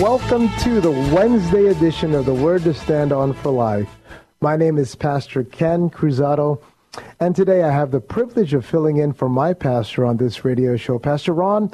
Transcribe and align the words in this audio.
Welcome 0.00 0.48
to 0.60 0.80
the 0.80 0.90
Wednesday 1.14 1.66
edition 1.66 2.14
of 2.14 2.24
the 2.24 2.34
Word 2.34 2.62
to 2.64 2.74
Stand 2.74 3.12
On 3.12 3.32
for 3.32 3.52
Life. 3.52 3.88
My 4.40 4.56
name 4.56 4.78
is 4.78 4.94
Pastor 4.94 5.44
Ken 5.44 5.90
Cruzado, 5.90 6.60
and 7.20 7.36
today 7.36 7.62
I 7.62 7.70
have 7.70 7.90
the 7.90 8.00
privilege 8.00 8.54
of 8.54 8.64
filling 8.66 8.96
in 8.96 9.12
for 9.12 9.28
my 9.28 9.52
pastor 9.52 10.04
on 10.04 10.16
this 10.16 10.44
radio 10.44 10.76
show. 10.76 10.98
Pastor 10.98 11.32
Ron 11.32 11.70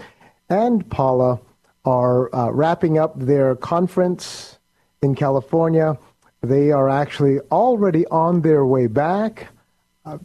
and 0.51 0.89
Paula 0.91 1.41
are 1.85 2.35
uh, 2.35 2.51
wrapping 2.51 2.99
up 2.99 3.19
their 3.19 3.55
conference 3.55 4.59
in 5.01 5.15
California. 5.15 5.97
They 6.43 6.71
are 6.71 6.89
actually 6.89 7.41
already 7.51 8.07
on 8.09 8.43
their 8.43 8.67
way 8.67 8.89
back. 8.89 9.49
Uh, 10.05 10.19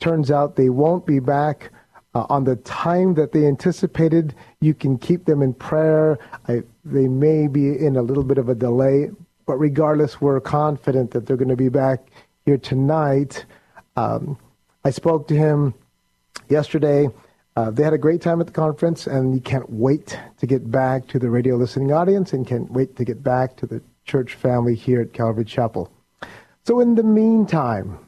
turns 0.00 0.30
out 0.30 0.56
they 0.56 0.68
won't 0.68 1.06
be 1.06 1.20
back 1.20 1.72
uh, 2.16 2.24
on 2.30 2.44
the 2.44 2.56
time 2.56 3.12
that 3.12 3.32
they 3.32 3.46
anticipated. 3.46 4.34
You 4.62 4.72
can 4.72 4.96
keep 4.96 5.26
them 5.26 5.42
in 5.42 5.52
prayer. 5.52 6.18
I, 6.48 6.62
they 6.82 7.08
may 7.08 7.46
be 7.46 7.76
in 7.76 7.96
a 7.96 8.00
little 8.00 8.24
bit 8.24 8.38
of 8.38 8.48
a 8.48 8.54
delay, 8.54 9.10
but 9.44 9.56
regardless, 9.56 10.18
we're 10.18 10.40
confident 10.40 11.10
that 11.10 11.26
they're 11.26 11.36
going 11.36 11.50
to 11.50 11.56
be 11.56 11.68
back 11.68 12.08
here 12.46 12.56
tonight. 12.56 13.44
Um, 13.96 14.38
I 14.82 14.90
spoke 14.90 15.28
to 15.28 15.34
him 15.34 15.74
yesterday. 16.48 17.08
Uh, 17.54 17.70
they 17.70 17.82
had 17.82 17.92
a 17.92 17.98
great 17.98 18.22
time 18.22 18.40
at 18.40 18.46
the 18.46 18.52
conference, 18.52 19.06
and 19.06 19.34
he 19.34 19.40
can't 19.40 19.68
wait 19.68 20.18
to 20.38 20.46
get 20.46 20.70
back 20.70 21.06
to 21.08 21.18
the 21.18 21.28
radio 21.28 21.56
listening 21.56 21.92
audience 21.92 22.32
and 22.32 22.46
can't 22.46 22.70
wait 22.70 22.96
to 22.96 23.04
get 23.04 23.22
back 23.22 23.56
to 23.56 23.66
the 23.66 23.82
church 24.06 24.34
family 24.34 24.74
here 24.74 25.02
at 25.02 25.12
Calvary 25.12 25.44
Chapel. 25.44 25.92
So, 26.64 26.80
in 26.80 26.94
the 26.94 27.02
meantime, 27.02 27.98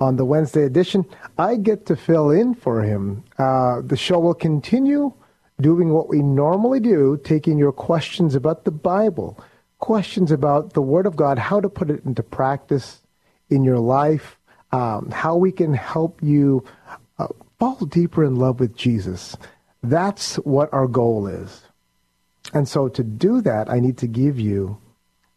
on 0.00 0.16
the 0.16 0.24
Wednesday 0.24 0.64
edition, 0.64 1.04
I 1.38 1.56
get 1.56 1.86
to 1.86 1.96
fill 1.96 2.30
in 2.30 2.54
for 2.54 2.82
him. 2.82 3.24
Uh, 3.38 3.80
the 3.82 3.96
show 3.96 4.18
will 4.18 4.34
continue 4.34 5.12
doing 5.60 5.90
what 5.90 6.08
we 6.08 6.22
normally 6.22 6.80
do, 6.80 7.20
taking 7.22 7.58
your 7.58 7.72
questions 7.72 8.34
about 8.34 8.64
the 8.64 8.70
Bible, 8.70 9.38
questions 9.78 10.30
about 10.30 10.72
the 10.72 10.82
Word 10.82 11.06
of 11.06 11.16
God, 11.16 11.38
how 11.38 11.60
to 11.60 11.68
put 11.68 11.90
it 11.90 12.04
into 12.04 12.22
practice 12.22 13.02
in 13.50 13.64
your 13.64 13.78
life, 13.78 14.38
um, 14.72 15.10
how 15.10 15.36
we 15.36 15.52
can 15.52 15.74
help 15.74 16.22
you 16.22 16.64
uh, 17.18 17.28
fall 17.58 17.84
deeper 17.86 18.24
in 18.24 18.36
love 18.36 18.60
with 18.60 18.76
Jesus. 18.76 19.36
That's 19.82 20.36
what 20.36 20.72
our 20.72 20.86
goal 20.86 21.26
is. 21.26 21.62
And 22.54 22.68
so 22.68 22.88
to 22.88 23.04
do 23.04 23.40
that, 23.42 23.70
I 23.70 23.80
need 23.80 23.98
to 23.98 24.06
give 24.06 24.38
you 24.38 24.78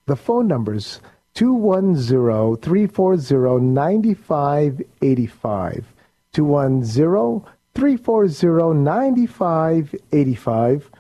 the 0.06 0.16
phone 0.16 0.48
numbers 0.48 1.00
210 1.34 2.58
340 2.58 3.66
9585. 3.66 5.94
210 6.34 7.42
340 7.74 8.80
9585. 8.80 10.92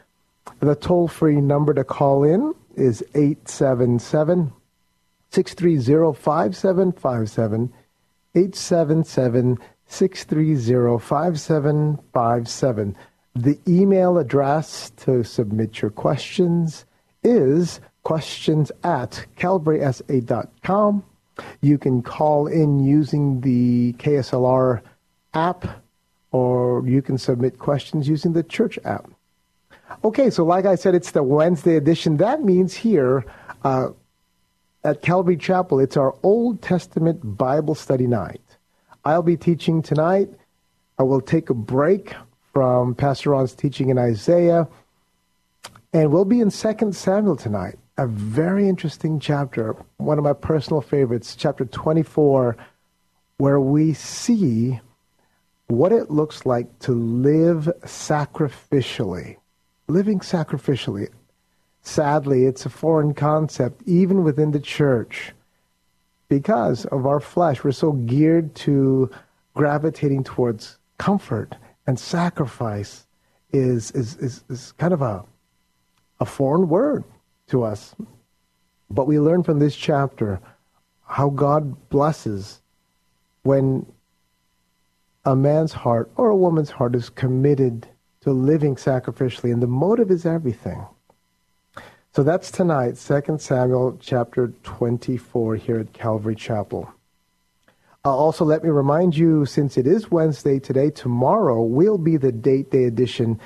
The 0.60 0.76
toll 0.76 1.08
free 1.08 1.40
number 1.42 1.74
to 1.74 1.84
call 1.84 2.24
in 2.24 2.54
is 2.76 3.04
877 3.14 4.54
630 5.30 6.20
5757. 6.20 7.74
877 8.36 9.60
630 9.88 11.00
5757. 11.00 12.96
The 13.36 13.60
email 13.68 14.18
address 14.18 14.92
to 14.98 15.24
submit 15.24 15.82
your 15.82 15.92
questions 15.92 16.86
is 17.24 17.80
questions 18.04 18.72
at 18.84 19.26
calvarysa.com. 19.38 21.04
You 21.62 21.78
can 21.78 22.02
call 22.04 22.48
in 22.48 22.80
using 22.80 23.42
the 23.42 23.94
KSLR 23.94 24.82
app, 25.34 25.84
or 26.32 26.86
you 26.86 27.02
can 27.02 27.18
submit 27.18 27.58
questions 27.58 28.08
using 28.08 28.34
the 28.34 28.44
church 28.44 28.78
app. 28.84 29.10
Okay, 30.04 30.30
so 30.30 30.44
like 30.44 30.66
I 30.66 30.76
said, 30.76 30.96
it's 30.96 31.12
the 31.12 31.24
Wednesday 31.24 31.76
edition. 31.76 32.18
That 32.18 32.44
means 32.44 32.76
here 32.76 33.26
uh, 33.64 33.90
at 34.84 35.02
Calvary 35.02 35.38
Chapel, 35.38 35.80
it's 35.80 35.98
our 35.98 36.16
Old 36.24 36.62
Testament 36.62 37.38
Bible 37.38 37.76
study 37.76 38.08
night. 38.08 38.42
I'll 39.06 39.24
be 39.24 39.38
teaching 39.38 39.82
tonight. 39.82 40.30
I 41.00 41.04
will 41.04 41.22
take 41.22 41.50
a 41.50 41.54
break 41.54 42.14
from 42.54 42.94
Pastor 42.96 43.32
Ron's 43.32 43.54
teaching 43.54 43.90
in 43.90 43.98
Isaiah, 43.98 44.68
and 45.94 46.12
we'll 46.12 46.26
be 46.26 46.42
in 46.42 46.52
2 46.52 46.92
Samuel 46.92 47.36
tonight 47.36 47.78
a 47.98 48.08
very 48.08 48.68
interesting 48.68 49.20
chapter, 49.20 49.76
one 49.98 50.18
of 50.18 50.24
my 50.24 50.34
personal 50.34 50.82
favorites, 50.82 51.36
chapter 51.36 51.66
24, 51.66 52.58
where 53.38 53.60
we 53.60 53.94
see 53.94 54.80
what 55.68 55.92
it 55.92 56.10
looks 56.10 56.46
like 56.46 56.80
to 56.80 56.92
live 56.92 57.70
sacrificially. 57.84 59.38
Living 59.88 60.20
sacrificially. 60.20 61.10
Sadly, 61.82 62.46
it's 62.46 62.66
a 62.66 62.70
foreign 62.70 63.14
concept, 63.14 63.84
even 63.86 64.24
within 64.24 64.52
the 64.52 64.60
church, 64.60 65.34
because 66.30 66.86
of 66.86 67.06
our 67.06 67.20
flesh. 67.20 67.64
We're 67.64 67.72
so 67.74 67.92
geared 67.92 68.56
to 68.56 69.12
gravitating 69.54 70.24
towards 70.24 70.78
comfort, 70.98 71.56
and 71.86 72.00
sacrifice 72.00 73.06
is, 73.52 73.92
is, 73.92 74.16
is, 74.18 74.44
is 74.50 74.72
kind 74.78 74.94
of 74.94 75.02
a, 75.02 75.24
a 76.20 76.26
foreign 76.26 76.70
word 76.70 77.04
to 77.54 77.64
us. 77.64 77.96
But 78.90 79.06
we 79.06 79.20
learn 79.20 79.44
from 79.44 79.60
this 79.60 79.76
chapter 79.76 80.40
how 81.06 81.30
God 81.30 81.90
blesses 81.90 82.62
when 83.44 83.86
a 85.24 85.36
man's 85.36 85.72
heart 85.72 86.12
or 86.16 86.30
a 86.30 86.36
woman's 86.36 86.72
heart 86.72 86.96
is 86.96 87.10
committed 87.10 87.88
to 88.22 88.32
living 88.32 88.76
sacrificially, 88.76 89.54
and 89.54 89.62
the 89.62 89.68
motive 89.68 90.10
is 90.10 90.26
everything. 90.26 90.84
So 92.16 92.24
that's 92.24 92.50
tonight, 92.50 92.98
2 92.98 93.38
Samuel 93.38 93.98
chapter 94.02 94.54
24 94.64 95.56
here 95.56 95.80
at 95.80 95.94
Calvary 95.94 96.36
Chapel. 96.36 96.92
Uh, 98.04 98.16
also, 98.16 98.44
let 98.44 98.64
me 98.64 98.70
remind 98.70 99.16
you, 99.16 99.46
since 99.46 99.78
it 99.78 99.86
is 99.86 100.10
Wednesday 100.10 100.60
today, 100.60 100.90
tomorrow 100.90 101.62
will 101.62 102.00
be 102.00 102.18
the 102.18 102.32
date 102.32 102.72
day 102.72 102.86
edition. 102.86 103.40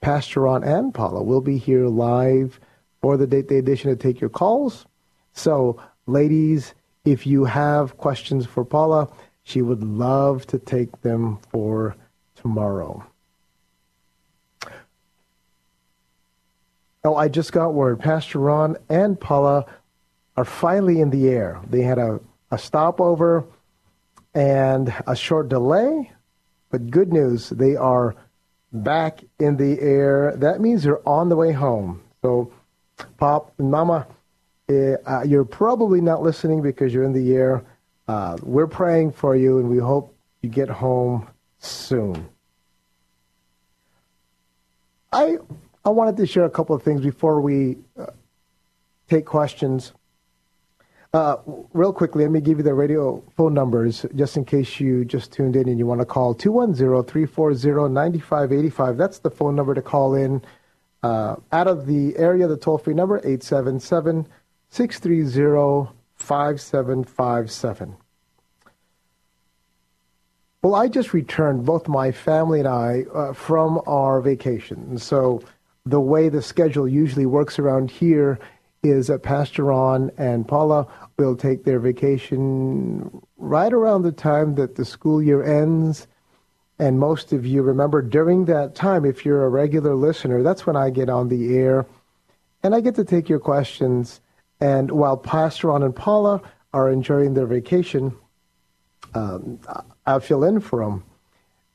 Pastor 0.00 0.42
Ron 0.42 0.62
and 0.62 0.94
Paula 0.94 1.22
will 1.22 1.40
be 1.40 1.58
here 1.58 1.86
live 1.86 2.60
for 3.00 3.16
the 3.16 3.26
date 3.26 3.48
day 3.48 3.58
edition 3.58 3.90
to 3.90 3.96
take 3.96 4.20
your 4.20 4.30
calls. 4.30 4.86
So, 5.32 5.80
ladies, 6.06 6.74
if 7.04 7.26
you 7.26 7.44
have 7.44 7.96
questions 7.96 8.46
for 8.46 8.64
Paula, 8.64 9.08
she 9.42 9.62
would 9.62 9.82
love 9.82 10.46
to 10.48 10.58
take 10.58 11.00
them 11.02 11.38
for 11.50 11.96
tomorrow. 12.34 13.04
Oh, 17.02 17.16
I 17.16 17.28
just 17.28 17.52
got 17.52 17.72
word. 17.72 17.98
Pastor 17.98 18.38
Ron 18.38 18.76
and 18.90 19.18
Paula 19.18 19.64
are 20.36 20.44
finally 20.44 21.00
in 21.00 21.10
the 21.10 21.28
air. 21.28 21.58
They 21.68 21.80
had 21.80 21.98
a, 21.98 22.20
a 22.50 22.58
stopover 22.58 23.46
and 24.34 24.92
a 25.06 25.16
short 25.16 25.48
delay, 25.48 26.12
but 26.70 26.90
good 26.90 27.12
news, 27.12 27.48
they 27.48 27.74
are 27.74 28.14
back 28.72 29.24
in 29.38 29.56
the 29.56 29.80
air. 29.80 30.36
That 30.36 30.60
means 30.60 30.82
they're 30.82 31.06
on 31.08 31.30
the 31.30 31.36
way 31.36 31.52
home. 31.52 32.02
So, 32.22 32.52
Pop 33.16 33.52
and 33.58 33.70
Mama, 33.70 34.06
eh, 34.68 34.96
uh, 35.06 35.22
you're 35.22 35.44
probably 35.44 36.00
not 36.00 36.22
listening 36.22 36.62
because 36.62 36.92
you're 36.92 37.04
in 37.04 37.12
the 37.12 37.34
air. 37.34 37.64
Uh, 38.08 38.36
we're 38.42 38.66
praying 38.66 39.12
for 39.12 39.36
you, 39.36 39.58
and 39.58 39.68
we 39.68 39.78
hope 39.78 40.14
you 40.42 40.48
get 40.48 40.68
home 40.68 41.28
soon. 41.58 42.28
I 45.12 45.38
I 45.84 45.90
wanted 45.90 46.16
to 46.18 46.26
share 46.26 46.44
a 46.44 46.50
couple 46.50 46.74
of 46.76 46.82
things 46.82 47.00
before 47.00 47.40
we 47.40 47.78
uh, 47.98 48.06
take 49.08 49.24
questions. 49.24 49.92
Uh, 51.12 51.36
real 51.72 51.92
quickly, 51.92 52.22
let 52.22 52.30
me 52.30 52.40
give 52.40 52.58
you 52.58 52.62
the 52.62 52.72
radio 52.72 53.20
phone 53.36 53.52
numbers 53.52 54.06
just 54.14 54.36
in 54.36 54.44
case 54.44 54.78
you 54.78 55.04
just 55.04 55.32
tuned 55.32 55.56
in 55.56 55.68
and 55.68 55.76
you 55.76 55.84
want 55.84 56.00
to 56.00 56.04
call 56.04 56.34
210 56.34 57.02
340 57.04 57.92
9585. 57.92 58.96
That's 58.96 59.18
the 59.18 59.30
phone 59.30 59.56
number 59.56 59.74
to 59.74 59.82
call 59.82 60.14
in. 60.14 60.40
Uh, 61.02 61.36
out 61.52 61.66
of 61.66 61.86
the 61.86 62.16
area, 62.16 62.46
the 62.46 62.56
toll 62.56 62.78
free 62.78 62.94
number 62.94 63.18
877 63.18 64.26
630 64.68 65.92
5757. 66.16 67.96
Well, 70.62 70.74
I 70.74 70.88
just 70.88 71.14
returned, 71.14 71.64
both 71.64 71.88
my 71.88 72.12
family 72.12 72.58
and 72.58 72.68
I, 72.68 73.04
uh, 73.14 73.32
from 73.32 73.80
our 73.86 74.20
vacation. 74.20 74.98
So 74.98 75.42
the 75.86 76.00
way 76.00 76.28
the 76.28 76.42
schedule 76.42 76.86
usually 76.86 77.24
works 77.24 77.58
around 77.58 77.90
here 77.90 78.38
is 78.82 79.06
that 79.06 79.22
Pastor 79.22 79.64
Ron 79.64 80.10
and 80.18 80.46
Paula 80.46 80.86
will 81.18 81.34
take 81.34 81.64
their 81.64 81.78
vacation 81.78 83.22
right 83.38 83.72
around 83.72 84.02
the 84.02 84.12
time 84.12 84.54
that 84.56 84.76
the 84.76 84.84
school 84.84 85.22
year 85.22 85.42
ends. 85.42 86.06
And 86.80 86.98
most 86.98 87.34
of 87.34 87.44
you 87.44 87.60
remember 87.60 88.00
during 88.00 88.46
that 88.46 88.74
time, 88.74 89.04
if 89.04 89.26
you're 89.26 89.44
a 89.44 89.50
regular 89.50 89.94
listener, 89.94 90.42
that's 90.42 90.66
when 90.66 90.76
I 90.76 90.88
get 90.88 91.10
on 91.10 91.28
the 91.28 91.54
air 91.54 91.84
and 92.62 92.74
I 92.74 92.80
get 92.80 92.94
to 92.94 93.04
take 93.04 93.28
your 93.28 93.38
questions. 93.38 94.22
And 94.62 94.90
while 94.90 95.18
Pastor 95.18 95.68
Ron 95.68 95.82
and 95.82 95.94
Paula 95.94 96.40
are 96.72 96.90
enjoying 96.90 97.34
their 97.34 97.44
vacation, 97.44 98.16
um, 99.12 99.60
I'll 100.06 100.20
fill 100.20 100.42
in 100.42 100.58
for 100.58 100.82
him. 100.82 101.04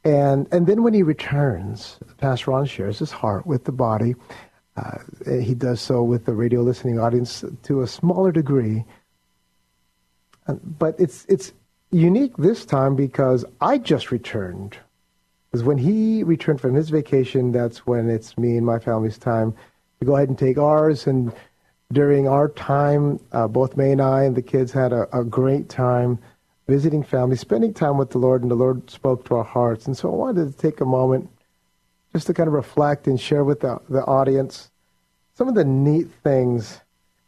And, 0.04 0.48
and 0.52 0.66
then 0.66 0.82
when 0.82 0.96
he 0.96 1.04
returns, 1.04 2.00
Pastor 2.18 2.50
Ron 2.50 2.66
shares 2.66 2.98
his 2.98 3.12
heart 3.12 3.46
with 3.46 3.66
the 3.66 3.72
body. 3.72 4.16
Uh, 4.76 4.98
he 5.40 5.54
does 5.54 5.82
so 5.82 6.02
with 6.02 6.26
the 6.26 6.34
radio 6.34 6.64
listening 6.64 7.00
audience 7.00 7.46
to 7.62 7.82
a 7.84 7.88
smaller 7.88 8.32
degree. 8.32 8.84
But 10.48 10.96
it's, 11.00 11.28
it's 11.30 11.54
unique 11.92 12.38
this 12.38 12.66
time 12.66 12.96
because 12.96 13.46
I 13.62 13.78
just 13.78 14.10
returned. 14.10 14.80
Because 15.56 15.68
when 15.68 15.78
he 15.78 16.22
returned 16.22 16.60
from 16.60 16.74
his 16.74 16.90
vacation, 16.90 17.54
that's 17.54 17.88
when 17.88 18.10
it's 18.10 18.38
me 18.38 18.58
and 18.58 18.66
my 18.66 18.78
family's 18.78 19.18
time 19.18 19.56
to 20.02 20.06
go 20.06 20.18
ahead 20.18 20.28
and 20.28 20.38
take 20.38 20.58
ours. 20.58 21.08
And 21.08 21.32
during 21.94 22.28
our 22.28 22.50
time, 22.50 23.22
uh, 23.32 23.48
both 23.48 23.78
May 23.78 23.94
and 23.94 24.02
I 24.02 24.24
and 24.24 24.36
the 24.36 24.42
kids 24.42 24.74
had 24.74 24.92
a, 24.92 25.08
a 25.18 25.24
great 25.24 25.70
time 25.70 26.20
visiting 26.68 27.04
family, 27.04 27.38
spending 27.38 27.74
time 27.74 27.98
with 27.98 28.10
the 28.10 28.18
Lord, 28.18 28.42
and 28.42 28.52
the 28.52 28.56
Lord 28.56 28.90
spoke 28.90 29.24
to 29.30 29.36
our 29.36 29.46
hearts. 29.46 29.86
And 29.88 29.96
so 29.96 30.12
I 30.12 30.16
wanted 30.16 30.52
to 30.52 30.58
take 30.62 30.82
a 30.82 30.86
moment 30.86 31.30
just 32.12 32.28
to 32.28 32.34
kind 32.34 32.48
of 32.48 32.54
reflect 32.54 33.08
and 33.08 33.18
share 33.18 33.46
with 33.46 33.62
the, 33.62 33.80
the 33.88 34.04
audience 34.04 34.70
some 35.36 35.48
of 35.48 35.56
the 35.56 35.64
neat 35.64 36.10
things. 36.22 36.82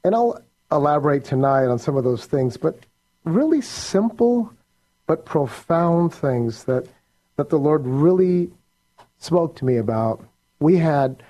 And 0.04 0.14
I'll 0.14 0.44
elaborate 0.70 1.24
tonight 1.24 1.68
on 1.68 1.80
some 1.80 1.96
of 1.96 2.04
those 2.04 2.26
things, 2.26 2.58
but 2.58 2.78
really 3.24 3.62
simple 3.62 4.52
but 5.06 5.24
profound 5.24 6.14
things 6.14 6.66
that, 6.66 6.90
that 7.38 7.50
the 7.50 7.58
Lord 7.58 7.86
really 7.86 8.52
spoke 9.20 9.56
to 9.58 9.66
me 9.66 9.78
about. 9.78 10.24
We 10.60 10.78
had 10.78 11.24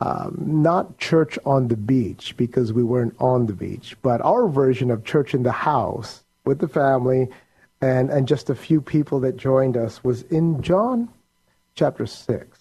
um, 0.00 0.36
not 0.38 0.98
church 0.98 1.38
on 1.46 1.68
the 1.68 1.76
beach 1.76 2.34
because 2.36 2.72
we 2.72 2.82
weren't 2.82 3.14
on 3.20 3.46
the 3.46 3.52
beach, 3.52 3.96
but 4.02 4.20
our 4.22 4.48
version 4.48 4.90
of 4.90 5.04
church 5.04 5.34
in 5.34 5.44
the 5.44 5.52
house 5.52 6.24
with 6.44 6.58
the 6.58 6.68
family 6.68 7.28
and, 7.80 8.10
and 8.10 8.26
just 8.26 8.50
a 8.50 8.54
few 8.54 8.80
people 8.80 9.20
that 9.20 9.36
joined 9.36 9.76
us 9.76 10.02
was 10.02 10.22
in 10.22 10.62
John 10.62 11.08
chapter 11.74 12.06
6. 12.06 12.58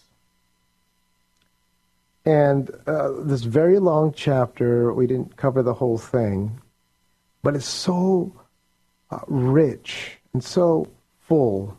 And 2.26 2.70
uh, 2.86 3.12
this 3.22 3.44
very 3.44 3.80
long 3.80 4.14
chapter, 4.14 4.94
we 4.94 5.08
didn't 5.08 5.38
cover 5.38 5.64
the 5.64 5.74
whole 5.74 5.98
thing, 5.98 6.62
but 7.42 7.56
it's 7.56 7.66
so 7.66 8.32
uh, 9.10 9.20
rich 9.28 10.18
and 10.34 10.44
so 10.44 10.88
full 11.22 11.78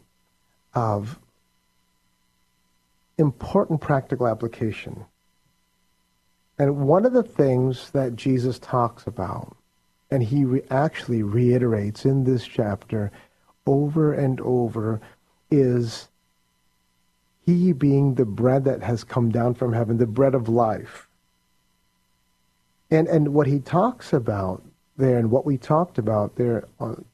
of 0.74 1.18
important 3.18 3.80
practical 3.80 4.26
application. 4.26 5.04
And 6.58 6.86
one 6.86 7.04
of 7.04 7.12
the 7.12 7.22
things 7.22 7.90
that 7.90 8.16
Jesus 8.16 8.58
talks 8.58 9.06
about, 9.06 9.56
and 10.10 10.22
he 10.22 10.44
re- 10.44 10.62
actually 10.70 11.22
reiterates 11.22 12.04
in 12.04 12.24
this 12.24 12.46
chapter, 12.46 13.10
over 13.66 14.12
and 14.12 14.40
over 14.40 15.00
is 15.50 16.08
he 17.44 17.72
being 17.72 18.14
the 18.14 18.24
bread 18.24 18.64
that 18.64 18.82
has 18.82 19.04
come 19.04 19.30
down 19.30 19.54
from 19.54 19.72
heaven, 19.72 19.98
the 19.98 20.06
bread 20.06 20.34
of 20.34 20.48
life. 20.48 21.08
And, 22.90 23.08
and 23.08 23.34
what 23.34 23.46
he 23.46 23.58
talks 23.58 24.12
about 24.12 24.62
there 24.96 25.18
and 25.18 25.30
what 25.30 25.46
we 25.46 25.56
talked 25.56 25.98
about 25.98 26.36
there 26.36 26.68
on, 26.78 27.04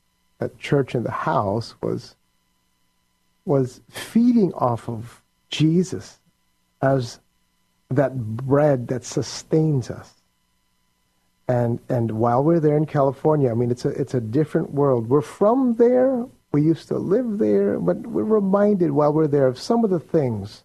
at 0.40 0.58
church 0.58 0.94
in 0.94 1.04
the 1.04 1.10
house 1.10 1.74
was, 1.80 2.14
was 3.48 3.80
feeding 3.88 4.52
off 4.52 4.88
of 4.88 5.22
Jesus 5.48 6.18
as 6.82 7.18
that 7.90 8.16
bread 8.16 8.88
that 8.88 9.04
sustains 9.04 9.90
us. 9.90 10.12
And, 11.48 11.80
and 11.88 12.12
while 12.12 12.44
we're 12.44 12.60
there 12.60 12.76
in 12.76 12.84
California, 12.84 13.50
I 13.50 13.54
mean, 13.54 13.70
it's 13.70 13.86
a, 13.86 13.88
it's 13.88 14.12
a 14.12 14.20
different 14.20 14.72
world. 14.72 15.08
We're 15.08 15.22
from 15.22 15.76
there, 15.76 16.26
we 16.52 16.60
used 16.62 16.88
to 16.88 16.98
live 16.98 17.38
there, 17.38 17.80
but 17.80 18.06
we're 18.06 18.22
reminded 18.22 18.90
while 18.90 19.12
we're 19.12 19.26
there 19.26 19.46
of 19.46 19.58
some 19.58 19.82
of 19.82 19.90
the 19.90 19.98
things, 19.98 20.62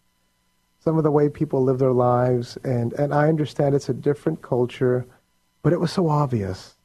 some 0.81 0.97
of 0.97 1.05
the 1.05 1.11
way 1.11 1.29
people 1.29 1.63
live 1.63 1.79
their 1.79 1.93
lives. 1.93 2.57
And, 2.65 2.91
and 2.93 3.13
I 3.13 3.29
understand 3.29 3.75
it's 3.75 3.87
a 3.87 3.93
different 3.93 4.41
culture, 4.41 5.05
but 5.61 5.71
it 5.71 5.79
was 5.79 5.93
so 5.93 6.09
obvious 6.09 6.75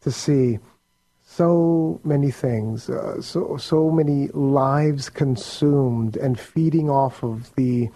to 0.00 0.10
see 0.10 0.58
so 1.36 2.00
many 2.04 2.30
things, 2.30 2.88
uh, 2.88 3.20
so, 3.20 3.56
so 3.56 3.90
many 3.90 4.28
lives 4.28 5.08
consumed 5.08 6.16
and 6.16 6.38
feeding 6.38 6.88
off 6.88 7.24
of 7.24 7.52
the, 7.56 7.88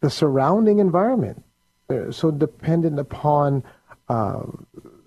the 0.00 0.08
surrounding 0.08 0.78
environment. 0.78 1.44
Uh, 1.90 2.10
so 2.10 2.30
dependent 2.30 2.98
upon 2.98 3.62
uh, 4.08 4.42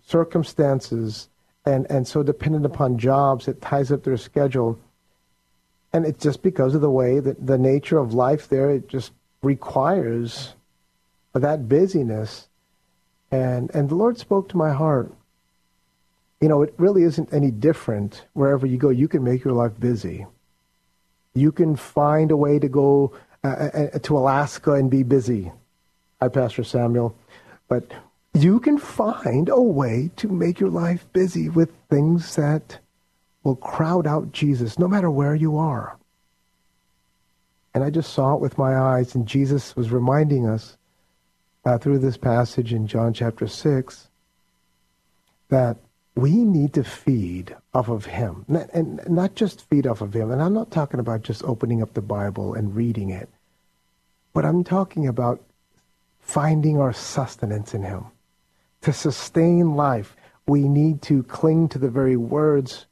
circumstances 0.05 1.29
and, 1.65 1.85
and 1.89 2.07
so 2.07 2.21
dependent 2.21 2.65
upon 2.65 2.97
jobs, 2.97 3.47
it 3.47 3.61
ties 3.61 3.91
up 3.91 4.03
their 4.03 4.17
schedule. 4.17 4.79
And 5.91 6.05
it's 6.05 6.23
just 6.23 6.43
because 6.43 6.75
of 6.75 6.81
the 6.81 6.89
way 6.91 7.19
that 7.19 7.45
the 7.45 7.57
nature 7.57 7.97
of 7.97 8.13
life 8.13 8.47
there, 8.47 8.69
it 8.69 8.87
just 8.87 9.11
requires 9.41 10.53
that 11.33 11.67
busyness. 11.67 12.47
And, 13.31 13.71
and 13.73 13.89
the 13.89 13.95
Lord 13.95 14.17
spoke 14.17 14.47
to 14.49 14.57
my 14.57 14.71
heart. 14.71 15.11
You 16.41 16.49
know, 16.49 16.61
it 16.61 16.73
really 16.77 17.03
isn't 17.03 17.33
any 17.33 17.51
different 17.51 18.25
wherever 18.33 18.67
you 18.67 18.77
go. 18.77 18.89
You 18.89 19.07
can 19.07 19.23
make 19.23 19.43
your 19.43 19.53
life 19.53 19.79
busy. 19.79 20.25
You 21.33 21.51
can 21.51 21.75
find 21.75 22.31
a 22.31 22.37
way 22.37 22.59
to 22.59 22.67
go 22.67 23.13
uh, 23.43 23.47
uh, 23.47 23.87
uh 23.95 23.99
to 23.99 24.17
Alaska 24.17 24.73
and 24.73 24.89
be 24.89 25.03
busy. 25.03 25.51
Hi, 26.21 26.27
Pastor 26.27 26.63
Samuel. 26.63 27.15
But 27.67 27.91
you 28.33 28.59
can 28.59 28.77
find 28.77 29.49
a 29.49 29.61
way 29.61 30.11
to 30.17 30.27
make 30.27 30.59
your 30.59 30.69
life 30.69 31.05
busy 31.11 31.49
with 31.49 31.71
things 31.89 32.35
that 32.35 32.79
will 33.43 33.55
crowd 33.55 34.05
out 34.05 34.31
Jesus 34.31 34.77
no 34.77 34.87
matter 34.87 35.09
where 35.09 35.35
you 35.35 35.57
are. 35.57 35.97
And 37.73 37.83
I 37.83 37.89
just 37.89 38.13
saw 38.13 38.33
it 38.33 38.41
with 38.41 38.57
my 38.57 38.75
eyes, 38.75 39.15
and 39.15 39.27
Jesus 39.27 39.75
was 39.75 39.91
reminding 39.91 40.47
us 40.47 40.77
uh, 41.65 41.77
through 41.77 41.99
this 41.99 42.17
passage 42.17 42.73
in 42.73 42.87
John 42.87 43.13
chapter 43.13 43.47
6 43.47 44.07
that 45.49 45.77
we 46.17 46.31
need 46.31 46.73
to 46.73 46.83
feed 46.83 47.55
off 47.75 47.89
of 47.89 48.05
him. 48.05 48.43
And 48.73 48.99
not 49.07 49.35
just 49.35 49.69
feed 49.69 49.85
off 49.85 50.01
of 50.01 50.13
him. 50.13 50.31
And 50.31 50.41
I'm 50.41 50.53
not 50.53 50.71
talking 50.71 50.99
about 50.99 51.21
just 51.21 51.43
opening 51.43 51.81
up 51.81 51.93
the 51.93 52.01
Bible 52.01 52.55
and 52.55 52.75
reading 52.75 53.11
it, 53.11 53.29
but 54.33 54.43
I'm 54.43 54.63
talking 54.63 55.07
about 55.07 55.41
finding 56.19 56.79
our 56.79 56.91
sustenance 56.91 57.73
in 57.73 57.83
him 57.83 58.07
to 58.81 58.91
sustain 58.91 59.75
life, 59.75 60.15
we 60.47 60.67
need 60.67 61.01
to 61.03 61.23
cling 61.23 61.69
to 61.69 61.79
the 61.79 61.89
very 61.89 62.17
words 62.17 62.85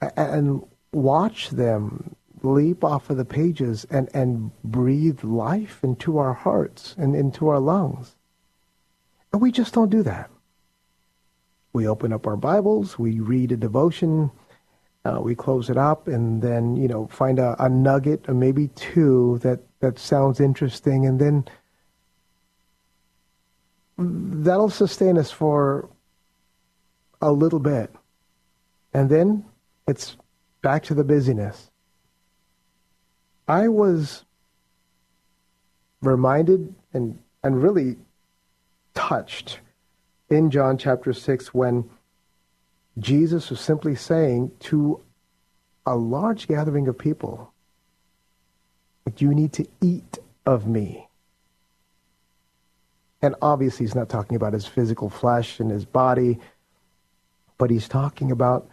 and 0.00 0.64
watch 0.92 1.50
them 1.50 2.14
leap 2.42 2.84
off 2.84 3.10
of 3.10 3.16
the 3.16 3.24
pages 3.24 3.84
and, 3.90 4.08
and 4.14 4.52
breathe 4.62 5.22
life 5.24 5.80
into 5.82 6.18
our 6.18 6.32
hearts 6.32 6.94
and 6.96 7.14
into 7.16 7.48
our 7.48 7.58
lungs. 7.58 8.14
And 9.32 9.42
we 9.42 9.50
just 9.50 9.74
don't 9.74 9.90
do 9.90 10.02
that. 10.04 10.30
We 11.72 11.86
open 11.86 12.12
up 12.12 12.26
our 12.26 12.36
Bibles, 12.36 12.98
we 12.98 13.20
read 13.20 13.52
a 13.52 13.56
devotion, 13.56 14.30
uh, 15.04 15.20
we 15.20 15.34
close 15.34 15.70
it 15.70 15.76
up, 15.76 16.08
and 16.08 16.42
then, 16.42 16.76
you 16.76 16.88
know, 16.88 17.06
find 17.08 17.38
a, 17.38 17.54
a 17.62 17.68
nugget 17.68 18.28
or 18.28 18.34
maybe 18.34 18.68
two 18.68 19.38
that, 19.42 19.60
that 19.80 19.98
sounds 19.98 20.40
interesting, 20.40 21.06
and 21.06 21.20
then 21.20 21.44
that'll 23.98 24.70
sustain 24.70 25.18
us 25.18 25.30
for 25.30 25.88
a 27.20 27.32
little 27.32 27.58
bit. 27.58 27.94
And 28.94 29.10
then 29.10 29.44
it's 29.86 30.16
back 30.62 30.84
to 30.84 30.94
the 30.94 31.04
busyness. 31.04 31.70
I 33.46 33.68
was 33.68 34.24
reminded 36.00 36.74
and, 36.92 37.18
and 37.42 37.62
really 37.62 37.96
touched 38.94 39.60
in 40.30 40.50
John 40.50 40.78
chapter 40.78 41.12
6 41.12 41.54
when 41.54 41.88
Jesus 42.98 43.50
was 43.50 43.60
simply 43.60 43.94
saying 43.94 44.52
to 44.60 45.00
a 45.86 45.96
large 45.96 46.48
gathering 46.48 46.88
of 46.88 46.98
people, 46.98 47.52
You 49.16 49.34
need 49.34 49.52
to 49.54 49.66
eat 49.80 50.18
of 50.44 50.66
me. 50.66 51.08
And 53.22 53.34
obviously, 53.42 53.84
he's 53.84 53.94
not 53.94 54.08
talking 54.08 54.36
about 54.36 54.52
his 54.52 54.66
physical 54.66 55.08
flesh 55.08 55.58
and 55.58 55.70
his 55.70 55.84
body, 55.84 56.38
but 57.56 57.70
he's 57.70 57.88
talking 57.88 58.30
about 58.30 58.68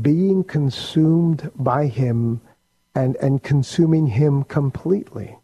being 0.00 0.44
consumed 0.44 1.50
by 1.56 1.86
him 1.86 2.40
and, 2.94 3.16
and 3.16 3.42
consuming 3.42 4.06
him 4.06 4.44
completely. 4.44 5.36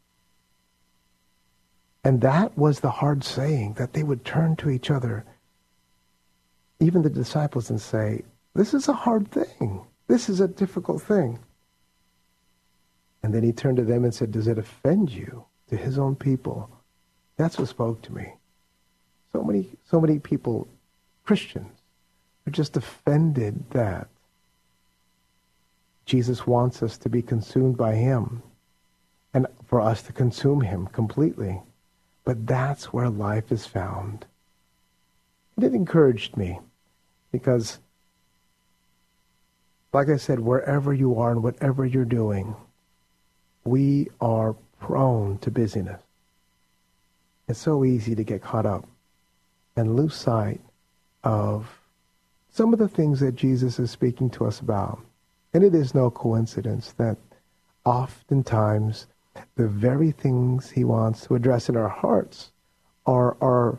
And 2.06 2.20
that 2.20 2.56
was 2.56 2.78
the 2.78 2.90
hard 3.02 3.24
saying, 3.24 3.72
that 3.78 3.92
they 3.92 4.04
would 4.04 4.24
turn 4.24 4.54
to 4.58 4.70
each 4.70 4.92
other, 4.92 5.24
even 6.78 7.02
the 7.02 7.10
disciples, 7.10 7.68
and 7.68 7.80
say, 7.80 8.22
This 8.54 8.74
is 8.74 8.86
a 8.86 8.92
hard 8.92 9.28
thing. 9.28 9.84
This 10.06 10.28
is 10.28 10.38
a 10.38 10.46
difficult 10.46 11.02
thing. 11.02 11.40
And 13.24 13.34
then 13.34 13.42
he 13.42 13.50
turned 13.52 13.78
to 13.78 13.82
them 13.82 14.04
and 14.04 14.14
said, 14.14 14.30
Does 14.30 14.46
it 14.46 14.56
offend 14.56 15.10
you 15.10 15.46
to 15.68 15.76
his 15.76 15.98
own 15.98 16.14
people? 16.14 16.70
That's 17.38 17.58
what 17.58 17.66
spoke 17.66 18.02
to 18.02 18.14
me. 18.14 18.34
So 19.32 19.42
many, 19.42 19.70
so 19.90 20.00
many 20.00 20.20
people, 20.20 20.68
Christians, 21.24 21.76
are 22.46 22.52
just 22.52 22.76
offended 22.76 23.68
that 23.70 24.06
Jesus 26.04 26.46
wants 26.46 26.84
us 26.84 26.98
to 26.98 27.08
be 27.08 27.20
consumed 27.20 27.76
by 27.76 27.96
him 27.96 28.44
and 29.34 29.48
for 29.64 29.80
us 29.80 30.02
to 30.02 30.12
consume 30.12 30.60
him 30.60 30.86
completely. 30.86 31.62
But 32.26 32.46
that's 32.46 32.92
where 32.92 33.08
life 33.08 33.50
is 33.52 33.66
found. 33.66 34.26
And 35.54 35.64
it 35.64 35.74
encouraged 35.74 36.36
me 36.36 36.58
because, 37.30 37.78
like 39.92 40.08
I 40.08 40.16
said, 40.16 40.40
wherever 40.40 40.92
you 40.92 41.18
are 41.18 41.30
and 41.30 41.42
whatever 41.42 41.86
you're 41.86 42.04
doing, 42.04 42.56
we 43.64 44.08
are 44.20 44.56
prone 44.80 45.38
to 45.38 45.50
busyness. 45.52 46.02
It's 47.48 47.60
so 47.60 47.84
easy 47.84 48.16
to 48.16 48.24
get 48.24 48.42
caught 48.42 48.66
up 48.66 48.88
and 49.76 49.94
lose 49.94 50.16
sight 50.16 50.60
of 51.22 51.78
some 52.50 52.72
of 52.72 52.80
the 52.80 52.88
things 52.88 53.20
that 53.20 53.36
Jesus 53.36 53.78
is 53.78 53.92
speaking 53.92 54.30
to 54.30 54.46
us 54.46 54.58
about. 54.58 54.98
And 55.54 55.62
it 55.62 55.76
is 55.76 55.94
no 55.94 56.10
coincidence 56.10 56.92
that 56.94 57.18
oftentimes 57.84 59.06
the 59.56 59.68
very 59.68 60.10
things 60.10 60.70
he 60.70 60.84
wants 60.84 61.26
to 61.26 61.34
address 61.34 61.68
in 61.68 61.76
our 61.76 61.88
hearts 61.88 62.50
are 63.06 63.36
our 63.40 63.78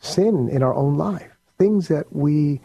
sin 0.00 0.48
in 0.48 0.62
our 0.62 0.74
own 0.74 0.96
life, 0.96 1.30
things 1.58 1.88
that 1.88 2.12
we 2.14 2.60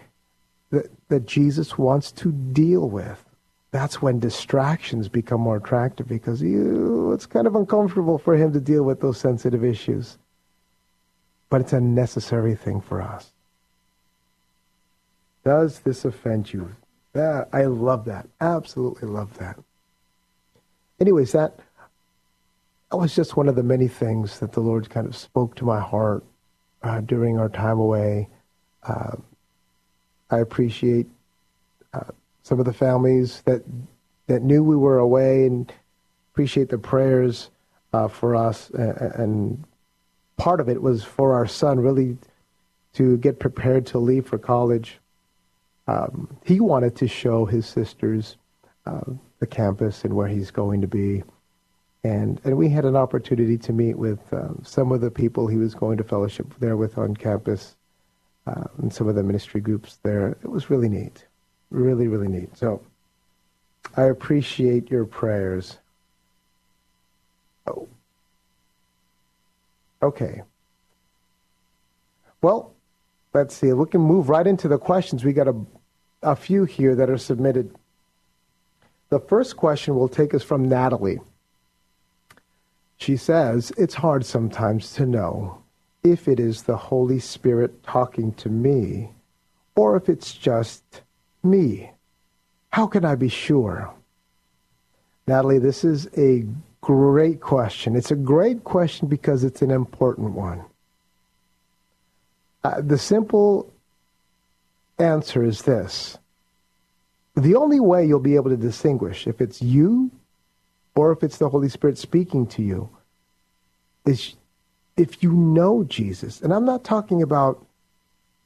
that, 0.71 0.89
that 1.09 1.25
Jesus 1.25 1.77
wants 1.77 2.11
to 2.13 2.31
deal 2.31 2.89
with. 2.89 3.23
That's 3.71 4.01
when 4.01 4.19
distractions 4.19 5.09
become 5.09 5.41
more 5.41 5.57
attractive 5.57 6.07
because 6.07 6.41
it's 6.41 7.25
kind 7.25 7.45
of 7.45 7.55
uncomfortable 7.55 8.17
for 8.17 8.35
him 8.35 8.53
to 8.53 8.61
deal 8.61 8.83
with 8.83 9.01
those 9.01 9.17
sensitive 9.17 9.65
issues. 9.65 10.17
But 11.49 11.61
it's 11.61 11.73
a 11.73 11.81
necessary 11.81 12.55
thing 12.55 12.79
for 12.79 13.01
us. 13.01 13.31
Does 15.43 15.79
this 15.79 16.05
offend 16.05 16.53
you? 16.53 16.75
That, 17.13 17.49
I 17.53 17.65
love 17.65 18.05
that. 18.05 18.27
Absolutely 18.41 19.07
love 19.07 19.37
that. 19.37 19.59
Anyways, 20.99 21.33
that, 21.33 21.59
that 22.91 22.97
was 22.97 23.15
just 23.15 23.35
one 23.35 23.47
of 23.47 23.55
the 23.55 23.63
many 23.63 23.87
things 23.87 24.39
that 24.39 24.53
the 24.53 24.59
Lord 24.59 24.89
kind 24.89 25.07
of 25.07 25.15
spoke 25.15 25.55
to 25.55 25.65
my 25.65 25.79
heart 25.79 26.23
uh, 26.83 27.01
during 27.01 27.39
our 27.39 27.49
time 27.49 27.79
away. 27.79 28.29
Uh, 28.83 29.17
I 30.29 30.39
appreciate 30.39 31.07
uh, 31.93 32.11
some 32.43 32.59
of 32.59 32.65
the 32.65 32.73
families 32.73 33.41
that 33.45 33.63
that 34.27 34.41
knew 34.41 34.63
we 34.63 34.75
were 34.75 34.97
away 34.97 35.45
and 35.45 35.71
appreciate 36.33 36.69
the 36.69 36.77
prayers 36.79 37.51
uh, 37.93 38.07
for 38.07 38.35
us. 38.35 38.71
and 38.71 39.63
part 40.37 40.59
of 40.59 40.67
it 40.67 40.81
was 40.81 41.03
for 41.03 41.33
our 41.33 41.45
son, 41.45 41.79
really 41.79 42.17
to 42.93 43.17
get 43.17 43.39
prepared 43.39 43.85
to 43.85 43.99
leave 43.99 44.25
for 44.25 44.39
college 44.39 44.99
um, 45.87 46.37
he 46.43 46.59
wanted 46.59 46.95
to 46.97 47.07
show 47.07 47.45
his 47.45 47.65
sisters 47.65 48.37
uh, 48.85 49.01
the 49.39 49.47
campus 49.47 50.03
and 50.03 50.13
where 50.13 50.27
he's 50.27 50.51
going 50.51 50.81
to 50.81 50.87
be. 50.87 51.23
And, 52.05 52.39
and 52.43 52.55
we 52.55 52.69
had 52.69 52.85
an 52.85 52.95
opportunity 52.95 53.57
to 53.57 53.73
meet 53.73 53.97
with 53.97 54.19
um, 54.31 54.61
some 54.63 54.91
of 54.91 55.01
the 55.01 55.09
people 55.09 55.47
he 55.47 55.57
was 55.57 55.73
going 55.73 55.97
to 55.97 56.03
fellowship 56.03 56.53
there 56.59 56.77
with 56.77 56.99
on 56.99 57.15
campus 57.15 57.75
uh, 58.45 58.65
and 58.77 58.93
some 58.93 59.07
of 59.07 59.15
the 59.15 59.23
ministry 59.23 59.59
groups 59.59 59.97
there. 60.03 60.37
It 60.43 60.51
was 60.51 60.69
really 60.69 60.87
neat. 60.87 61.25
Really, 61.71 62.07
really 62.07 62.27
neat. 62.27 62.55
So 62.55 62.83
I 63.97 64.03
appreciate 64.03 64.91
your 64.91 65.05
prayers. 65.05 65.79
Oh. 67.65 67.87
Okay. 70.03 70.43
Well, 72.43 72.71
let's 73.33 73.55
see. 73.55 73.73
We 73.73 73.87
can 73.87 74.01
move 74.01 74.29
right 74.29 74.45
into 74.45 74.67
the 74.67 74.77
questions. 74.77 75.25
We 75.25 75.33
got 75.33 75.47
a 75.47 75.55
a 76.21 76.35
few 76.35 76.65
here 76.65 76.95
that 76.95 77.09
are 77.09 77.17
submitted. 77.17 77.75
The 79.09 79.19
first 79.19 79.57
question 79.57 79.95
will 79.95 80.09
take 80.09 80.33
us 80.33 80.43
from 80.43 80.67
Natalie. 80.67 81.19
She 82.97 83.17
says, 83.17 83.71
It's 83.77 83.95
hard 83.95 84.25
sometimes 84.25 84.93
to 84.93 85.05
know 85.05 85.61
if 86.03 86.27
it 86.27 86.39
is 86.39 86.63
the 86.63 86.77
Holy 86.77 87.19
Spirit 87.19 87.83
talking 87.83 88.33
to 88.33 88.49
me 88.49 89.09
or 89.75 89.97
if 89.97 90.07
it's 90.09 90.33
just 90.33 91.01
me. 91.43 91.91
How 92.71 92.87
can 92.87 93.05
I 93.05 93.15
be 93.15 93.29
sure? 93.29 93.93
Natalie, 95.27 95.59
this 95.59 95.83
is 95.83 96.07
a 96.17 96.45
great 96.81 97.41
question. 97.41 97.95
It's 97.95 98.11
a 98.11 98.15
great 98.15 98.63
question 98.63 99.07
because 99.07 99.43
it's 99.43 99.61
an 99.61 99.71
important 99.71 100.31
one. 100.31 100.63
Uh, 102.63 102.81
the 102.81 102.97
simple 102.97 103.71
answer 104.99 105.43
is 105.43 105.63
this 105.63 106.17
the 107.35 107.55
only 107.55 107.79
way 107.79 108.05
you'll 108.05 108.19
be 108.19 108.35
able 108.35 108.49
to 108.49 108.57
distinguish 108.57 109.27
if 109.27 109.41
it's 109.41 109.61
you 109.61 110.09
or 110.95 111.11
if 111.11 111.23
it's 111.23 111.37
the 111.37 111.49
Holy 111.49 111.69
Spirit 111.69 111.97
speaking 111.97 112.47
to 112.47 112.63
you 112.63 112.89
is 114.05 114.35
if 114.97 115.21
you 115.21 115.31
know 115.33 115.83
Jesus. 115.83 116.41
And 116.41 116.53
I'm 116.53 116.65
not 116.65 116.83
talking 116.83 117.21
about 117.21 117.65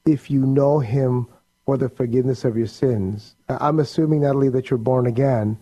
if 0.06 0.32
you 0.32 0.46
know 0.46 0.80
him 0.80 1.28
for 1.66 1.78
the 1.78 1.90
forgiveness 1.90 2.44
of 2.44 2.58
your 2.58 2.68
sins. 2.68 3.36
I'm 3.48 3.80
assuming, 3.80 4.22
Natalie, 4.22 4.50
that 4.50 4.70
you're 4.70 4.80
born 4.80 5.06
again. 5.06 5.58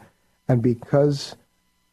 And 0.47 0.61
because 0.61 1.35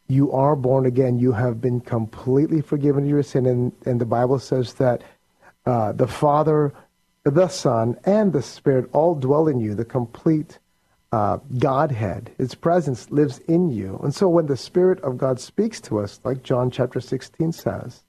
you 0.07 0.31
are 0.31 0.55
born 0.55 0.85
again, 0.85 1.19
you 1.19 1.33
have 1.33 1.59
been 1.59 1.81
completely 1.81 2.61
forgiven 2.61 3.03
of 3.03 3.09
your 3.09 3.23
sin. 3.23 3.45
And, 3.45 3.73
and 3.85 3.99
the 3.99 4.05
Bible 4.05 4.39
says 4.39 4.75
that 4.75 5.03
uh, 5.65 5.91
the 5.91 6.07
Father 6.07 6.71
the 7.25 7.47
Son, 7.47 7.97
and 8.05 8.31
the 8.31 8.41
Spirit 8.41 8.89
all 8.93 9.15
dwell 9.15 9.47
in 9.47 9.59
you, 9.59 9.73
the 9.73 9.83
complete 9.83 10.59
uh, 11.15 11.39
Godhead. 11.59 12.31
His 12.37 12.55
presence 12.55 13.09
lives 13.09 13.39
in 13.47 13.69
you. 13.69 13.97
And 14.03 14.13
so 14.13 14.27
when 14.27 14.47
the 14.47 14.57
Spirit 14.57 14.99
of 14.99 15.17
God 15.17 15.39
speaks 15.39 15.79
to 15.81 15.99
us, 15.99 16.19
like 16.25 16.43
John 16.43 16.69
chapter 16.69 16.99
16 16.99 17.53
says, 17.53 18.03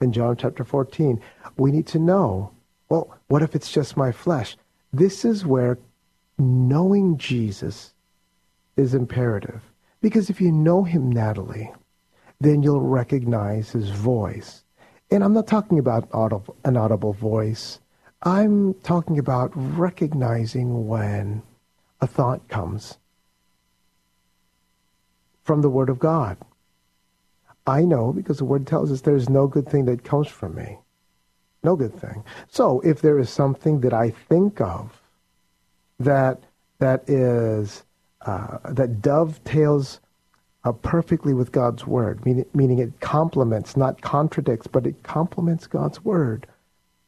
in 0.00 0.12
John 0.12 0.36
chapter 0.36 0.64
14, 0.64 1.20
we 1.56 1.70
need 1.70 1.86
to 1.86 2.00
know, 2.00 2.50
well, 2.88 3.16
what 3.28 3.42
if 3.42 3.54
it's 3.54 3.70
just 3.70 3.96
my 3.96 4.10
flesh? 4.10 4.56
This 4.92 5.24
is 5.24 5.46
where 5.46 5.78
knowing 6.36 7.16
Jesus 7.16 7.92
is 8.76 8.92
imperative. 8.92 9.62
Because 10.00 10.28
if 10.28 10.40
you 10.40 10.50
know 10.50 10.82
him, 10.82 11.12
Natalie, 11.12 11.72
then 12.40 12.64
you'll 12.64 12.80
recognize 12.80 13.70
his 13.70 13.90
voice. 13.90 14.64
And 15.12 15.22
I'm 15.22 15.32
not 15.32 15.46
talking 15.46 15.78
about 15.78 16.08
audible, 16.12 16.56
an 16.64 16.76
audible 16.76 17.12
voice 17.12 17.78
I'm 18.22 18.74
talking 18.82 19.16
about 19.16 19.52
recognizing 19.54 20.88
when 20.88 21.42
a 22.00 22.06
thought 22.06 22.48
comes 22.48 22.98
from 25.42 25.62
the 25.62 25.70
Word 25.70 25.88
of 25.88 25.98
God. 25.98 26.36
I 27.66 27.82
know 27.82 28.12
because 28.12 28.38
the 28.38 28.44
Word 28.44 28.66
tells 28.66 28.90
us 28.90 29.00
there's 29.00 29.28
no 29.28 29.46
good 29.46 29.68
thing 29.68 29.84
that 29.86 30.04
comes 30.04 30.28
from 30.28 30.54
me. 30.54 30.78
No 31.62 31.76
good 31.76 31.94
thing. 31.94 32.24
So 32.48 32.80
if 32.80 33.00
there 33.00 33.18
is 33.18 33.30
something 33.30 33.80
that 33.80 33.92
I 33.92 34.10
think 34.10 34.60
of 34.60 35.00
that 35.98 36.40
that 36.78 37.08
is 37.08 37.82
uh, 38.22 38.58
that 38.64 39.02
dovetails 39.02 40.00
uh, 40.64 40.72
perfectly 40.72 41.34
with 41.34 41.52
God's 41.52 41.86
word, 41.86 42.24
meaning, 42.26 42.46
meaning 42.54 42.78
it 42.78 43.00
complements, 43.00 43.76
not 43.76 44.00
contradicts, 44.00 44.66
but 44.66 44.86
it 44.86 45.02
complements 45.02 45.66
God's 45.66 46.04
word, 46.04 46.46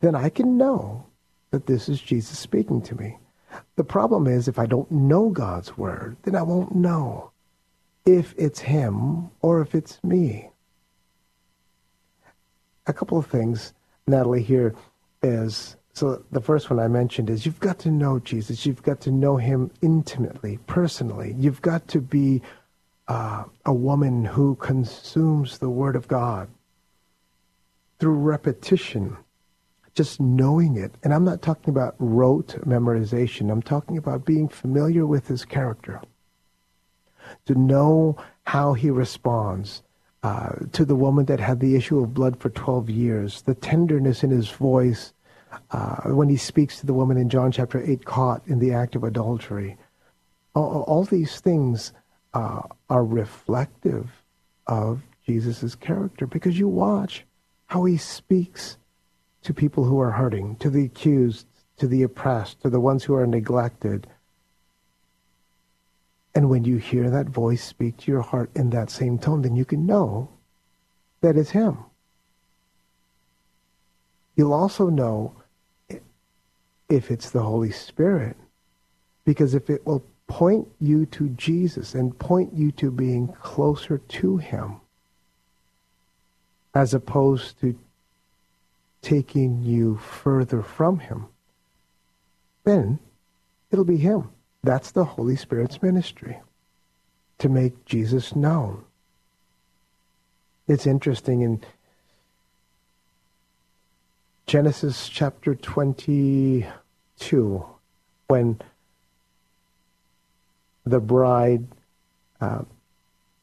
then 0.00 0.14
I 0.14 0.28
can 0.28 0.56
know 0.56 1.04
that 1.50 1.66
this 1.66 1.88
is 1.88 2.00
Jesus 2.00 2.38
speaking 2.38 2.80
to 2.82 2.94
me. 2.94 3.18
The 3.76 3.84
problem 3.84 4.26
is 4.26 4.48
if 4.48 4.58
I 4.58 4.66
don't 4.66 4.90
know 4.90 5.30
God's 5.30 5.76
word, 5.76 6.16
then 6.22 6.36
I 6.36 6.42
won't 6.42 6.74
know 6.74 7.30
if 8.06 8.34
it's 8.36 8.60
him 8.60 9.30
or 9.42 9.60
if 9.60 9.74
it's 9.74 10.02
me. 10.02 10.50
A 12.86 12.92
couple 12.92 13.18
of 13.18 13.26
things, 13.26 13.72
Natalie, 14.06 14.42
here 14.42 14.74
is 15.22 15.76
so 15.92 16.24
the 16.30 16.40
first 16.40 16.70
one 16.70 16.78
I 16.78 16.88
mentioned 16.88 17.28
is 17.28 17.44
you've 17.44 17.60
got 17.60 17.78
to 17.80 17.90
know 17.90 18.18
Jesus. 18.20 18.64
You've 18.64 18.82
got 18.82 19.00
to 19.02 19.10
know 19.10 19.36
him 19.36 19.70
intimately, 19.82 20.58
personally. 20.66 21.34
You've 21.38 21.62
got 21.62 21.88
to 21.88 22.00
be 22.00 22.42
uh, 23.08 23.44
a 23.66 23.72
woman 23.72 24.24
who 24.24 24.54
consumes 24.54 25.58
the 25.58 25.68
Word 25.68 25.96
of 25.96 26.08
God 26.08 26.48
through 27.98 28.14
repetition, 28.14 29.16
just 29.94 30.20
knowing 30.20 30.76
it. 30.76 30.92
And 31.02 31.12
I'm 31.12 31.24
not 31.24 31.42
talking 31.42 31.70
about 31.70 31.94
rote 31.98 32.56
memorization. 32.66 33.50
I'm 33.50 33.62
talking 33.62 33.98
about 33.98 34.24
being 34.24 34.48
familiar 34.48 35.06
with 35.06 35.28
his 35.28 35.44
character, 35.44 36.00
to 37.46 37.54
know 37.54 38.16
how 38.44 38.74
he 38.74 38.90
responds. 38.90 39.82
Uh, 40.22 40.52
to 40.72 40.84
the 40.84 40.94
woman 40.94 41.24
that 41.24 41.40
had 41.40 41.60
the 41.60 41.74
issue 41.74 41.98
of 41.98 42.12
blood 42.12 42.38
for 42.38 42.50
12 42.50 42.90
years, 42.90 43.40
the 43.42 43.54
tenderness 43.54 44.22
in 44.22 44.28
his 44.28 44.50
voice 44.50 45.14
uh, 45.70 45.96
when 46.10 46.28
he 46.28 46.36
speaks 46.36 46.78
to 46.78 46.86
the 46.86 46.92
woman 46.92 47.16
in 47.16 47.30
John 47.30 47.50
chapter 47.50 47.82
8 47.82 48.04
caught 48.04 48.42
in 48.46 48.58
the 48.58 48.72
act 48.72 48.94
of 48.94 49.02
adultery. 49.02 49.78
All, 50.54 50.82
all 50.82 51.04
these 51.04 51.40
things 51.40 51.92
uh, 52.34 52.60
are 52.88 53.04
reflective 53.04 54.10
of 54.66 55.02
Jesus' 55.26 55.74
character 55.74 56.26
because 56.26 56.58
you 56.58 56.68
watch 56.68 57.24
how 57.66 57.84
he 57.84 57.96
speaks 57.96 58.76
to 59.42 59.54
people 59.54 59.84
who 59.84 60.00
are 60.00 60.10
hurting, 60.10 60.56
to 60.56 60.70
the 60.70 60.84
accused, 60.84 61.46
to 61.78 61.86
the 61.86 62.02
oppressed, 62.02 62.60
to 62.62 62.70
the 62.70 62.80
ones 62.80 63.04
who 63.04 63.14
are 63.14 63.26
neglected. 63.26 64.06
And 66.34 66.48
when 66.50 66.64
you 66.64 66.76
hear 66.76 67.10
that 67.10 67.28
voice 67.28 67.64
speak 67.64 67.96
to 67.98 68.12
your 68.12 68.22
heart 68.22 68.50
in 68.54 68.70
that 68.70 68.90
same 68.90 69.18
tone, 69.18 69.42
then 69.42 69.56
you 69.56 69.64
can 69.64 69.86
know 69.86 70.28
that 71.22 71.36
it's 71.36 71.50
him. 71.50 71.78
You'll 74.36 74.52
also 74.52 74.88
know 74.88 75.34
if 76.88 77.10
it's 77.10 77.30
the 77.30 77.42
Holy 77.42 77.70
Spirit. 77.70 78.36
Because 79.24 79.54
if 79.54 79.70
it 79.70 79.86
will 79.86 80.04
point 80.26 80.68
you 80.80 81.06
to 81.06 81.28
Jesus 81.30 81.94
and 81.94 82.18
point 82.18 82.52
you 82.54 82.72
to 82.72 82.90
being 82.90 83.28
closer 83.42 83.98
to 83.98 84.36
Him, 84.36 84.80
as 86.74 86.94
opposed 86.94 87.60
to 87.60 87.78
taking 89.10 89.62
you 89.64 89.96
further 89.96 90.62
from 90.62 91.00
Him, 91.00 91.26
then 92.62 93.00
it'll 93.72 93.84
be 93.84 93.96
Him. 93.96 94.30
That's 94.62 94.92
the 94.92 95.04
Holy 95.04 95.34
Spirit's 95.34 95.82
ministry, 95.82 96.38
to 97.38 97.48
make 97.48 97.84
Jesus 97.84 98.36
known. 98.36 98.84
It's 100.68 100.86
interesting 100.86 101.40
in 101.40 101.60
Genesis 104.46 105.08
chapter 105.08 105.56
22, 105.56 107.66
when 108.28 108.60
the 110.84 111.00
bride 111.00 111.66
uh, 112.40 112.62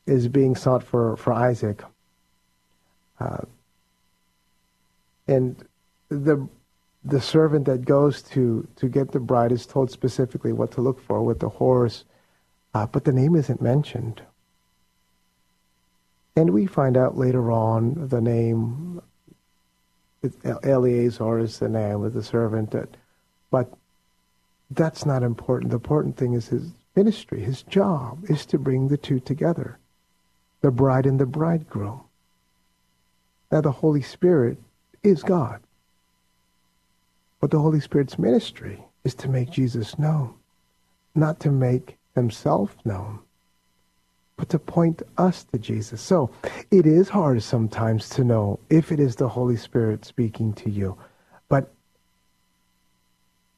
is 0.05 0.29
being 0.29 0.55
sought 0.55 0.83
for, 0.83 1.17
for 1.17 1.33
Isaac. 1.33 1.83
Uh, 3.19 3.39
and 5.27 5.55
the 6.09 6.47
the 7.07 7.21
servant 7.21 7.65
that 7.65 7.85
goes 7.85 8.21
to, 8.21 8.67
to 8.75 8.89
get 8.89 9.11
the 9.11 9.19
bride 9.19 9.51
is 9.51 9.65
told 9.65 9.89
specifically 9.89 10.51
what 10.51 10.71
to 10.71 10.81
look 10.81 11.01
for 11.01 11.23
with 11.23 11.39
the 11.39 11.47
horse, 11.47 12.03
uh, 12.73 12.85
but 12.85 13.05
the 13.05 13.13
name 13.13 13.35
isn't 13.35 13.61
mentioned. 13.61 14.21
And 16.35 16.49
we 16.49 16.65
find 16.65 16.97
out 16.97 17.17
later 17.17 17.49
on 17.51 18.09
the 18.09 18.21
name 18.21 19.01
Eleazar 20.63 21.39
is 21.39 21.59
the 21.59 21.69
name 21.69 22.03
of 22.03 22.13
the 22.13 22.23
servant. 22.23 22.71
That, 22.71 22.89
but 23.51 23.71
that's 24.71 25.05
not 25.05 25.23
important. 25.23 25.71
The 25.71 25.77
important 25.77 26.17
thing 26.17 26.33
is 26.33 26.47
his 26.47 26.71
ministry. 26.95 27.39
His 27.39 27.63
job 27.63 28.25
is 28.29 28.45
to 28.47 28.57
bring 28.57 28.87
the 28.87 28.97
two 28.97 29.19
together, 29.19 29.77
the 30.61 30.71
bride 30.71 31.05
and 31.05 31.19
the 31.19 31.25
bridegroom. 31.25 32.01
Now, 33.51 33.61
the 33.61 33.71
Holy 33.71 34.01
Spirit 34.01 34.57
is 35.03 35.23
God. 35.23 35.61
But 37.39 37.51
the 37.51 37.59
Holy 37.59 37.79
Spirit's 37.79 38.17
ministry 38.17 38.83
is 39.03 39.13
to 39.15 39.29
make 39.29 39.51
Jesus 39.51 39.97
known, 39.99 40.33
not 41.15 41.39
to 41.41 41.51
make 41.51 41.97
himself 42.15 42.75
known 42.83 43.19
but 44.37 44.49
to 44.49 44.59
point 44.59 45.01
us 45.17 45.43
to 45.45 45.57
Jesus. 45.57 45.99
So 45.99 46.29
it 46.71 46.85
is 46.85 47.09
hard 47.09 47.41
sometimes 47.41 48.07
to 48.09 48.23
know 48.23 48.59
if 48.69 48.91
it 48.91 48.99
is 48.99 49.15
the 49.15 49.27
Holy 49.27 49.57
Spirit 49.57 50.05
speaking 50.05 50.53
to 50.53 50.69
you. 50.69 50.95
But 51.49 51.73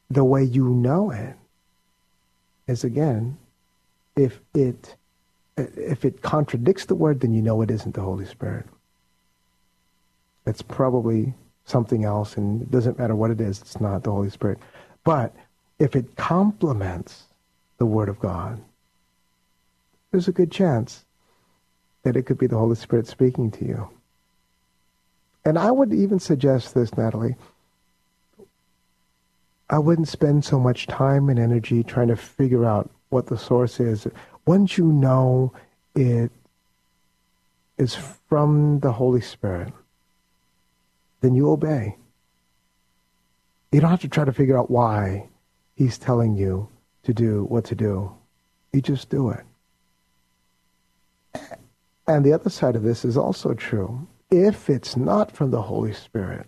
the 0.09 0.23
way 0.23 0.43
you 0.43 0.69
know 0.69 1.11
it 1.11 1.35
is 2.67 2.83
again, 2.83 3.37
if 4.15 4.39
it 4.55 4.95
if 5.57 6.05
it 6.05 6.21
contradicts 6.21 6.85
the 6.85 6.95
word, 6.95 7.19
then 7.19 7.33
you 7.33 7.41
know 7.41 7.61
it 7.61 7.69
isn't 7.69 7.93
the 7.93 8.01
Holy 8.01 8.25
Spirit. 8.25 8.65
It's 10.49 10.63
probably 10.63 11.33
something 11.65 12.03
else, 12.03 12.35
and 12.35 12.63
it 12.63 12.71
doesn't 12.71 12.97
matter 12.97 13.15
what 13.15 13.29
it 13.29 13.39
is, 13.39 13.61
it's 13.61 13.79
not 13.79 14.03
the 14.03 14.11
Holy 14.11 14.31
Spirit. 14.31 14.57
But 15.03 15.33
if 15.77 15.95
it 15.95 16.15
complements 16.15 17.25
the 17.77 17.85
Word 17.85 18.09
of 18.09 18.19
God, 18.19 18.59
there's 20.11 20.27
a 20.27 20.31
good 20.33 20.51
chance 20.51 21.05
that 22.03 22.17
it 22.17 22.23
could 22.23 22.39
be 22.39 22.47
the 22.47 22.57
Holy 22.57 22.75
Spirit 22.75 23.05
speaking 23.07 23.51
to 23.51 23.65
you. 23.65 23.89
And 25.45 25.57
I 25.59 25.69
would 25.69 25.93
even 25.93 26.19
suggest 26.19 26.73
this, 26.73 26.97
Natalie. 26.97 27.35
I 29.69 29.77
wouldn't 29.77 30.07
spend 30.07 30.43
so 30.43 30.59
much 30.59 30.87
time 30.87 31.29
and 31.29 31.37
energy 31.37 31.83
trying 31.83 32.07
to 32.07 32.15
figure 32.15 32.65
out 32.65 32.89
what 33.09 33.27
the 33.27 33.37
source 33.37 33.79
is. 33.79 34.07
Once 34.47 34.77
you 34.79 34.85
know 34.85 35.53
it 35.93 36.31
is 37.77 37.95
from 37.95 38.79
the 38.79 38.91
Holy 38.93 39.21
Spirit, 39.21 39.71
then 41.21 41.35
you 41.35 41.49
obey. 41.49 41.95
You 43.71 43.81
don't 43.81 43.89
have 43.89 44.01
to 44.01 44.07
try 44.07 44.25
to 44.25 44.33
figure 44.33 44.57
out 44.57 44.71
why 44.71 45.27
he's 45.75 45.97
telling 45.97 46.35
you 46.35 46.67
to 47.03 47.13
do 47.13 47.45
what 47.45 47.65
to 47.65 47.75
do. 47.75 48.11
You 48.73 48.81
just 48.81 49.09
do 49.09 49.29
it. 49.29 49.45
And 52.07 52.25
the 52.25 52.33
other 52.33 52.49
side 52.49 52.75
of 52.75 52.83
this 52.83 53.05
is 53.05 53.17
also 53.17 53.53
true. 53.53 54.07
If 54.31 54.69
it's 54.69 54.97
not 54.97 55.31
from 55.31 55.51
the 55.51 55.61
Holy 55.61 55.93
Spirit, 55.93 56.47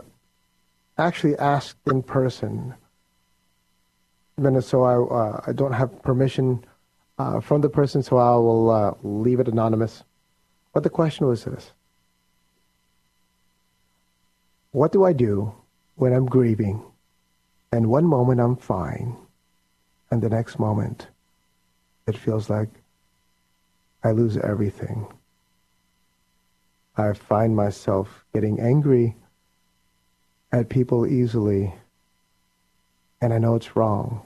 actually 0.99 1.38
asked 1.38 1.77
in 1.88 2.03
person. 2.03 2.75
And 4.38 4.63
So 4.63 4.83
I, 4.83 4.95
uh, 4.95 5.41
I 5.47 5.51
don't 5.53 5.73
have 5.73 6.01
permission 6.01 6.63
uh, 7.17 7.41
from 7.41 7.62
the 7.62 7.69
person, 7.69 8.03
so 8.03 8.17
I 8.17 8.35
will 8.35 8.69
uh, 8.69 8.93
leave 9.03 9.39
it 9.39 9.47
anonymous. 9.47 10.03
But 10.73 10.83
the 10.83 10.89
question 10.89 11.27
was 11.27 11.43
this 11.43 11.71
What 14.71 14.91
do 14.91 15.03
I 15.03 15.13
do 15.13 15.53
when 15.95 16.13
I'm 16.13 16.25
grieving? 16.25 16.83
And 17.71 17.89
one 17.89 18.05
moment 18.05 18.39
I'm 18.39 18.55
fine, 18.55 19.15
and 20.09 20.21
the 20.21 20.29
next 20.29 20.57
moment 20.57 21.07
it 22.07 22.17
feels 22.17 22.49
like 22.49 22.69
I 24.03 24.12
lose 24.12 24.38
everything. 24.38 25.05
I 26.97 27.13
find 27.13 27.55
myself 27.55 28.25
getting 28.33 28.59
angry 28.59 29.15
at 30.51 30.69
people 30.69 31.05
easily, 31.05 31.73
and 33.21 33.33
I 33.33 33.38
know 33.38 33.55
it's 33.55 33.75
wrong. 33.75 34.21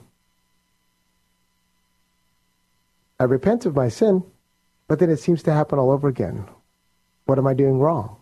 I 3.20 3.26
repent 3.26 3.66
of 3.66 3.76
my 3.76 3.90
sin, 3.90 4.24
but 4.88 5.00
then 5.00 5.10
it 5.10 5.18
seems 5.18 5.44
to 5.44 5.54
happen 5.54 5.80
all 5.80 5.92
over 5.92 6.08
again. 6.08 6.46
What 7.26 7.38
am 7.38 7.48
I 7.48 7.54
doing 7.54 7.80
wrong? 7.80 8.18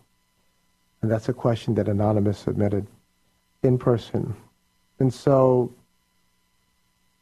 And 1.00 1.10
that's 1.10 1.28
a 1.28 1.32
question 1.32 1.74
that 1.74 1.88
Anonymous 1.88 2.38
submitted 2.38 2.86
in 3.62 3.78
person. 3.78 4.36
And 5.00 5.12
so, 5.12 5.72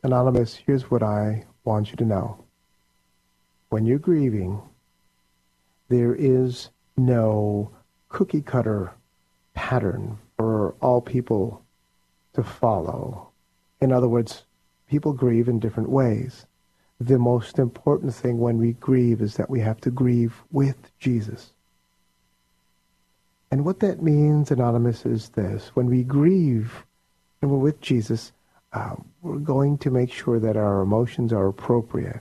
Anonymous, 0.03 0.55
here's 0.55 0.91
what 0.91 1.03
I 1.03 1.45
want 1.65 1.91
you 1.91 1.97
to 1.97 2.05
know. 2.05 2.45
When 3.71 3.87
you're 3.87 3.99
grieving, 3.99 4.61
there 5.89 6.15
is 6.15 6.71
no 6.97 7.71
cookie 8.09 8.43
cutter 8.43 8.93
pattern 9.55 10.19
for 10.41 10.75
all 10.81 11.03
people 11.03 11.63
to 12.33 12.43
follow. 12.43 13.29
In 13.83 13.93
other 13.93 14.09
words, 14.09 14.45
people 14.89 15.13
grieve 15.13 15.49
in 15.49 15.61
different 15.61 15.91
ways 15.91 16.47
the 16.99 17.19
most 17.19 17.59
important 17.59 18.15
thing 18.15 18.39
when 18.39 18.57
we 18.57 18.73
grieve 18.73 19.21
is 19.21 19.37
that 19.37 19.51
we 19.51 19.61
have 19.61 19.81
to 19.83 19.91
grieve 19.91 20.35
with 20.51 20.77
Jesus. 20.99 21.53
And 23.51 23.67
what 23.67 23.81
that 23.81 24.03
means, 24.03 24.51
Anonymous, 24.51 25.05
is 25.05 25.31
this. 25.31 25.69
When 25.75 25.87
we 25.87 26.05
grieve 26.05 26.85
and 27.43 27.51
we're 27.51 27.59
with 27.59 27.81
Jesus, 27.83 28.33
uh, 28.73 28.97
we're 29.21 29.39
going 29.39 29.77
to 29.79 29.91
make 29.91 30.11
sure 30.11 30.39
that 30.41 30.57
our 30.57 30.81
emotions 30.81 31.33
are 31.35 31.49
appropriate. 31.49 32.21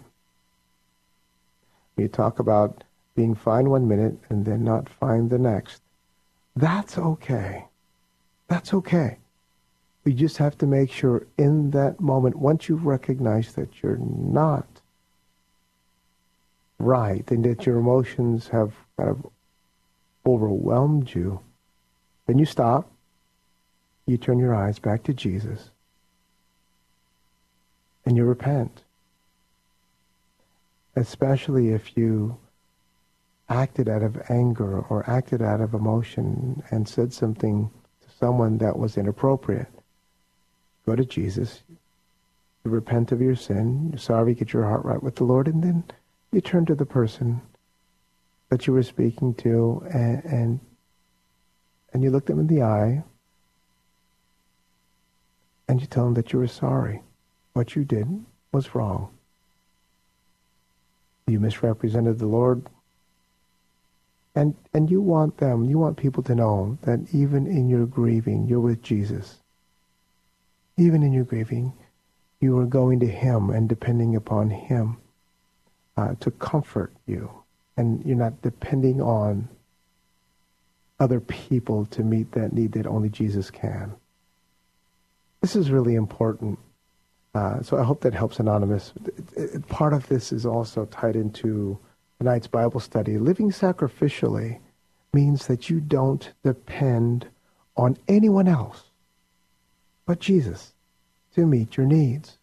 You 1.95 2.10
talk 2.10 2.39
about 2.39 2.84
being 3.15 3.36
fine 3.36 3.69
one 3.69 3.88
minute 3.88 4.17
and 4.29 4.45
then 4.45 4.65
not 4.65 4.89
fine 4.89 5.29
the 5.29 5.39
next. 5.39 5.82
That's 6.55 6.97
okay. 6.97 7.68
That's 8.50 8.74
okay. 8.74 9.18
We 10.04 10.14
just 10.14 10.38
have 10.38 10.58
to 10.58 10.66
make 10.66 10.92
sure 10.92 11.28
in 11.38 11.72
that 11.72 12.00
moment, 12.02 12.36
once 12.36 12.68
you 12.68 12.76
recognize 12.76 13.54
that 13.54 13.82
you're 13.82 13.98
not 13.98 14.68
right 16.80 17.30
and 17.30 17.46
that 17.46 17.66
your 17.66 17.78
emotions 17.78 18.48
have 18.48 18.74
kind 18.98 19.10
of 19.10 19.28
overwhelmed 20.26 21.14
you, 21.14 21.42
then 22.26 22.40
you 22.40 22.46
stop. 22.46 22.90
You 24.06 24.18
turn 24.18 24.40
your 24.40 24.56
eyes 24.56 24.80
back 24.80 25.04
to 25.04 25.14
Jesus 25.14 25.70
and 28.06 28.18
you 28.18 28.26
repent. 28.26 28.82
Especially 30.96 31.70
if 31.70 31.96
you 31.96 32.38
acted 33.48 33.88
out 33.88 34.02
of 34.02 34.20
anger 34.30 34.80
or 34.80 35.08
acted 35.08 35.42
out 35.42 35.62
of 35.62 35.76
emotion 35.76 36.64
and 36.72 36.88
said 36.90 37.14
something 37.14 37.70
someone 38.19 38.58
that 38.58 38.77
was 38.77 38.97
inappropriate. 38.97 39.67
Go 40.86 40.95
to 40.95 41.05
Jesus, 41.05 41.63
you 42.63 42.71
repent 42.71 43.12
of 43.12 43.21
your 43.21 43.36
sin, 43.36 43.89
you're 43.91 43.99
sorry, 43.99 44.34
get 44.34 44.53
your 44.53 44.65
heart 44.65 44.84
right 44.84 45.01
with 45.01 45.15
the 45.15 45.23
Lord, 45.23 45.47
and 45.47 45.63
then 45.63 45.84
you 46.32 46.41
turn 46.41 46.65
to 46.65 46.75
the 46.75 46.86
person 46.86 47.41
that 48.49 48.67
you 48.67 48.73
were 48.73 48.84
speaking 48.84 49.34
to 49.36 49.84
and, 49.93 50.23
and, 50.25 50.60
and 51.93 52.03
you 52.03 52.10
look 52.10 52.25
them 52.25 52.39
in 52.39 52.47
the 52.47 52.63
eye 52.63 53.03
and 55.67 55.79
you 55.79 55.88
tell 55.88 56.05
them 56.05 56.15
that 56.15 56.34
you 56.34 56.39
were 56.39 56.47
sorry. 56.47 57.03
What 57.53 57.75
you 57.75 57.84
did 57.84 58.25
was 58.51 58.73
wrong. 58.73 59.10
You 61.27 61.39
misrepresented 61.39 62.17
the 62.17 62.25
Lord. 62.25 62.65
And, 64.36 64.56
and 64.74 64.89
you 64.89 65.02
want 65.02 65.38
them, 65.38 65.65
you 65.65 65.78
want 65.78 65.98
people 65.98 66.24
to 66.24 66.36
know 66.36 66.78
that 66.84 67.00
even 67.13 67.48
in 67.48 67.68
your 67.68 67.86
grieving, 67.86 68.48
you're 68.48 68.60
with 68.60 68.82
Jesus 68.82 69.38
even 70.80 71.04
in 71.04 71.13
your 71.13 71.26
grieving, 71.26 71.74
you 72.39 72.58
are 72.58 72.65
going 72.65 73.00
to 73.02 73.08
Him 73.08 73.50
and 73.50 73.68
depending 73.68 74.15
upon 74.15 74.50
Him 74.50 74.98
uh, 75.98 76.15
to 76.22 76.32
comfort 76.32 76.94
you. 77.06 77.30
And 77.76 78.04
you're 78.06 78.18
not 78.18 78.42
depending 78.42 79.02
on 79.02 79.48
other 81.00 81.20
people 81.20 81.86
to 81.88 82.04
meet 82.04 82.32
that 82.32 82.54
need 82.54 82.74
that 82.74 82.88
only 82.88 83.10
Jesus 83.10 83.52
can. 83.52 83.94
This 85.42 85.56
is 85.56 85.72
really 85.72 85.96
important. 85.96 86.60
Uh, 87.34 87.62
so 87.62 87.78
I 87.78 87.84
hope 87.84 88.02
that 88.02 88.13
helps 88.13 88.39
Anonymous. 88.39 88.94
Part 89.70 89.94
of 89.94 90.08
this 90.08 90.32
is 90.32 90.46
also 90.46 90.86
tied 90.86 91.15
into 91.15 91.78
tonight's 92.19 92.47
Bible 92.47 92.79
study. 92.79 93.17
Living 93.17 93.49
sacrificially 93.49 94.60
means 95.13 95.47
that 95.47 95.69
you 95.69 95.79
don't 95.79 96.32
depend 96.43 97.27
on 97.75 97.97
anyone 98.08 98.47
else 98.47 98.84
but 100.10 100.19
Jesus 100.19 100.73
to 101.36 101.45
meet 101.45 101.77
your 101.77 101.86
needs. 101.86 102.39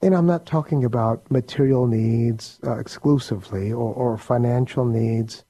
And 0.00 0.14
I'm 0.14 0.26
not 0.26 0.46
talking 0.46 0.84
about 0.84 1.28
material 1.28 1.88
needs 1.88 2.60
uh, 2.64 2.78
exclusively 2.78 3.72
or, 3.72 3.92
or 3.92 4.16
financial 4.16 4.84
needs, 4.84 5.44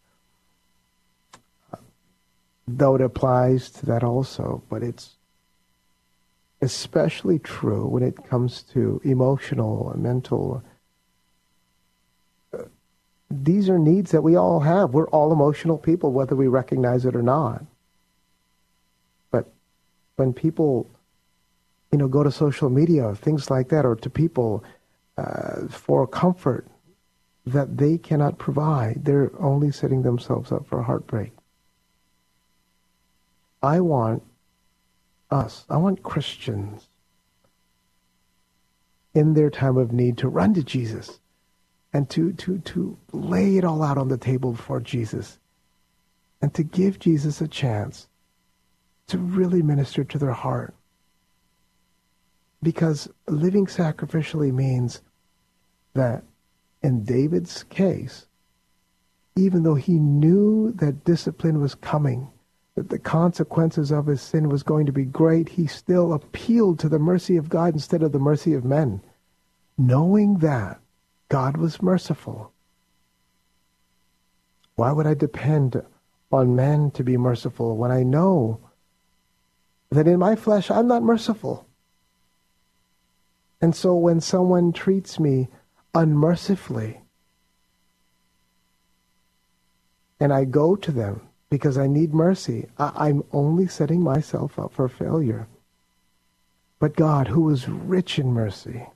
though 2.67 2.95
it 2.95 3.03
applies 3.03 3.69
to 3.73 3.85
that 3.85 4.03
also, 4.03 4.63
but 4.71 4.83
it's 4.83 5.17
especially 6.63 7.39
true 7.39 7.87
when 7.87 8.03
it 8.03 8.25
comes 8.27 8.63
to 8.73 9.03
emotional 9.05 9.91
and 9.91 10.03
mental. 10.03 10.63
These 13.31 13.69
are 13.69 13.79
needs 13.79 14.13
that 14.13 14.23
we 14.23 14.37
all 14.37 14.61
have. 14.61 14.95
We're 14.95 15.09
all 15.09 15.33
emotional 15.33 15.79
people, 15.79 16.13
whether 16.13 16.37
we 16.37 16.49
recognize 16.49 17.05
it 17.07 17.17
or 17.17 17.23
not 17.23 17.63
But 19.31 19.53
when 20.17 20.33
people, 20.35 20.91
you 21.93 21.99
know, 21.99 22.09
go 22.09 22.23
to 22.25 22.33
social 22.33 22.71
media, 22.71 23.05
or 23.05 23.17
things 23.17 23.51
like 23.51 23.71
that, 23.71 23.87
or 23.87 23.97
to 23.97 24.11
people 24.11 24.65
uh, 25.19 25.69
for 25.69 26.07
comfort 26.07 26.67
that 27.47 27.79
they 27.79 27.99
cannot 27.99 28.39
provide, 28.39 29.05
they're 29.05 29.33
only 29.41 29.73
setting 29.73 30.03
themselves 30.03 30.53
up 30.53 30.67
for 30.67 30.83
heartbreak. 30.83 31.33
I 33.63 33.81
want 33.81 34.23
us, 35.31 35.67
I 35.71 35.79
want 35.79 36.03
Christians 36.03 36.89
in 39.15 39.35
their 39.35 39.51
time 39.51 39.77
of 39.77 39.93
need 39.93 40.19
to 40.19 40.29
run 40.29 40.55
to 40.55 40.65
Jesus 40.65 41.21
and 41.95 42.11
to, 42.11 42.33
to, 42.33 42.59
to 42.59 42.99
lay 43.13 43.57
it 43.57 43.65
all 43.65 43.83
out 43.83 43.97
on 43.97 44.09
the 44.09 44.19
table 44.19 44.53
before 44.53 44.81
Jesus 44.81 45.39
and 46.43 46.53
to 46.53 46.65
give 46.65 46.99
Jesus 46.99 47.41
a 47.41 47.49
chance 47.49 48.09
to 49.07 49.17
really 49.17 49.63
minister 49.63 50.03
to 50.03 50.19
their 50.19 50.33
heart. 50.33 50.75
Because 52.63 53.09
living 53.29 53.67
sacrificially 53.67 54.53
means 54.53 55.03
that 55.95 56.25
in 56.83 57.05
David's 57.05 57.63
case, 57.63 58.27
even 59.37 59.63
though 59.63 59.75
he 59.77 59.99
knew 59.99 60.73
that 60.73 61.05
discipline 61.05 61.61
was 61.61 61.77
coming, 61.77 62.29
that 62.75 62.89
the 62.89 62.99
consequences 62.99 63.93
of 63.93 64.07
his 64.07 64.21
sin 64.21 64.49
was 64.49 64.65
going 64.65 64.87
to 64.87 64.93
be 64.93 65.05
great, 65.05 65.49
he 65.49 65.67
still 65.69 66.13
appealed 66.13 66.81
to 66.81 66.89
the 66.89 66.99
mercy 66.99 67.37
of 67.37 67.49
God 67.49 67.75
instead 67.75 68.03
of 68.03 68.11
the 68.11 68.19
mercy 68.19 68.53
of 68.53 68.65
men, 68.65 69.01
knowing 69.79 70.39
that 70.39 70.81
God 71.29 71.57
was 71.57 71.83
merciful. 71.83 72.53
Why 74.77 74.93
would 74.93 75.07
I 75.07 75.15
depend 75.15 75.83
on 76.33 76.57
men 76.57 76.91
to 76.93 77.05
be 77.05 77.17
merciful 77.17 77.77
when 77.77 77.91
I 77.91 78.03
know 78.03 78.61
that 79.91 80.09
in 80.09 80.19
my 80.19 80.37
flesh 80.37 80.71
I'm 80.71 80.89
not 80.89 81.03
merciful? 81.03 81.67
And 83.61 83.75
so 83.75 83.95
when 83.95 84.21
someone 84.21 84.73
treats 84.73 85.19
me 85.19 85.49
unmercifully, 85.95 87.01
and 90.21 90.33
I 90.33 90.45
go 90.45 90.77
to 90.77 90.93
them 90.93 91.29
because 91.51 91.79
I 91.79 91.87
need 91.87 92.13
mercy, 92.13 92.69
I- 92.79 93.09
am 93.09 93.23
only 93.33 93.67
setting 93.67 94.03
myself 94.03 94.59
up 94.59 94.73
for 94.73 94.89
failure. 94.89 95.47
But 96.79 96.97
God, 96.97 97.29
who 97.29 97.49
is 97.51 97.69
rich 97.69 98.19
in 98.19 98.33
mercy, 98.33 98.89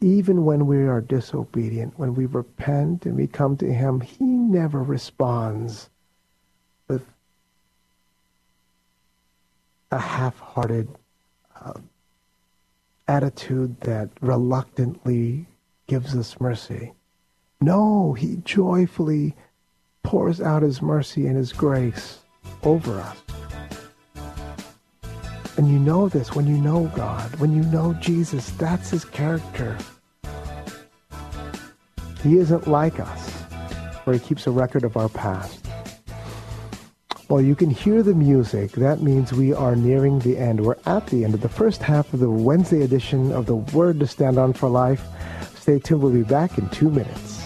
even 0.00 0.44
when 0.44 0.66
we 0.66 0.78
are 0.82 1.00
disobedient, 1.00 1.98
when 1.98 2.14
we 2.14 2.26
repent 2.26 3.04
and 3.04 3.16
we 3.16 3.26
come 3.26 3.56
to 3.56 3.72
Him, 3.72 4.00
He 4.00 4.24
never 4.24 4.82
responds 4.82 5.90
with 6.86 7.04
a 9.90 9.98
half-hearted 9.98 10.88
uh, 11.60 11.72
attitude 13.08 13.80
that 13.80 14.10
reluctantly 14.20 15.46
gives 15.86 16.14
us 16.14 16.38
mercy. 16.40 16.92
No, 17.60 18.12
He 18.12 18.36
joyfully 18.44 19.34
pours 20.04 20.40
out 20.40 20.62
His 20.62 20.80
mercy 20.80 21.26
and 21.26 21.36
His 21.36 21.52
grace 21.52 22.18
over 22.62 23.00
us. 23.00 23.16
And 25.58 25.68
you 25.68 25.80
know 25.80 26.08
this 26.08 26.36
when 26.36 26.46
you 26.46 26.56
know 26.56 26.86
God, 26.94 27.34
when 27.40 27.52
you 27.52 27.64
know 27.64 27.92
Jesus, 27.94 28.50
that's 28.50 28.90
his 28.90 29.04
character. 29.04 29.76
He 32.22 32.38
isn't 32.38 32.68
like 32.68 33.00
us, 33.00 33.30
where 34.04 34.14
he 34.14 34.20
keeps 34.20 34.46
a 34.46 34.52
record 34.52 34.84
of 34.84 34.96
our 34.96 35.08
past. 35.08 35.66
Well, 37.28 37.42
you 37.42 37.56
can 37.56 37.70
hear 37.70 38.04
the 38.04 38.14
music. 38.14 38.70
That 38.72 39.02
means 39.02 39.32
we 39.32 39.52
are 39.52 39.74
nearing 39.74 40.20
the 40.20 40.38
end. 40.38 40.64
We're 40.64 40.76
at 40.86 41.08
the 41.08 41.24
end 41.24 41.34
of 41.34 41.40
the 41.40 41.48
first 41.48 41.82
half 41.82 42.14
of 42.14 42.20
the 42.20 42.30
Wednesday 42.30 42.82
edition 42.82 43.32
of 43.32 43.46
the 43.46 43.56
Word 43.56 43.98
to 43.98 44.06
Stand 44.06 44.38
On 44.38 44.52
for 44.52 44.68
Life. 44.68 45.02
Stay 45.56 45.80
tuned. 45.80 46.02
We'll 46.02 46.12
be 46.12 46.22
back 46.22 46.56
in 46.56 46.68
two 46.70 46.88
minutes. 46.88 47.37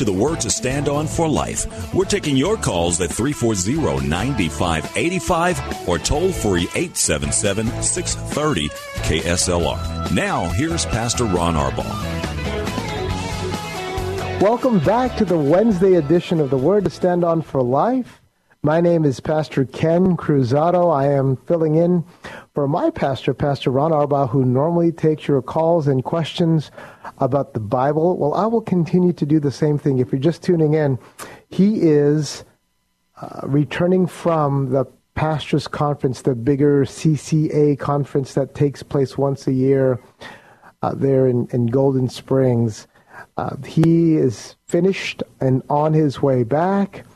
To 0.00 0.04
the 0.06 0.10
Word 0.10 0.40
to 0.40 0.48
Stand 0.48 0.88
On 0.88 1.06
for 1.06 1.28
Life. 1.28 1.92
We're 1.92 2.06
taking 2.06 2.34
your 2.34 2.56
calls 2.56 2.98
at 3.02 3.10
340 3.10 4.08
9585 4.08 5.86
or 5.86 5.98
toll 5.98 6.32
free 6.32 6.62
877 6.74 7.82
630 7.82 8.68
KSLR. 9.04 10.10
Now, 10.14 10.48
here's 10.52 10.86
Pastor 10.86 11.24
Ron 11.24 11.54
Arbaugh. 11.54 11.84
Welcome 14.40 14.78
back 14.78 15.18
to 15.18 15.26
the 15.26 15.36
Wednesday 15.36 15.96
edition 15.96 16.40
of 16.40 16.48
the 16.48 16.56
Word 16.56 16.84
to 16.84 16.90
Stand 16.90 17.22
On 17.22 17.42
for 17.42 17.62
Life. 17.62 18.22
My 18.62 18.80
name 18.80 19.04
is 19.04 19.20
Pastor 19.20 19.66
Ken 19.66 20.16
Cruzado. 20.16 20.88
I 20.88 21.08
am 21.08 21.36
filling 21.36 21.74
in 21.74 22.06
for 22.60 22.68
my 22.68 22.90
pastor, 22.90 23.32
Pastor 23.32 23.70
Ron 23.70 23.90
Arbaugh, 23.90 24.28
who 24.28 24.44
normally 24.44 24.92
takes 24.92 25.26
your 25.26 25.40
calls 25.40 25.88
and 25.88 26.04
questions 26.04 26.70
about 27.16 27.54
the 27.54 27.58
Bible. 27.58 28.18
Well, 28.18 28.34
I 28.34 28.44
will 28.44 28.60
continue 28.60 29.14
to 29.14 29.24
do 29.24 29.40
the 29.40 29.50
same 29.50 29.78
thing. 29.78 29.98
If 29.98 30.12
you're 30.12 30.20
just 30.20 30.42
tuning 30.42 30.74
in, 30.74 30.98
he 31.48 31.80
is 31.80 32.44
uh, 33.22 33.40
returning 33.44 34.06
from 34.06 34.72
the 34.72 34.84
pastors 35.14 35.66
conference, 35.68 36.20
the 36.20 36.34
bigger 36.34 36.84
CCA 36.84 37.78
conference 37.78 38.34
that 38.34 38.54
takes 38.54 38.82
place 38.82 39.16
once 39.16 39.46
a 39.46 39.54
year 39.54 39.98
uh, 40.82 40.92
there 40.94 41.26
in, 41.28 41.48
in 41.52 41.64
Golden 41.64 42.10
Springs. 42.10 42.86
Uh, 43.38 43.56
he 43.64 44.16
is 44.16 44.54
finished 44.66 45.22
and 45.40 45.62
on 45.70 45.94
his 45.94 46.20
way 46.20 46.42
back. 46.42 47.06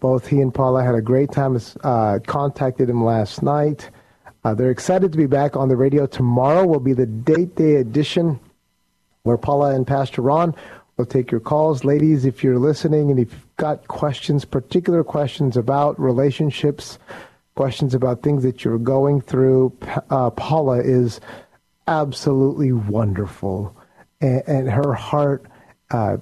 Both 0.00 0.28
he 0.28 0.40
and 0.40 0.54
Paula 0.54 0.82
had 0.82 0.94
a 0.94 1.02
great 1.02 1.30
time. 1.30 1.60
Uh, 1.82 2.20
contacted 2.26 2.88
him 2.88 3.04
last 3.04 3.42
night. 3.42 3.90
Uh, 4.44 4.54
they're 4.54 4.70
excited 4.70 5.10
to 5.12 5.18
be 5.18 5.26
back 5.26 5.56
on 5.56 5.68
the 5.68 5.76
radio. 5.76 6.06
Tomorrow 6.06 6.66
will 6.66 6.80
be 6.80 6.92
the 6.92 7.06
date 7.06 7.56
day 7.56 7.76
edition 7.76 8.38
where 9.22 9.38
Paula 9.38 9.74
and 9.74 9.86
Pastor 9.86 10.20
Ron 10.20 10.54
will 10.96 11.06
take 11.06 11.30
your 11.30 11.40
calls. 11.40 11.84
Ladies, 11.84 12.24
if 12.24 12.44
you're 12.44 12.58
listening 12.58 13.10
and 13.10 13.18
if 13.18 13.32
you've 13.32 13.56
got 13.56 13.88
questions, 13.88 14.44
particular 14.44 15.02
questions 15.02 15.56
about 15.56 15.98
relationships, 15.98 16.98
questions 17.54 17.94
about 17.94 18.22
things 18.22 18.42
that 18.42 18.64
you're 18.64 18.78
going 18.78 19.20
through, 19.20 19.76
uh, 20.10 20.28
Paula 20.30 20.80
is 20.80 21.20
absolutely 21.88 22.72
wonderful. 22.72 23.74
And, 24.20 24.42
and 24.46 24.70
her 24.70 24.92
heart 24.92 25.46
uh, 25.90 26.18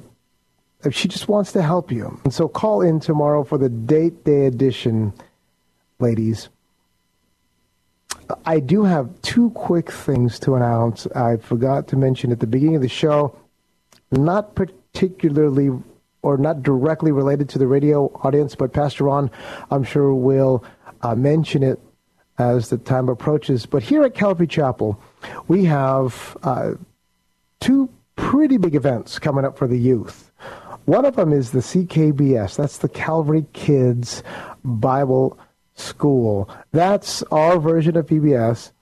she 0.90 1.08
just 1.08 1.28
wants 1.28 1.52
to 1.52 1.62
help 1.62 1.92
you. 1.92 2.20
And 2.24 2.34
so 2.34 2.48
call 2.48 2.80
in 2.80 2.98
tomorrow 2.98 3.44
for 3.44 3.58
the 3.58 3.68
date 3.68 4.24
day 4.24 4.46
edition, 4.46 5.12
ladies. 6.00 6.48
I 8.44 8.60
do 8.60 8.84
have 8.84 9.10
two 9.22 9.50
quick 9.50 9.90
things 9.90 10.38
to 10.40 10.54
announce. 10.54 11.06
I 11.08 11.36
forgot 11.36 11.88
to 11.88 11.96
mention 11.96 12.32
at 12.32 12.40
the 12.40 12.46
beginning 12.46 12.76
of 12.76 12.82
the 12.82 12.88
show, 12.88 13.36
not 14.10 14.54
particularly 14.54 15.70
or 16.22 16.36
not 16.36 16.62
directly 16.62 17.10
related 17.10 17.48
to 17.50 17.58
the 17.58 17.66
radio 17.66 18.06
audience, 18.22 18.54
but 18.54 18.72
Pastor 18.72 19.04
Ron, 19.04 19.30
I'm 19.70 19.82
sure, 19.82 20.14
will 20.14 20.64
uh, 21.02 21.14
mention 21.14 21.62
it 21.62 21.80
as 22.38 22.70
the 22.70 22.78
time 22.78 23.08
approaches. 23.08 23.66
But 23.66 23.82
here 23.82 24.02
at 24.04 24.14
Calvary 24.14 24.46
Chapel, 24.46 25.00
we 25.48 25.64
have 25.64 26.36
uh, 26.42 26.72
two 27.60 27.88
pretty 28.16 28.56
big 28.56 28.74
events 28.74 29.18
coming 29.18 29.44
up 29.44 29.58
for 29.58 29.66
the 29.66 29.78
youth. 29.78 30.30
One 30.84 31.04
of 31.04 31.16
them 31.16 31.32
is 31.32 31.50
the 31.50 31.60
CKBS. 31.60 32.56
That's 32.56 32.78
the 32.78 32.88
Calvary 32.88 33.46
Kids 33.52 34.22
Bible 34.64 35.38
School. 35.74 36.48
That's 36.72 37.22
our 37.24 37.58
version 37.58 37.96
of 37.96 38.06
VBS, 38.06 38.72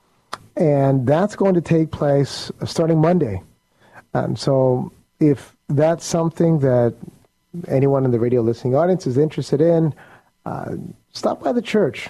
and 0.56 1.06
that's 1.06 1.36
going 1.36 1.54
to 1.54 1.60
take 1.60 1.90
place 1.90 2.50
starting 2.64 3.00
Monday. 3.00 3.42
And 4.12 4.38
so, 4.38 4.92
if 5.20 5.56
that's 5.68 6.04
something 6.04 6.58
that 6.60 6.94
anyone 7.68 8.04
in 8.04 8.10
the 8.10 8.20
radio 8.20 8.42
listening 8.42 8.74
audience 8.74 9.06
is 9.06 9.18
interested 9.18 9.60
in, 9.60 9.94
uh, 10.46 10.76
stop 11.12 11.42
by 11.42 11.52
the 11.52 11.62
church. 11.62 12.08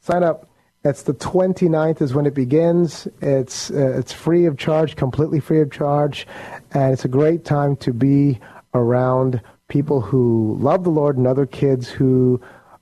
Sign 0.00 0.22
up. 0.22 0.48
It's 0.84 1.02
the 1.02 1.14
29th 1.14 2.00
is 2.00 2.14
when 2.14 2.26
it 2.26 2.34
begins. 2.34 3.08
It's 3.20 3.70
uh, 3.70 3.98
it's 3.98 4.12
free 4.12 4.46
of 4.46 4.56
charge, 4.56 4.96
completely 4.96 5.40
free 5.40 5.60
of 5.60 5.72
charge, 5.72 6.26
and 6.72 6.92
it's 6.92 7.04
a 7.04 7.08
great 7.08 7.44
time 7.44 7.76
to 7.76 7.92
be 7.92 8.38
around 8.74 9.40
people 9.66 10.00
who 10.00 10.56
love 10.60 10.84
the 10.84 10.90
Lord 10.90 11.16
and 11.16 11.26
other 11.26 11.46
kids 11.46 11.88
who 11.88 12.40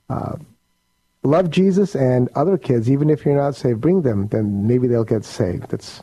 uh, 0.09 0.35
love 1.27 1.49
Jesus 1.49 1.95
and 1.95 2.29
other 2.35 2.57
kids, 2.57 2.89
even 2.89 3.09
if 3.09 3.25
you're 3.25 3.35
not 3.35 3.55
saved, 3.55 3.81
bring 3.81 4.01
them, 4.01 4.27
then 4.27 4.65
maybe 4.65 4.87
they'll 4.87 5.03
get 5.03 5.25
saved. 5.25 5.73
It's 5.73 6.01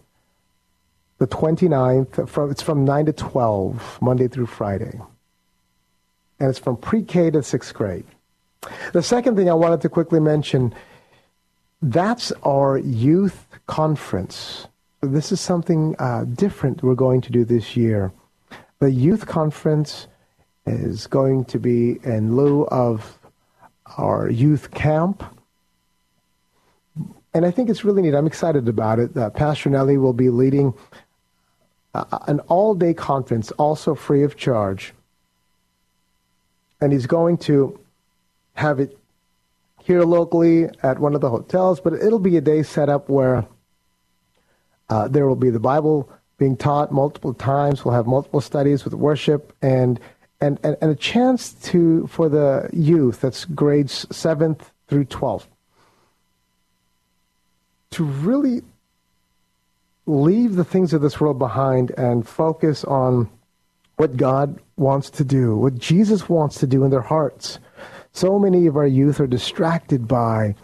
the 1.19 1.27
29th, 1.27 2.29
from, 2.29 2.51
it's 2.51 2.63
from 2.63 2.85
9 2.85 3.07
to 3.07 3.13
12, 3.13 3.99
Monday 4.03 4.29
through 4.29 4.47
Friday. 4.47 5.01
And 6.39 6.51
it's 6.51 6.59
from 6.59 6.77
pre-K 6.77 7.31
to 7.31 7.43
sixth 7.43 7.73
grade. 7.73 8.05
The 8.93 9.03
second 9.03 9.37
thing 9.37 9.49
I 9.49 9.55
wanted 9.55 9.81
to 9.83 9.89
quickly 9.89 10.21
mention, 10.21 10.75
that's 11.81 12.33
our 12.43 12.79
youth 12.79 13.47
conference. 13.67 14.67
This 15.01 15.33
is 15.33 15.41
something 15.41 15.97
uh, 15.99 16.25
different 16.25 16.83
we're 16.83 16.95
going 16.95 17.21
to 17.23 17.33
do 17.33 17.45
this 17.45 17.77
year. 17.77 18.13
The 18.81 18.91
youth 18.91 19.27
conference 19.27 20.07
is 20.67 21.07
going 21.07 21.45
to 21.47 21.59
be 21.59 22.01
in 22.05 22.37
lieu 22.37 22.67
of 22.67 23.19
our 23.97 24.31
youth 24.31 24.70
camp. 24.70 25.23
And 27.33 27.44
I 27.44 27.51
think 27.51 27.68
it's 27.68 27.85
really 27.85 28.03
neat. 28.03 28.14
I'm 28.14 28.27
excited 28.27 28.68
about 28.68 28.99
it. 28.99 29.16
Uh, 29.16 29.31
Pastor 29.31 29.68
Nelly 29.68 29.99
will 29.99 30.12
be 30.12 30.31
leading 30.31 30.73
uh, 31.94 32.05
an 32.27 32.40
all 32.40 32.75
day 32.75 32.94
conference, 32.94 33.51
also 33.53 33.94
free 33.94 34.23
of 34.23 34.37
charge. 34.37 34.92
And 36.81 36.92
he's 36.92 37.07
going 37.07 37.38
to 37.38 37.79
have 38.55 38.79
it 38.79 38.99
here 39.83 40.03
locally 40.03 40.68
at 40.83 40.99
one 40.99 41.14
of 41.14 41.20
the 41.20 41.29
hotels, 41.29 41.81
but 41.81 41.92
it'll 41.92 42.18
be 42.18 42.37
a 42.37 42.40
day 42.40 42.62
set 42.62 42.88
up 42.88 43.09
where 43.09 43.47
uh, 44.88 45.09
there 45.09 45.27
will 45.27 45.37
be 45.37 45.51
the 45.51 45.61
Bible 45.61 46.09
being 46.38 46.57
taught 46.57 46.92
multiple 46.92 47.35
times. 47.35 47.85
We'll 47.85 47.94
have 47.94 48.07
multiple 48.07 48.40
studies 48.40 48.85
with 48.85 48.94
worship, 48.94 49.55
and 49.62 50.01
and, 50.40 50.59
and, 50.62 50.77
and 50.81 50.90
a 50.90 50.97
chance 50.97 51.53
to 51.55 52.07
for 52.07 52.29
the 52.29 52.68
youth, 52.73 53.20
that's 53.20 53.44
grades 53.44 54.07
7th 54.07 54.61
through 54.88 55.07
12th, 55.07 55.47
to 57.90 58.05
really 58.05 58.62
leave 60.07 60.57
the 60.57 60.64
things 60.64 60.92
of 60.92 61.01
this 61.01 61.20
world 61.20 61.38
behind 61.38 61.90
and 61.92 62.29
focus 62.29 62.85
on 62.85 63.29
what 63.97 64.16
God 64.16 64.59
wants 64.77 65.09
to 65.11 65.25
do, 65.25 65.57
what 65.57 65.79
Jesus 65.79 66.29
wants 66.29 66.59
to 66.59 66.66
do 66.66 66.85
in 66.85 66.90
their 66.90 67.01
hearts. 67.01 67.59
So 68.12 68.38
many 68.38 68.66
of 68.66 68.77
our 68.77 68.87
youth 68.87 69.20
are 69.20 69.27
distracted 69.27 70.07
by, 70.07 70.55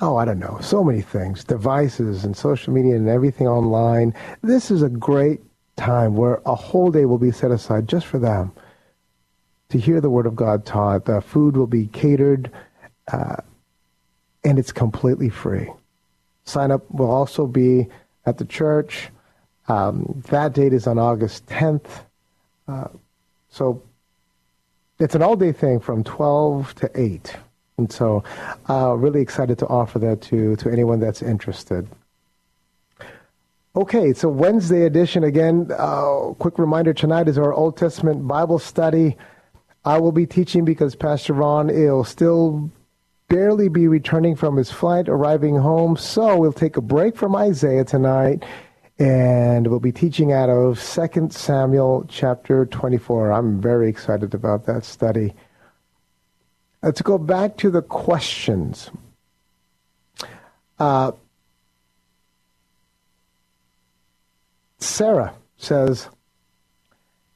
oh, 0.00 0.16
I 0.16 0.24
don't 0.24 0.38
know, 0.38 0.58
so 0.60 0.82
many 0.82 1.02
things, 1.02 1.44
devices 1.44 2.24
and 2.24 2.36
social 2.36 2.72
media 2.72 2.96
and 2.96 3.08
everything 3.08 3.48
online. 3.48 4.14
This 4.42 4.70
is 4.70 4.82
a 4.82 4.88
great 4.88 5.40
time 5.76 6.16
where 6.16 6.40
a 6.46 6.54
whole 6.54 6.90
day 6.90 7.04
will 7.04 7.18
be 7.18 7.32
set 7.32 7.50
aside 7.50 7.88
just 7.88 8.06
for 8.06 8.18
them 8.18 8.52
to 9.74 9.80
hear 9.80 10.00
the 10.00 10.08
Word 10.08 10.26
of 10.26 10.36
God 10.36 10.64
taught. 10.64 11.04
The 11.04 11.20
food 11.20 11.56
will 11.56 11.66
be 11.66 11.88
catered, 11.88 12.48
uh, 13.10 13.38
and 14.44 14.56
it's 14.56 14.70
completely 14.70 15.28
free. 15.28 15.68
Sign 16.44 16.70
up 16.70 16.88
will 16.92 17.10
also 17.10 17.48
be 17.48 17.88
at 18.24 18.38
the 18.38 18.44
church. 18.44 19.08
Um, 19.66 20.22
that 20.28 20.52
date 20.52 20.72
is 20.72 20.86
on 20.86 21.00
August 21.00 21.46
10th. 21.46 21.88
Uh, 22.68 22.86
so 23.48 23.82
it's 25.00 25.16
an 25.16 25.24
all 25.24 25.34
day 25.34 25.50
thing 25.50 25.80
from 25.80 26.04
12 26.04 26.72
to 26.76 26.90
8. 26.94 27.34
And 27.76 27.90
so, 27.90 28.22
uh, 28.70 28.94
really 28.96 29.22
excited 29.22 29.58
to 29.58 29.66
offer 29.66 29.98
that 29.98 30.22
to, 30.22 30.54
to 30.54 30.70
anyone 30.70 31.00
that's 31.00 31.20
interested. 31.20 31.88
Okay, 33.74 34.12
so 34.12 34.28
Wednesday 34.28 34.84
edition 34.84 35.24
again. 35.24 35.68
Uh, 35.76 36.32
quick 36.38 36.60
reminder 36.60 36.94
tonight 36.94 37.26
is 37.26 37.38
our 37.38 37.52
Old 37.52 37.76
Testament 37.76 38.28
Bible 38.28 38.60
study. 38.60 39.16
I 39.84 39.98
will 39.98 40.12
be 40.12 40.26
teaching 40.26 40.64
because 40.64 40.94
Pastor 40.94 41.34
Ron 41.34 41.66
will 41.68 42.04
still 42.04 42.70
barely 43.28 43.68
be 43.68 43.88
returning 43.88 44.36
from 44.36 44.56
his 44.56 44.70
flight, 44.70 45.08
arriving 45.08 45.56
home. 45.56 45.96
So 45.96 46.38
we'll 46.38 46.52
take 46.52 46.76
a 46.76 46.80
break 46.80 47.16
from 47.16 47.36
Isaiah 47.36 47.84
tonight 47.84 48.44
and 48.98 49.66
we'll 49.66 49.80
be 49.80 49.92
teaching 49.92 50.32
out 50.32 50.48
of 50.48 50.80
2 50.82 51.28
Samuel 51.30 52.06
chapter 52.08 52.64
24. 52.66 53.32
I'm 53.32 53.60
very 53.60 53.88
excited 53.88 54.34
about 54.34 54.66
that 54.66 54.84
study. 54.84 55.34
Let's 56.82 57.02
go 57.02 57.18
back 57.18 57.56
to 57.58 57.70
the 57.70 57.82
questions. 57.82 58.90
Uh, 60.78 61.12
Sarah 64.78 65.34
says, 65.56 66.08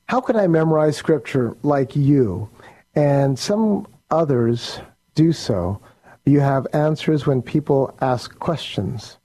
How 0.09 0.23
can 0.23 0.37
I 0.37 0.47
memorize 0.47 0.97
scripture 0.97 1.55
like 1.62 1.94
you? 1.94 2.49
And 2.94 3.38
some 3.38 3.87
others 4.11 4.81
do 5.14 5.33
so. 5.33 5.81
You 6.25 6.40
have 6.40 6.66
answers 6.73 7.27
when 7.27 7.42
people 7.42 7.94
ask 8.01 8.38
questions. 8.38 9.18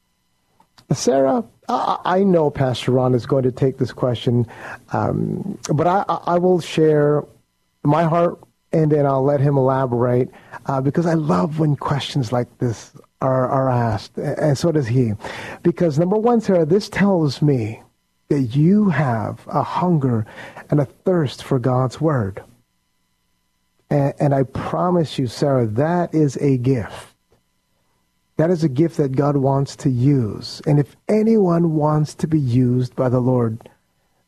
Sarah, 0.92 1.44
I 1.70 2.24
know 2.24 2.50
Pastor 2.50 2.92
Ron 2.92 3.16
is 3.16 3.26
going 3.26 3.44
to 3.44 3.52
take 3.52 3.78
this 3.78 3.94
question, 3.94 4.46
um, 4.92 5.58
but 5.74 5.88
I, 5.88 6.04
I, 6.08 6.38
will 6.38 6.60
share 6.60 7.24
my 7.84 8.04
heart 8.04 8.38
and 8.74 8.92
then 8.92 9.06
I'll 9.06 9.24
let 9.24 9.40
him 9.40 9.58
elaborate 9.58 10.30
uh, 10.66 10.82
because 10.82 11.06
I 11.06 11.14
love 11.14 11.60
when 11.60 11.78
questions 11.78 12.34
like 12.34 12.58
this 12.58 12.92
are, 13.22 13.48
are 13.48 13.70
asked, 13.70 14.18
and 14.18 14.58
so 14.58 14.72
does 14.74 14.88
he. 14.88 15.14
Because 15.64 15.98
number 15.98 16.18
one, 16.18 16.42
Sarah, 16.42 16.66
this 16.66 16.90
tells 16.90 17.42
me 17.42 17.82
that 18.30 18.56
you 18.56 18.90
have 18.90 19.46
a 19.48 19.64
hunger 19.64 20.26
and 20.70 20.80
a 20.80 20.86
thirst 20.86 21.44
for 21.44 21.60
God's 21.60 22.02
Word. 22.02 22.44
And, 23.90 24.14
and 24.20 24.36
I 24.36 24.44
promise 24.44 25.20
you, 25.20 25.28
Sarah, 25.28 25.68
that 25.68 26.14
is 26.14 26.38
a 26.38 26.58
gift. 26.58 27.14
That 28.38 28.50
is 28.50 28.64
a 28.64 28.70
gift 28.70 28.98
that 28.98 29.16
God 29.16 29.38
wants 29.38 29.76
to 29.78 29.90
use. 29.90 30.62
And 30.66 30.80
if 30.80 30.96
anyone 31.08 31.76
wants 31.76 32.16
to 32.16 32.28
be 32.28 32.40
used 32.40 32.96
by 32.96 33.10
the 33.10 33.20
Lord, 33.20 33.70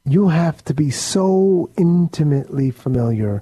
you 0.05 0.29
have 0.29 0.63
to 0.65 0.73
be 0.73 0.91
so 0.91 1.71
intimately 1.77 2.69
familiar 2.69 3.41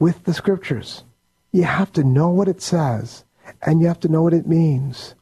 with 0.00 0.24
the 0.24 0.34
scriptures. 0.34 1.04
You 1.52 1.62
have 1.64 1.92
to 1.92 2.02
know 2.02 2.28
what 2.28 2.48
it 2.48 2.60
says, 2.60 3.24
and 3.62 3.80
you 3.80 3.86
have 3.86 4.00
to 4.00 4.08
know 4.08 4.22
what 4.22 4.34
it 4.34 4.48
means. 4.48 5.14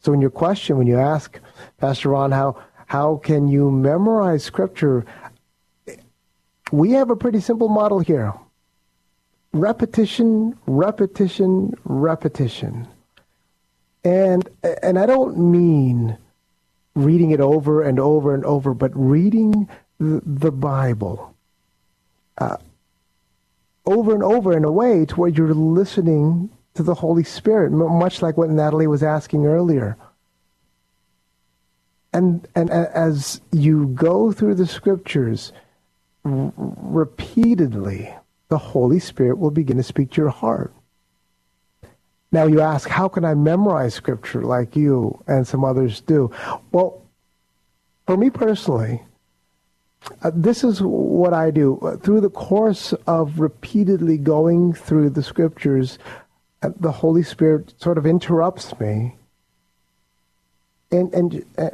So, 0.00 0.12
in 0.12 0.20
your 0.20 0.30
question, 0.30 0.76
when 0.76 0.86
you 0.86 0.98
ask 0.98 1.38
Pastor 1.78 2.10
Ron, 2.10 2.32
how, 2.32 2.60
how 2.88 3.16
can 3.16 3.48
you 3.48 3.70
memorize 3.70 4.42
scripture? 4.42 5.04
We 6.72 6.92
have 6.92 7.10
a 7.10 7.16
pretty 7.16 7.40
simple 7.40 7.68
model 7.68 8.00
here 8.00 8.32
repetition, 9.52 10.58
repetition, 10.66 11.74
repetition. 11.84 12.88
And 14.04 14.48
and 14.82 14.98
I 14.98 15.04
don't 15.06 15.38
mean 15.38 16.16
reading 16.94 17.30
it 17.30 17.40
over 17.40 17.82
and 17.82 18.00
over 18.00 18.34
and 18.34 18.44
over, 18.44 18.72
but 18.72 18.90
reading 18.94 19.68
the, 19.98 20.50
Bible 20.50 21.34
uh, 22.38 22.56
over 23.84 24.14
and 24.14 24.22
over 24.22 24.56
in 24.56 24.64
a 24.64 24.72
way 24.72 25.04
to 25.04 25.14
where 25.14 25.28
you're 25.28 25.54
listening 25.54 26.50
to 26.74 26.82
the 26.82 26.94
Holy 26.94 27.24
Spirit, 27.24 27.70
much 27.70 28.22
like 28.22 28.36
what 28.36 28.50
Natalie 28.50 28.86
was 28.86 29.02
asking 29.02 29.46
earlier. 29.46 29.96
And 32.18 32.48
and 32.56 32.68
as 32.68 33.40
you 33.52 33.86
go 33.94 34.32
through 34.32 34.56
the 34.56 34.66
scriptures 34.66 35.52
r- 36.24 36.52
repeatedly, 36.56 38.12
the 38.48 38.58
Holy 38.58 38.98
Spirit 38.98 39.38
will 39.38 39.52
begin 39.52 39.76
to 39.76 39.84
speak 39.84 40.10
to 40.10 40.22
your 40.22 40.30
heart. 40.30 40.72
Now 42.32 42.46
you 42.46 42.60
ask, 42.60 42.88
how 42.88 43.06
can 43.06 43.24
I 43.24 43.34
memorize 43.34 43.94
scripture 43.94 44.42
like 44.42 44.74
you 44.74 45.22
and 45.28 45.46
some 45.46 45.64
others 45.64 46.00
do? 46.00 46.32
Well, 46.72 47.00
for 48.04 48.16
me 48.16 48.30
personally, 48.30 49.00
uh, 50.22 50.32
this 50.34 50.64
is 50.64 50.82
what 50.82 51.32
I 51.32 51.52
do. 51.52 51.78
Uh, 51.78 51.98
through 51.98 52.22
the 52.22 52.30
course 52.30 52.94
of 53.06 53.38
repeatedly 53.38 54.18
going 54.18 54.72
through 54.72 55.10
the 55.10 55.22
scriptures, 55.22 56.00
uh, 56.62 56.70
the 56.80 56.90
Holy 56.90 57.22
Spirit 57.22 57.74
sort 57.78 57.96
of 57.96 58.06
interrupts 58.06 58.78
me, 58.80 59.14
and 60.90 61.14
and 61.14 61.44
uh, 61.56 61.70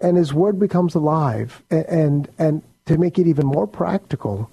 and 0.00 0.16
His 0.16 0.32
Word 0.32 0.58
becomes 0.58 0.94
alive. 0.94 1.62
And, 1.70 1.86
and 1.86 2.28
and 2.38 2.62
to 2.86 2.98
make 2.98 3.18
it 3.18 3.26
even 3.26 3.46
more 3.46 3.66
practical, 3.66 4.50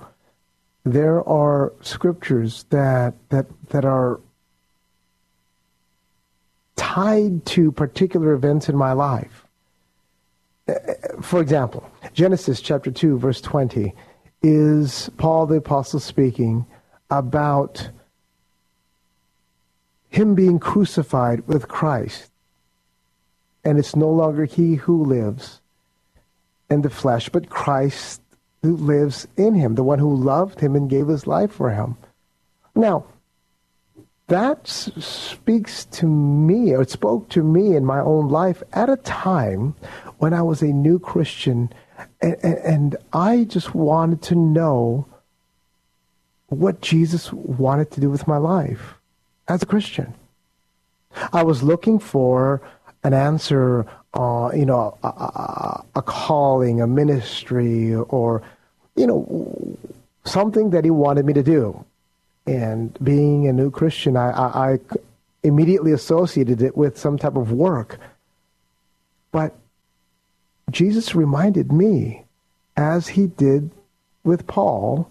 there 0.83 1.27
are 1.27 1.73
scriptures 1.81 2.65
that 2.69 3.13
that 3.29 3.47
that 3.69 3.85
are 3.85 4.19
tied 6.75 7.45
to 7.45 7.71
particular 7.71 8.33
events 8.33 8.67
in 8.67 8.75
my 8.75 8.93
life. 8.93 9.45
For 11.21 11.41
example, 11.41 11.89
Genesis 12.13 12.61
chapter 12.61 12.91
2, 12.91 13.17
verse 13.17 13.41
20 13.41 13.93
is 14.41 15.09
Paul 15.17 15.45
the 15.45 15.57
Apostle 15.57 15.99
speaking 15.99 16.65
about 17.09 17.89
him 20.09 20.35
being 20.35 20.59
crucified 20.59 21.47
with 21.47 21.67
Christ. 21.67 22.30
And 23.63 23.77
it's 23.77 23.95
no 23.95 24.09
longer 24.09 24.45
he 24.45 24.75
who 24.75 25.05
lives 25.05 25.61
in 26.69 26.81
the 26.81 26.89
flesh, 26.89 27.29
but 27.29 27.49
Christ 27.49 28.21
who 28.63 28.75
lives 28.77 29.27
in 29.37 29.55
him, 29.55 29.75
the 29.75 29.83
one 29.83 29.99
who 29.99 30.15
loved 30.15 30.59
him 30.59 30.75
and 30.75 30.89
gave 30.89 31.07
his 31.07 31.27
life 31.27 31.51
for 31.51 31.71
him. 31.71 31.97
Now, 32.75 33.05
that 34.27 34.67
speaks 34.67 35.85
to 35.85 36.05
me, 36.05 36.73
or 36.73 36.83
it 36.83 36.89
spoke 36.89 37.27
to 37.29 37.43
me 37.43 37.75
in 37.75 37.85
my 37.85 37.99
own 37.99 38.29
life 38.29 38.63
at 38.71 38.89
a 38.89 38.97
time 38.97 39.75
when 40.19 40.33
I 40.33 40.41
was 40.41 40.61
a 40.61 40.67
new 40.67 40.99
Christian, 40.99 41.73
and, 42.21 42.37
and, 42.41 42.57
and 42.59 42.95
I 43.11 43.43
just 43.43 43.75
wanted 43.75 44.21
to 44.23 44.35
know 44.35 45.05
what 46.47 46.81
Jesus 46.81 47.33
wanted 47.33 47.91
to 47.91 48.01
do 48.01 48.09
with 48.09 48.27
my 48.27 48.37
life 48.37 48.95
as 49.47 49.63
a 49.63 49.65
Christian. 49.65 50.13
I 51.33 51.43
was 51.43 51.63
looking 51.63 51.99
for 51.99 52.61
an 53.03 53.13
answer, 53.13 53.85
uh, 54.13 54.51
you 54.53 54.65
know, 54.65 54.97
a, 55.03 55.07
a, 55.07 55.85
a, 55.95 56.01
calling, 56.01 56.81
a 56.81 56.87
ministry, 56.87 57.95
or, 57.95 58.43
you 58.95 59.07
know, 59.07 59.77
something 60.25 60.69
that 60.71 60.83
he 60.83 60.91
wanted 60.91 61.25
me 61.25 61.33
to 61.33 61.43
do. 61.43 61.83
And 62.45 62.97
being 63.03 63.47
a 63.47 63.53
new 63.53 63.71
Christian, 63.71 64.17
I, 64.17 64.31
I, 64.31 64.71
I 64.73 64.79
immediately 65.43 65.91
associated 65.91 66.61
it 66.61 66.77
with 66.77 66.97
some 66.97 67.17
type 67.17 67.35
of 67.35 67.51
work. 67.51 67.99
But 69.31 69.55
Jesus 70.69 71.15
reminded 71.15 71.71
me, 71.71 72.25
as 72.77 73.09
he 73.09 73.27
did 73.27 73.71
with 74.23 74.47
Paul, 74.47 75.09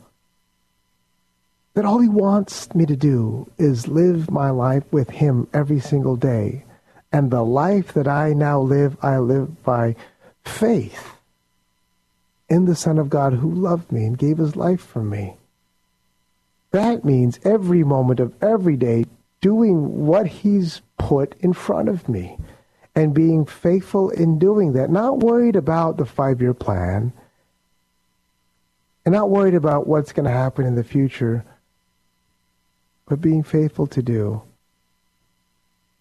that 1.75 1.85
all 1.85 2.01
he 2.01 2.09
wants 2.09 2.73
me 2.75 2.87
to 2.87 2.97
do 2.97 3.51
is 3.59 3.89
live 3.89 4.31
my 4.31 4.51
life 4.51 4.85
with 4.91 5.11
him 5.11 5.49
every 5.53 5.81
single 5.81 6.17
day. 6.17 6.65
And 7.13 7.31
the 7.31 7.45
life 7.45 7.93
that 7.95 8.07
I 8.07 8.33
now 8.33 8.61
live, 8.61 8.97
I 9.03 9.19
live 9.19 9.63
by 9.63 9.97
faith 10.45 11.17
in 12.49 12.67
the 12.67 12.77
Son 12.77 12.99
of 12.99 13.11
God 13.11 13.35
who 13.35 13.51
loved 13.51 13.91
me 13.91 14.05
and 14.05 14.19
gave 14.19 14.39
his 14.39 14.57
life 14.57 14.81
for 14.81 15.03
me. 15.03 15.37
That 16.73 17.05
means 17.05 17.41
every 17.45 17.83
moment 17.83 18.21
of 18.21 18.33
every 18.43 18.77
day 18.77 19.07
doing 19.41 20.07
what 20.07 20.27
He's 20.27 20.83
put 20.99 21.35
in 21.41 21.53
front 21.53 21.89
of 21.89 22.09
me 22.09 22.39
and 22.95 23.15
being 23.15 23.45
faithful 23.45 24.11
in 24.11 24.39
doing 24.39 24.73
that. 24.75 24.91
Not 24.91 25.19
worried 25.19 25.57
about 25.57 25.97
the 25.97 26.05
five 26.05 26.41
year 26.41 26.55
plan 26.55 27.13
and 29.05 29.15
not 29.15 29.31
worried 29.31 29.55
about 29.55 29.87
what's 29.87 30.13
going 30.13 30.27
to 30.27 30.31
happen 30.31 30.67
in 30.67 30.75
the 30.75 30.85
future, 30.85 31.45
but 33.07 33.21
being 33.21 33.43
faithful 33.43 33.87
to 33.89 34.03
do 34.03 34.43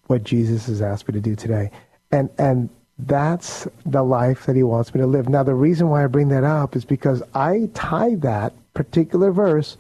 what 0.09 0.23
Jesus 0.23 0.65
has 0.65 0.81
asked 0.81 1.07
me 1.07 1.13
to 1.13 1.21
do 1.21 1.35
today. 1.35 1.69
And, 2.11 2.29
and 2.39 2.69
that's 2.97 3.67
the 3.85 4.03
life 4.03 4.47
that 4.47 4.55
he 4.55 4.63
wants 4.63 4.93
me 4.93 5.01
to 5.01 5.07
live. 5.07 5.29
Now, 5.29 5.43
the 5.43 5.53
reason 5.53 5.89
why 5.89 6.03
I 6.03 6.07
bring 6.07 6.29
that 6.29 6.43
up 6.43 6.75
is 6.75 6.83
because 6.83 7.21
I 7.35 7.69
tie 7.75 8.15
that 8.15 8.53
particular 8.73 9.31
verse 9.31 9.77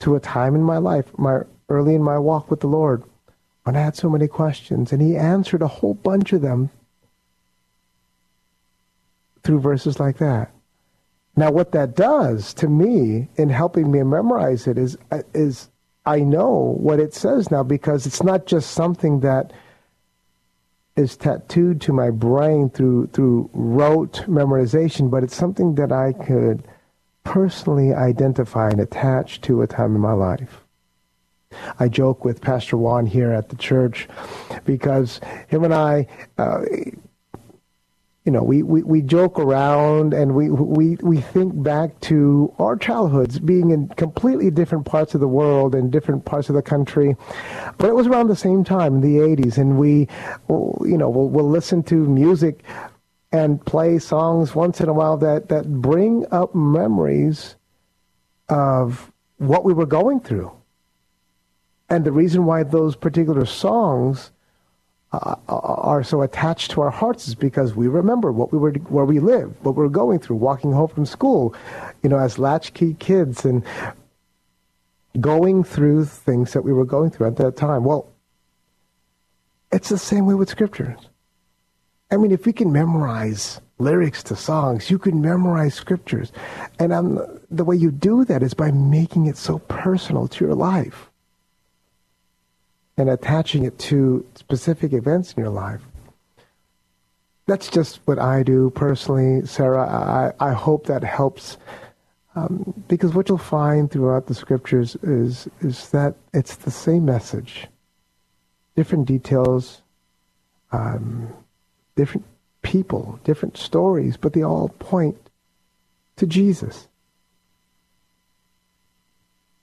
to 0.00 0.16
a 0.16 0.20
time 0.20 0.56
in 0.56 0.62
my 0.62 0.78
life, 0.78 1.06
my 1.16 1.42
early 1.68 1.94
in 1.94 2.02
my 2.02 2.18
walk 2.18 2.50
with 2.50 2.60
the 2.60 2.66
Lord, 2.66 3.04
when 3.62 3.76
I 3.76 3.80
had 3.80 3.96
so 3.96 4.10
many 4.10 4.26
questions, 4.26 4.92
and 4.92 5.00
he 5.00 5.16
answered 5.16 5.62
a 5.62 5.68
whole 5.68 5.94
bunch 5.94 6.32
of 6.32 6.42
them 6.42 6.70
through 9.44 9.60
verses 9.60 10.00
like 10.00 10.18
that. 10.18 10.50
Now, 11.36 11.52
what 11.52 11.70
that 11.72 11.94
does 11.94 12.52
to 12.54 12.68
me 12.68 13.28
in 13.36 13.48
helping 13.48 13.92
me 13.92 14.02
memorize 14.02 14.66
it 14.66 14.76
is 14.76 14.96
uh, 15.12 15.22
is 15.34 15.68
I 16.06 16.20
know 16.20 16.76
what 16.78 17.00
it 17.00 17.12
says 17.12 17.50
now 17.50 17.64
because 17.64 18.06
it's 18.06 18.22
not 18.22 18.46
just 18.46 18.70
something 18.70 19.20
that 19.20 19.52
is 20.94 21.16
tattooed 21.16 21.80
to 21.82 21.92
my 21.92 22.10
brain 22.10 22.70
through 22.70 23.08
through 23.08 23.50
rote 23.52 24.24
memorization, 24.26 25.10
but 25.10 25.22
it's 25.22 25.36
something 25.36 25.74
that 25.74 25.92
I 25.92 26.12
could 26.12 26.66
personally 27.24 27.92
identify 27.92 28.70
and 28.70 28.80
attach 28.80 29.40
to 29.42 29.62
a 29.62 29.66
time 29.66 29.94
in 29.94 30.00
my 30.00 30.12
life. 30.12 30.62
I 31.80 31.88
joke 31.88 32.24
with 32.24 32.40
Pastor 32.40 32.76
Juan 32.76 33.06
here 33.06 33.32
at 33.32 33.48
the 33.48 33.56
church 33.56 34.08
because 34.64 35.20
him 35.48 35.64
and 35.64 35.74
I, 35.74 36.06
uh, 36.38 36.62
you 38.26 38.32
know, 38.32 38.42
we, 38.42 38.64
we, 38.64 38.82
we 38.82 39.02
joke 39.02 39.38
around 39.38 40.12
and 40.12 40.34
we, 40.34 40.50
we, 40.50 40.96
we 40.96 41.20
think 41.20 41.62
back 41.62 41.98
to 42.00 42.52
our 42.58 42.76
childhoods 42.76 43.38
being 43.38 43.70
in 43.70 43.86
completely 43.90 44.50
different 44.50 44.84
parts 44.84 45.14
of 45.14 45.20
the 45.20 45.28
world 45.28 45.76
and 45.76 45.92
different 45.92 46.24
parts 46.24 46.48
of 46.48 46.56
the 46.56 46.62
country. 46.62 47.16
But 47.78 47.88
it 47.88 47.94
was 47.94 48.08
around 48.08 48.26
the 48.26 48.34
same 48.34 48.64
time 48.64 48.96
in 48.96 49.00
the 49.00 49.18
80s, 49.18 49.58
and 49.58 49.78
we, 49.78 50.08
you 50.48 50.98
know, 50.98 51.08
we'll, 51.08 51.28
we'll 51.28 51.48
listen 51.48 51.84
to 51.84 51.94
music 51.94 52.64
and 53.30 53.64
play 53.64 54.00
songs 54.00 54.56
once 54.56 54.80
in 54.80 54.88
a 54.88 54.92
while 54.92 55.16
that, 55.18 55.48
that 55.48 55.80
bring 55.80 56.26
up 56.32 56.52
memories 56.52 57.54
of 58.48 59.12
what 59.38 59.64
we 59.64 59.72
were 59.72 59.86
going 59.86 60.18
through. 60.18 60.50
And 61.88 62.04
the 62.04 62.10
reason 62.10 62.44
why 62.44 62.64
those 62.64 62.96
particular 62.96 63.46
songs 63.46 64.32
uh, 65.12 65.36
are 65.48 66.02
so 66.02 66.22
attached 66.22 66.72
to 66.72 66.80
our 66.80 66.90
hearts 66.90 67.28
is 67.28 67.34
because 67.34 67.74
we 67.74 67.86
remember 67.86 68.32
what 68.32 68.52
we 68.52 68.58
were, 68.58 68.72
where 68.72 69.04
we 69.04 69.20
lived, 69.20 69.54
what 69.62 69.74
we're 69.74 69.88
going 69.88 70.18
through, 70.18 70.36
walking 70.36 70.72
home 70.72 70.88
from 70.88 71.06
school, 71.06 71.54
you 72.02 72.08
know, 72.08 72.18
as 72.18 72.38
latchkey 72.38 72.94
kids 72.94 73.44
and 73.44 73.64
going 75.20 75.64
through 75.64 76.04
things 76.04 76.52
that 76.52 76.62
we 76.62 76.72
were 76.72 76.84
going 76.84 77.10
through 77.10 77.26
at 77.28 77.36
that 77.36 77.56
time. 77.56 77.84
Well, 77.84 78.12
it's 79.72 79.88
the 79.88 79.98
same 79.98 80.26
way 80.26 80.34
with 80.34 80.48
scriptures. 80.48 80.98
I 82.10 82.16
mean, 82.16 82.30
if 82.30 82.46
we 82.46 82.52
can 82.52 82.72
memorize 82.72 83.60
lyrics 83.78 84.22
to 84.24 84.36
songs, 84.36 84.90
you 84.90 84.98
can 84.98 85.20
memorize 85.20 85.74
scriptures. 85.74 86.32
And 86.78 86.92
um, 86.92 87.40
the 87.50 87.64
way 87.64 87.76
you 87.76 87.90
do 87.90 88.24
that 88.24 88.42
is 88.42 88.54
by 88.54 88.70
making 88.70 89.26
it 89.26 89.36
so 89.36 89.58
personal 89.58 90.28
to 90.28 90.44
your 90.44 90.54
life 90.54 91.10
and 92.96 93.10
attaching 93.10 93.64
it 93.64 93.78
to 93.78 94.26
specific 94.34 94.92
events 94.92 95.32
in 95.32 95.42
your 95.42 95.52
life. 95.52 95.82
That's 97.46 97.68
just 97.68 98.00
what 98.06 98.18
I 98.18 98.42
do 98.42 98.70
personally, 98.70 99.46
Sarah. 99.46 99.86
I, 100.40 100.50
I 100.50 100.52
hope 100.52 100.86
that 100.86 101.04
helps 101.04 101.58
um, 102.36 102.74
because 102.86 103.14
what 103.14 103.28
you'll 103.28 103.38
find 103.38 103.90
throughout 103.90 104.26
the 104.26 104.34
scriptures 104.34 104.94
is 105.02 105.48
is 105.60 105.88
that 105.90 106.14
it's 106.34 106.56
the 106.56 106.70
same 106.70 107.04
message, 107.06 107.66
different 108.76 109.06
details, 109.06 109.82
um, 110.70 111.32
different 111.94 112.26
people, 112.60 113.18
different 113.24 113.56
stories, 113.56 114.18
but 114.18 114.34
they 114.34 114.42
all 114.42 114.68
point 114.68 115.16
to 116.16 116.26
Jesus. 116.26 116.88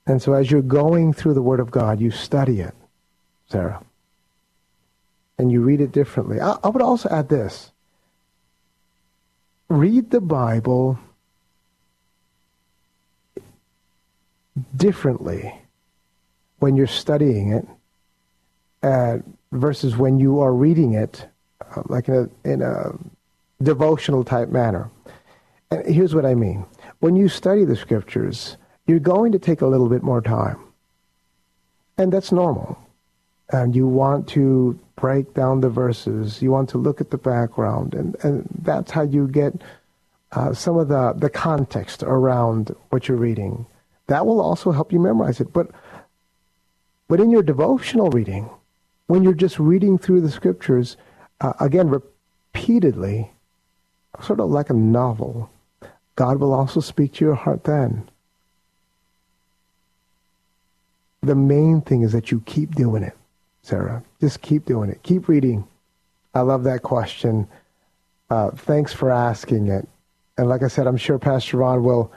And 0.07 0.21
so 0.21 0.34
as 0.34 0.49
you're 0.49 0.61
going 0.61 1.13
through 1.13 1.36
the 1.36 1.41
Word 1.41 1.59
of 1.59 1.69
God, 1.69 2.01
you 2.01 2.11
study 2.11 2.59
it, 2.59 2.73
Sarah. 3.49 3.83
And 5.37 5.51
you 5.51 5.61
read 5.61 5.81
it 5.81 5.91
differently. 5.91 6.39
I, 6.39 6.57
I 6.63 6.69
would 6.69 6.81
also 6.81 7.09
add 7.09 7.29
this. 7.29 7.71
Read 9.69 10.11
the 10.11 10.21
Bible 10.21 10.99
differently 14.75 15.53
when 16.59 16.75
you're 16.75 16.87
studying 16.87 17.51
it 17.51 17.67
uh, 18.83 19.17
versus 19.51 19.97
when 19.97 20.19
you 20.19 20.39
are 20.39 20.53
reading 20.53 20.93
it 20.93 21.27
uh, 21.75 21.81
like 21.85 22.07
in 22.07 22.13
a, 22.13 22.47
in 22.47 22.61
a 22.61 22.93
devotional 23.61 24.23
type 24.23 24.49
manner. 24.49 24.89
And 25.71 25.85
here's 25.93 26.13
what 26.13 26.25
I 26.25 26.35
mean. 26.35 26.65
When 26.99 27.15
you 27.15 27.27
study 27.27 27.65
the 27.65 27.75
scriptures, 27.75 28.57
you're 28.85 28.99
going 28.99 29.31
to 29.31 29.39
take 29.39 29.61
a 29.61 29.67
little 29.67 29.89
bit 29.89 30.03
more 30.03 30.21
time. 30.21 30.59
And 31.97 32.11
that's 32.11 32.31
normal. 32.31 32.77
And 33.54 33.76
you 33.76 33.88
want 33.88 34.28
to 34.30 34.78
break 34.95 35.34
down 35.34 35.62
the 35.62 35.70
verses. 35.70 36.41
You 36.41 36.51
want 36.51 36.70
to 36.70 36.78
look 36.78 36.99
at 36.99 37.12
the 37.12 37.18
background. 37.18 37.93
And, 37.93 38.16
and 38.24 38.47
that's 38.64 38.91
how 38.91 39.04
you 39.04 39.28
get 39.28 39.54
uh, 40.32 40.54
some 40.54 40.76
of 40.78 40.88
the, 40.88 41.14
the 41.14 41.30
context 41.30 42.04
around 42.04 42.76
what 42.89 43.08
you're 43.08 43.16
reading. 43.16 43.66
That 44.08 44.26
will 44.26 44.41
also 44.41 44.72
help 44.72 44.91
you 44.91 44.99
memorize 44.99 45.39
it. 45.39 45.54
But, 45.54 45.70
but 47.08 47.20
in 47.20 47.30
your 47.30 47.43
devotional 47.43 48.10
reading, 48.10 48.49
when 49.08 49.24
you're 49.24 49.34
just 49.34 49.60
reading 49.60 49.97
through 49.97 50.22
the 50.22 50.32
scriptures, 50.32 50.97
uh, 51.39 51.54
again, 51.60 51.89
repeatedly, 51.89 53.32
sort 54.22 54.39
of 54.39 54.49
like 54.49 54.70
a 54.70 54.74
novel, 54.74 55.51
God 56.16 56.39
will 56.39 56.54
also 56.54 56.80
speak 56.80 57.14
to 57.14 57.26
your 57.26 57.36
heart 57.36 57.66
then. 57.66 58.10
The 61.22 61.36
main 61.36 61.82
thing 61.82 62.01
is 62.01 62.12
that 62.12 62.32
you 62.32 62.41
keep 62.45 62.76
doing 62.76 63.04
it, 63.04 63.16
Sarah. 63.64 64.03
Just 64.20 64.41
keep 64.41 64.66
doing 64.66 64.89
it. 64.89 65.01
Keep 65.03 65.28
reading. 65.28 65.66
I 66.34 66.41
love 66.41 66.64
that 66.64 66.84
question. 66.84 67.47
Uh, 68.30 68.51
thanks 68.51 68.93
for 68.93 69.09
asking 69.09 69.68
it. 69.68 69.88
And 70.38 70.49
like 70.49 70.64
I 70.64 70.68
said, 70.68 70.88
I'm 70.88 70.97
sure 70.97 71.18
Pastor 71.18 71.57
Ron 71.57 71.84
will 71.84 72.11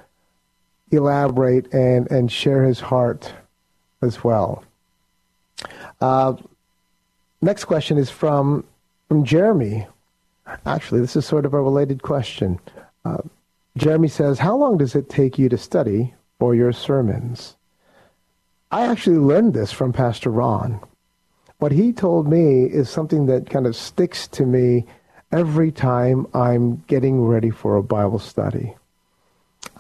elaborate 0.91 1.73
and, 1.73 2.11
and 2.11 2.31
share 2.31 2.65
his 2.65 2.81
heart 2.81 3.33
as 4.03 4.23
well. 4.25 4.65
Uh, 6.01 6.35
next 7.41 7.65
question 7.65 7.99
is 7.99 8.11
from 8.11 8.65
from 9.09 9.25
Jeremy. 9.25 9.87
Actually, 10.65 11.01
this 11.01 11.17
is 11.17 11.25
sort 11.27 11.47
of 11.47 11.55
a 11.55 11.63
related 11.63 12.03
question. 12.03 12.59
Uh, 13.05 13.19
Jeremy 13.77 14.09
says, 14.09 14.39
How 14.39 14.57
long 14.57 14.79
does 14.79 14.95
it 14.95 15.09
take 15.09 15.39
you 15.39 15.49
to 15.49 15.59
study 15.59 16.15
for 16.39 16.55
your 16.55 16.73
sermons? 16.73 17.57
I 18.71 18.87
actually 18.87 19.19
learned 19.19 19.55
this 19.55 19.71
from 19.71 19.93
Pastor 19.93 20.31
Ron. 20.31 20.81
What 21.59 21.73
he 21.73 21.93
told 21.93 22.29
me 22.29 22.65
is 22.65 22.91
something 22.91 23.27
that 23.27 23.49
kind 23.49 23.67
of 23.67 23.75
sticks 23.75 24.29
to 24.29 24.45
me 24.45 24.85
every 25.33 25.73
time 25.73 26.27
I'm 26.35 26.85
getting 26.87 27.25
ready 27.25 27.51
for 27.51 27.77
a 27.77 27.83
Bible 27.83 28.19
study. 28.19 28.77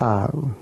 Um, 0.01 0.57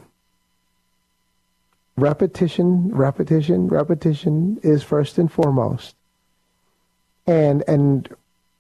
repetition, 1.97 2.89
repetition, 2.89 3.69
repetition 3.69 4.59
is 4.62 4.83
first 4.83 5.19
and 5.19 5.31
foremost. 5.31 5.95
And 7.27 7.62
and 7.69 8.09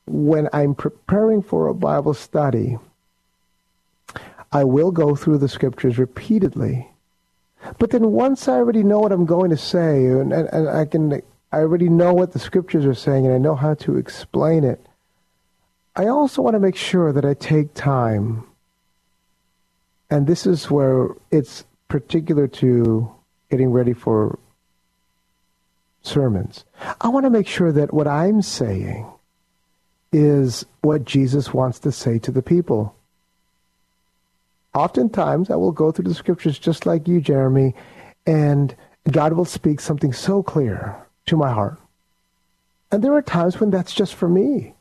when 0.06 0.48
I'm 0.52 0.74
preparing 0.74 1.42
for 1.42 1.68
a 1.68 1.74
Bible 1.74 2.14
study, 2.14 2.78
I 4.52 4.64
will 4.64 4.90
go 4.90 5.16
through 5.16 5.38
the 5.38 5.48
scriptures 5.48 5.98
repeatedly. 5.98 6.88
But 7.78 7.90
then 7.90 8.12
once 8.12 8.46
I 8.46 8.54
already 8.54 8.82
know 8.82 9.00
what 9.00 9.12
I'm 9.12 9.24
going 9.24 9.50
to 9.50 9.56
say, 9.56 10.06
and, 10.06 10.32
and, 10.32 10.48
and 10.52 10.68
I 10.68 10.84
can, 10.84 11.22
I 11.54 11.58
already 11.58 11.88
know 11.88 12.12
what 12.12 12.32
the 12.32 12.40
scriptures 12.40 12.84
are 12.84 12.94
saying, 12.94 13.26
and 13.26 13.32
I 13.32 13.38
know 13.38 13.54
how 13.54 13.74
to 13.74 13.96
explain 13.96 14.64
it. 14.64 14.84
I 15.94 16.08
also 16.08 16.42
want 16.42 16.54
to 16.54 16.58
make 16.58 16.74
sure 16.74 17.12
that 17.12 17.24
I 17.24 17.34
take 17.34 17.74
time, 17.74 18.42
and 20.10 20.26
this 20.26 20.46
is 20.46 20.68
where 20.68 21.10
it's 21.30 21.62
particular 21.86 22.48
to 22.48 23.08
getting 23.52 23.70
ready 23.70 23.92
for 23.92 24.36
sermons. 26.02 26.64
I 27.00 27.06
want 27.06 27.24
to 27.24 27.30
make 27.30 27.46
sure 27.46 27.70
that 27.70 27.94
what 27.94 28.08
I'm 28.08 28.42
saying 28.42 29.06
is 30.12 30.66
what 30.80 31.04
Jesus 31.04 31.54
wants 31.54 31.78
to 31.78 31.92
say 31.92 32.18
to 32.18 32.32
the 32.32 32.42
people. 32.42 32.96
Oftentimes, 34.74 35.50
I 35.50 35.54
will 35.54 35.70
go 35.70 35.92
through 35.92 36.08
the 36.08 36.14
scriptures 36.14 36.58
just 36.58 36.84
like 36.84 37.06
you, 37.06 37.20
Jeremy, 37.20 37.76
and 38.26 38.74
God 39.08 39.34
will 39.34 39.44
speak 39.44 39.78
something 39.78 40.12
so 40.12 40.42
clear 40.42 41.03
to 41.26 41.36
my 41.36 41.52
heart. 41.52 41.78
And 42.90 43.02
there 43.02 43.14
are 43.14 43.22
times 43.22 43.58
when 43.58 43.70
that's 43.70 43.92
just 43.92 44.14
for 44.14 44.28
me. 44.28 44.74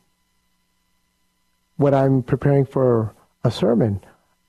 When 1.76 1.94
I'm 1.94 2.22
preparing 2.22 2.64
for 2.64 3.12
a 3.42 3.50
sermon, 3.50 4.00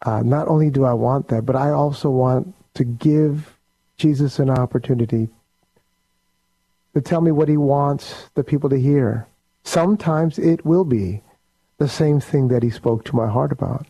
uh, 0.04 0.22
not 0.22 0.48
only 0.48 0.70
do 0.70 0.86
I 0.86 0.94
want 0.94 1.30
that, 1.30 1.46
but 1.46 1.56
I 1.56 1.72
also 1.72 2.10
want 2.10 2.54
to 2.76 2.84
give 2.84 3.58
Jesus 3.98 4.40
an 4.40 4.50
opportunity 4.50 5.30
to 6.94 7.02
tell 7.02 7.22
me 7.22 7.32
what 7.32 7.50
he 7.50 7.58
wants 7.58 8.30
the 8.36 8.44
people 8.44 8.70
to 8.70 8.80
hear. 8.80 9.28
Sometimes 9.64 10.38
it 10.38 10.66
will 10.66 10.86
be 10.86 11.22
the 11.78 11.90
same 11.90 12.20
thing 12.20 12.50
that 12.50 12.64
he 12.64 12.70
spoke 12.70 13.04
to 13.06 13.16
my 13.16 13.28
heart 13.28 13.52
about. 13.52 13.86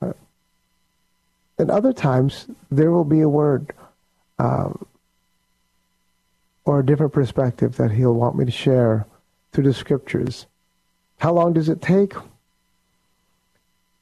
Uh, 0.00 0.12
and 1.58 1.70
other 1.70 1.92
times 1.92 2.46
there 2.70 2.90
will 2.90 3.04
be 3.04 3.20
a 3.20 3.28
word 3.28 3.72
um, 4.38 4.86
or 6.64 6.80
a 6.80 6.86
different 6.86 7.12
perspective 7.12 7.76
that 7.76 7.90
he'll 7.90 8.14
want 8.14 8.36
me 8.36 8.44
to 8.44 8.50
share 8.50 9.06
through 9.52 9.64
the 9.64 9.74
scriptures. 9.74 10.46
How 11.18 11.32
long 11.32 11.52
does 11.52 11.68
it 11.68 11.82
take? 11.82 12.14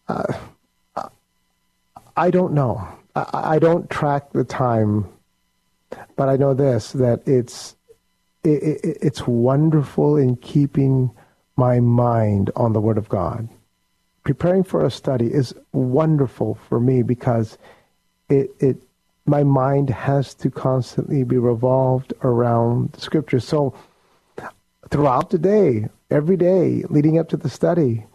Uh, 0.06 0.32
I 2.16 2.30
don't 2.30 2.52
know. 2.52 2.86
I, 3.14 3.54
I 3.54 3.58
don't 3.58 3.88
track 3.88 4.32
the 4.32 4.44
time, 4.44 5.06
but 6.16 6.28
I 6.28 6.36
know 6.36 6.54
this 6.54 6.92
that 6.92 7.26
it's 7.26 7.76
it, 8.44 8.62
it, 8.84 8.98
it's 9.00 9.26
wonderful 9.26 10.16
in 10.16 10.36
keeping 10.36 11.10
my 11.56 11.80
mind 11.80 12.50
on 12.56 12.72
the 12.72 12.80
Word 12.80 12.98
of 12.98 13.08
God. 13.08 13.48
Preparing 14.24 14.62
for 14.62 14.84
a 14.84 14.90
study 14.90 15.26
is 15.26 15.54
wonderful 15.72 16.58
for 16.68 16.80
me 16.80 17.02
because 17.02 17.56
it, 18.28 18.50
it 18.60 18.76
my 19.28 19.44
mind 19.44 19.90
has 19.90 20.34
to 20.34 20.50
constantly 20.50 21.22
be 21.22 21.36
revolved 21.36 22.14
around 22.22 22.92
the 22.92 23.00
Scripture. 23.00 23.40
So 23.40 23.74
throughout 24.90 25.30
the 25.30 25.38
day, 25.38 25.88
every 26.10 26.36
day 26.36 26.84
leading 26.88 27.18
up 27.18 27.28
to 27.30 27.36
the 27.36 27.50
study, 27.50 28.06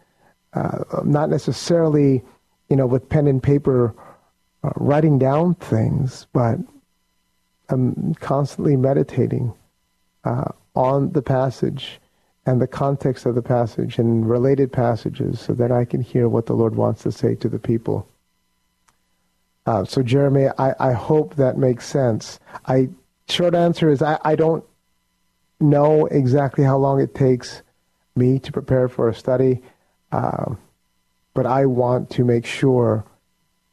uh, 0.54 0.84
not 1.04 1.30
necessarily, 1.30 2.24
you 2.70 2.76
know, 2.76 2.88
with 2.88 3.10
pen 3.10 3.28
and 3.28 3.42
paper 3.42 3.96
uh, 4.64 4.72
writing 4.76 5.20
down 5.20 5.56
things, 5.56 6.28
but 6.34 6.58
I'm 7.70 8.16
constantly 8.16 8.76
meditating 8.76 9.54
uh, 10.24 10.52
on 10.76 11.12
the 11.12 11.22
passage 11.22 12.00
and 12.46 12.62
the 12.62 12.68
context 12.68 13.26
of 13.26 13.36
the 13.36 13.42
passage 13.42 14.00
and 14.00 14.30
related 14.30 14.72
passages 14.72 15.40
so 15.40 15.54
that 15.54 15.72
I 15.72 15.86
can 15.86 16.02
hear 16.02 16.28
what 16.28 16.46
the 16.46 16.54
Lord 16.54 16.76
wants 16.76 17.04
to 17.04 17.12
say 17.12 17.36
to 17.36 17.48
the 17.48 17.60
people. 17.60 18.08
Uh, 19.66 19.86
so, 19.86 20.04
Jeremy, 20.04 20.48
I, 20.58 20.76
I 20.80 20.92
hope 20.94 21.36
that 21.36 21.58
makes 21.58 21.86
sense. 21.86 22.40
I 22.66 22.90
short 23.30 23.56
answer 23.56 23.90
is 23.90 24.02
I, 24.02 24.20
I 24.24 24.36
don't 24.36 24.64
know 25.60 26.06
exactly 26.08 26.64
how 26.64 26.78
long 26.78 27.00
it 27.00 27.16
takes 27.16 27.62
me 28.16 28.40
to 28.40 28.52
prepare 28.52 28.88
for 28.88 29.10
a 29.10 29.16
study, 29.16 29.62
uh, 30.12 30.54
but 31.34 31.46
I 31.46 31.66
want 31.66 32.10
to 32.12 32.24
make 32.24 32.46
sure 32.46 33.06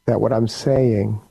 that 0.05 0.21
what 0.21 0.33
I'm 0.33 0.47
saying 0.47 1.21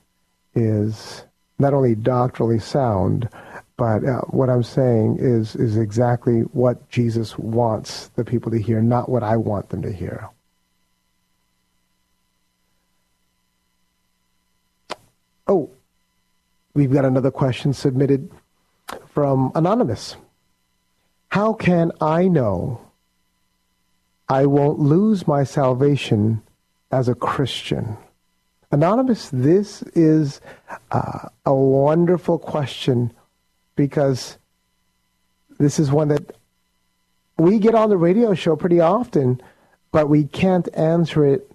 is 0.54 1.24
not 1.58 1.74
only 1.74 1.94
doctrinally 1.94 2.58
sound, 2.58 3.28
but 3.76 4.04
uh, 4.04 4.20
what 4.28 4.50
I'm 4.50 4.62
saying 4.62 5.16
is 5.20 5.56
is 5.56 5.76
exactly 5.76 6.40
what 6.52 6.88
Jesus 6.90 7.38
wants 7.38 8.08
the 8.08 8.24
people 8.24 8.50
to 8.52 8.60
hear, 8.60 8.82
not 8.82 9.08
what 9.08 9.22
I 9.22 9.36
want 9.36 9.70
them 9.70 9.82
to 9.82 9.92
hear. 9.92 10.28
Oh, 15.50 15.68
we've 16.74 16.92
got 16.92 17.04
another 17.04 17.32
question 17.32 17.72
submitted 17.72 18.30
from 19.08 19.50
Anonymous. 19.56 20.14
How 21.30 21.54
can 21.54 21.90
I 22.00 22.28
know 22.28 22.80
I 24.28 24.46
won't 24.46 24.78
lose 24.78 25.26
my 25.26 25.42
salvation 25.42 26.40
as 26.92 27.08
a 27.08 27.16
Christian? 27.16 27.96
Anonymous, 28.70 29.28
this 29.30 29.82
is 29.96 30.40
uh, 30.92 31.28
a 31.44 31.52
wonderful 31.52 32.38
question 32.38 33.12
because 33.74 34.38
this 35.58 35.80
is 35.80 35.90
one 35.90 36.06
that 36.08 36.36
we 37.38 37.58
get 37.58 37.74
on 37.74 37.88
the 37.88 37.96
radio 37.96 38.34
show 38.34 38.54
pretty 38.54 38.78
often, 38.78 39.42
but 39.90 40.08
we 40.08 40.22
can't 40.22 40.68
answer 40.74 41.24
it 41.24 41.50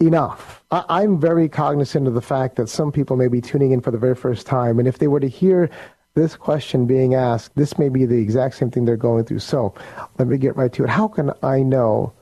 enough. 0.00 0.64
I, 0.70 1.02
am 1.02 1.20
very 1.20 1.48
cognizant 1.48 2.06
of 2.06 2.14
the 2.14 2.22
fact 2.22 2.56
that 2.56 2.68
some 2.68 2.92
people 2.92 3.16
may 3.16 3.28
be 3.28 3.40
tuning 3.40 3.72
in 3.72 3.80
for 3.80 3.90
the 3.90 3.98
very 3.98 4.14
first 4.14 4.46
time, 4.46 4.78
and 4.78 4.86
if 4.86 4.98
they 4.98 5.08
were 5.08 5.20
to 5.20 5.28
hear 5.28 5.70
this 6.14 6.36
question 6.36 6.86
being 6.86 7.14
asked, 7.14 7.54
this 7.56 7.78
may 7.78 7.88
be 7.88 8.04
the 8.04 8.18
exact 8.18 8.56
same 8.56 8.70
thing 8.70 8.84
they're 8.84 8.96
going 8.96 9.24
through. 9.24 9.38
So 9.40 9.74
let 10.18 10.28
me 10.28 10.38
get 10.38 10.56
right 10.56 10.72
to 10.72 10.84
it. 10.84 10.90
How 10.90 11.08
can 11.08 11.32
I 11.42 11.62
know 11.62 12.12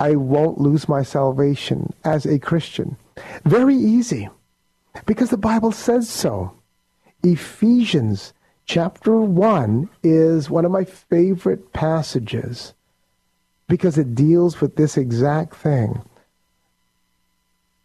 I 0.00 0.16
won't 0.16 0.60
lose 0.60 0.88
my 0.88 1.02
salvation 1.02 1.92
as 2.04 2.26
a 2.26 2.38
Christian? 2.38 2.96
Very 3.44 3.76
easy, 3.76 4.28
because 5.06 5.30
the 5.30 5.36
Bible 5.36 5.72
says 5.72 6.08
so. 6.08 6.52
Ephesians 7.22 8.32
chapter 8.66 9.16
1 9.20 9.88
is 10.02 10.50
one 10.50 10.64
of 10.64 10.70
my 10.70 10.84
favorite 10.84 11.72
passages 11.72 12.74
because 13.66 13.98
it 13.98 14.14
deals 14.14 14.60
with 14.60 14.76
this 14.76 14.96
exact 14.96 15.54
thing. 15.54 16.02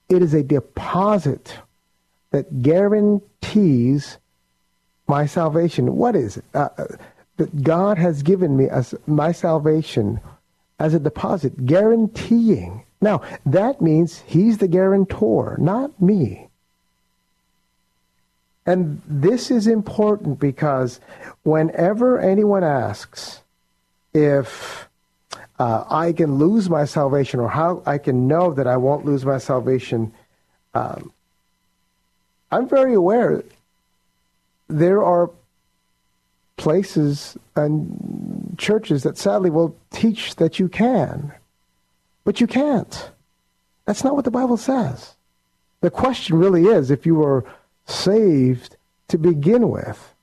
It 0.09 0.21
is 0.21 0.33
a 0.33 0.43
deposit 0.43 1.59
that 2.31 2.61
guarantees 2.61 4.17
my 5.07 5.25
salvation. 5.25 5.95
What 5.95 6.15
is 6.15 6.37
it? 6.37 6.45
Uh, 6.53 6.69
uh 6.77 6.85
that 7.37 7.63
God 7.63 7.97
has 7.97 8.21
given 8.21 8.57
me 8.57 8.67
as 8.67 8.93
my 9.07 9.31
salvation 9.31 10.19
as 10.77 10.93
a 10.93 10.99
deposit, 10.99 11.65
guaranteeing. 11.65 12.83
Now, 13.01 13.21
that 13.45 13.81
means 13.81 14.23
He's 14.27 14.57
the 14.57 14.67
guarantor, 14.67 15.55
not 15.57 16.01
me. 16.01 16.49
And 18.65 19.01
this 19.07 19.49
is 19.49 19.67
important 19.67 20.39
because 20.39 20.99
whenever 21.43 22.19
anyone 22.19 22.63
asks 22.63 23.41
if 24.13 24.88
uh, 25.59 25.83
I 25.89 26.13
can 26.13 26.35
lose 26.35 26.69
my 26.69 26.85
salvation 26.85 27.39
or 27.39 27.49
how 27.49 27.83
I 27.85 27.97
can 27.97 28.27
know 28.27 28.53
that 28.53 28.65
I 28.65 28.77
won't 28.77 29.05
lose 29.05 29.25
my 29.25 29.37
salvation, 29.37 30.13
um, 30.73 31.11
I'm 32.51 32.67
very 32.67 32.93
aware 32.93 33.43
there 34.69 35.03
are 35.03 35.29
places 36.57 37.37
and 37.55 38.55
churches 38.57 39.03
that 39.03 39.17
sadly 39.17 39.49
will 39.49 39.75
teach 39.91 40.35
that 40.35 40.59
you 40.59 40.69
can, 40.69 41.33
but 42.23 42.39
you 42.39 42.47
can't. 42.47 43.11
That's 43.85 44.03
not 44.03 44.15
what 44.15 44.25
the 44.25 44.31
Bible 44.31 44.57
says. 44.57 45.15
The 45.81 45.89
question 45.89 46.37
really 46.37 46.65
is 46.65 46.91
if 46.91 47.05
you 47.05 47.15
were 47.15 47.45
saved 47.85 48.75
to 49.07 49.17
begin 49.17 49.69
with. 49.69 50.13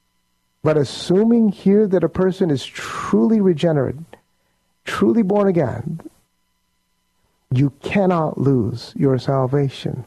But 0.63 0.77
assuming 0.77 1.51
here 1.51 1.87
that 1.87 2.05
a 2.05 2.09
person 2.09 2.51
is 2.51 2.65
truly 2.65 3.41
regenerate, 3.41 3.97
truly 4.87 5.23
born 5.23 5.49
again, 5.49 6.01
you 7.51 7.71
cannot 7.83 8.39
lose 8.39 8.93
your 8.97 9.19
salvation. 9.19 10.05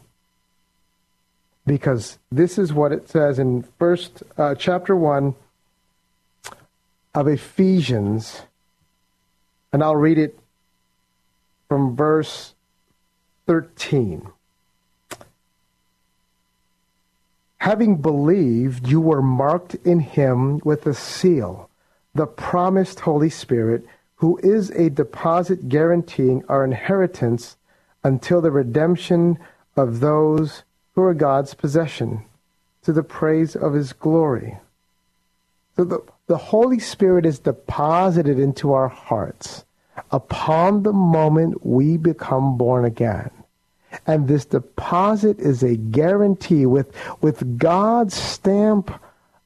Because 1.66 2.18
this 2.32 2.58
is 2.58 2.74
what 2.74 2.92
it 2.92 3.08
says 3.08 3.38
in 3.38 3.64
first 3.78 4.24
uh, 4.38 4.56
chapter 4.56 4.96
1 4.96 5.36
of 7.14 7.28
Ephesians. 7.28 8.42
And 9.72 9.84
I'll 9.84 9.96
read 9.96 10.18
it 10.18 10.40
from 11.68 11.96
verse 11.96 12.56
13. 13.46 14.28
Having 17.60 17.98
believed, 17.98 18.88
you 18.88 19.02
were 19.02 19.22
marked 19.22 19.76
in 19.86 20.00
him 20.00 20.60
with 20.64 20.88
a 20.88 20.94
seal, 20.94 21.70
the 22.16 22.26
promised 22.26 23.02
Holy 23.02 23.30
Spirit, 23.30 23.86
who 24.20 24.38
is 24.44 24.70
a 24.72 24.90
deposit 24.90 25.70
guaranteeing 25.70 26.44
our 26.50 26.66
inheritance 26.66 27.56
until 28.04 28.42
the 28.42 28.52
redemption 28.52 29.40
of 29.78 30.02
those 30.02 30.64
who 30.94 31.02
are 31.02 31.14
God's 31.14 31.54
possession, 31.54 32.26
to 32.84 32.92
the 32.92 33.04
praise 33.04 33.56
of 33.56 33.74
his 33.74 33.94
glory. 33.94 34.58
So 35.78 35.86
the, 35.86 36.04
the 36.28 36.38
Holy 36.38 36.80
Spirit 36.80 37.26
is 37.26 37.40
deposited 37.40 38.40
into 38.40 38.74
our 38.74 38.90
hearts 38.90 39.64
upon 40.12 40.84
the 40.84 40.94
moment 40.94 41.66
we 41.66 41.96
become 41.96 42.58
born 42.58 42.84
again. 42.84 43.32
And 44.06 44.28
this 44.28 44.44
deposit 44.44 45.40
is 45.40 45.64
a 45.64 45.78
guarantee 45.78 46.66
with, 46.66 46.94
with 47.22 47.58
God's 47.58 48.16
stamp 48.16 48.92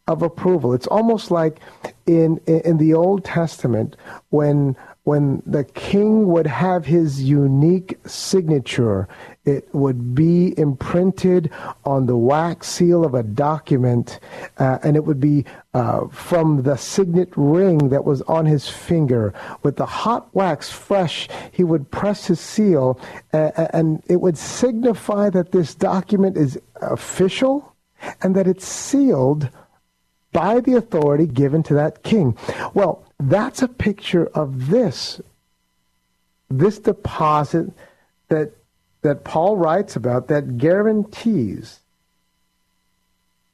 of 0.07 0.21
approval. 0.21 0.73
It's 0.73 0.87
almost 0.87 1.31
like 1.31 1.59
in, 2.05 2.37
in 2.47 2.77
the 2.77 2.93
Old 2.93 3.23
Testament 3.23 3.95
when 4.29 4.75
when 5.03 5.43
the 5.45 5.65
king 5.65 6.27
would 6.27 6.47
have 6.47 6.85
his 6.85 7.21
unique 7.21 7.97
signature, 8.05 9.07
it 9.43 9.67
would 9.73 10.15
be 10.15 10.57
imprinted 10.57 11.51
on 11.83 12.05
the 12.05 12.15
wax 12.15 12.69
seal 12.69 13.03
of 13.03 13.13
a 13.13 13.21
document, 13.21 14.21
uh, 14.59 14.79
and 14.81 14.95
it 14.95 15.03
would 15.03 15.19
be 15.19 15.43
uh, 15.73 16.07
from 16.07 16.63
the 16.63 16.77
signet 16.77 17.27
ring 17.35 17.89
that 17.89 18.05
was 18.05 18.21
on 18.23 18.45
his 18.45 18.69
finger. 18.69 19.33
With 19.61 19.75
the 19.75 19.85
hot 19.85 20.33
wax 20.33 20.71
fresh, 20.71 21.27
he 21.51 21.65
would 21.65 21.91
press 21.91 22.27
his 22.27 22.39
seal, 22.39 22.97
uh, 23.33 23.51
and 23.73 24.01
it 24.07 24.21
would 24.21 24.37
signify 24.37 25.29
that 25.31 25.51
this 25.51 25.75
document 25.75 26.37
is 26.37 26.57
official 26.75 27.75
and 28.21 28.35
that 28.35 28.47
it's 28.47 28.65
sealed 28.65 29.49
by 30.33 30.59
the 30.59 30.73
authority 30.73 31.27
given 31.27 31.63
to 31.63 31.73
that 31.75 32.03
king. 32.03 32.37
Well, 32.73 33.05
that's 33.19 33.61
a 33.61 33.67
picture 33.67 34.25
of 34.27 34.69
this. 34.69 35.21
This 36.49 36.79
deposit 36.79 37.71
that 38.27 38.51
that 39.03 39.23
Paul 39.23 39.57
writes 39.57 39.95
about 39.95 40.27
that 40.29 40.57
guarantees 40.57 41.79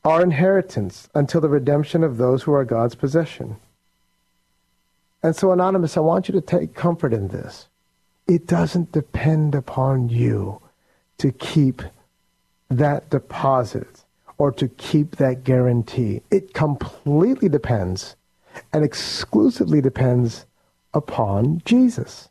our 0.06 0.22
inheritance 0.22 1.10
until 1.14 1.42
the 1.42 1.50
redemption 1.50 2.04
of 2.04 2.18
those 2.18 2.44
who 2.44 2.54
are 2.54 2.64
God's 2.64 2.96
possession. 2.96 3.58
And 5.22 5.36
so, 5.36 5.52
Anonymous, 5.52 5.98
I 5.98 6.02
want 6.02 6.30
you 6.30 6.34
to 6.34 6.42
take 6.42 6.74
comfort 6.74 7.14
in 7.14 7.28
this. 7.28 7.68
It 8.28 8.48
doesn't 8.48 8.92
depend 8.92 9.56
upon 9.56 10.10
you 10.10 10.62
to 11.18 11.32
keep 11.32 11.82
that 12.70 13.10
deposit 13.10 13.99
or 14.40 14.52
to 14.54 14.68
keep 14.68 15.18
that 15.18 15.44
guarantee. 15.44 16.22
It 16.32 16.56
completely 16.56 17.50
depends 17.50 18.16
and 18.74 18.84
exclusively 18.84 19.82
depends 19.82 20.48
upon 20.94 21.62
Jesus. 21.66 22.30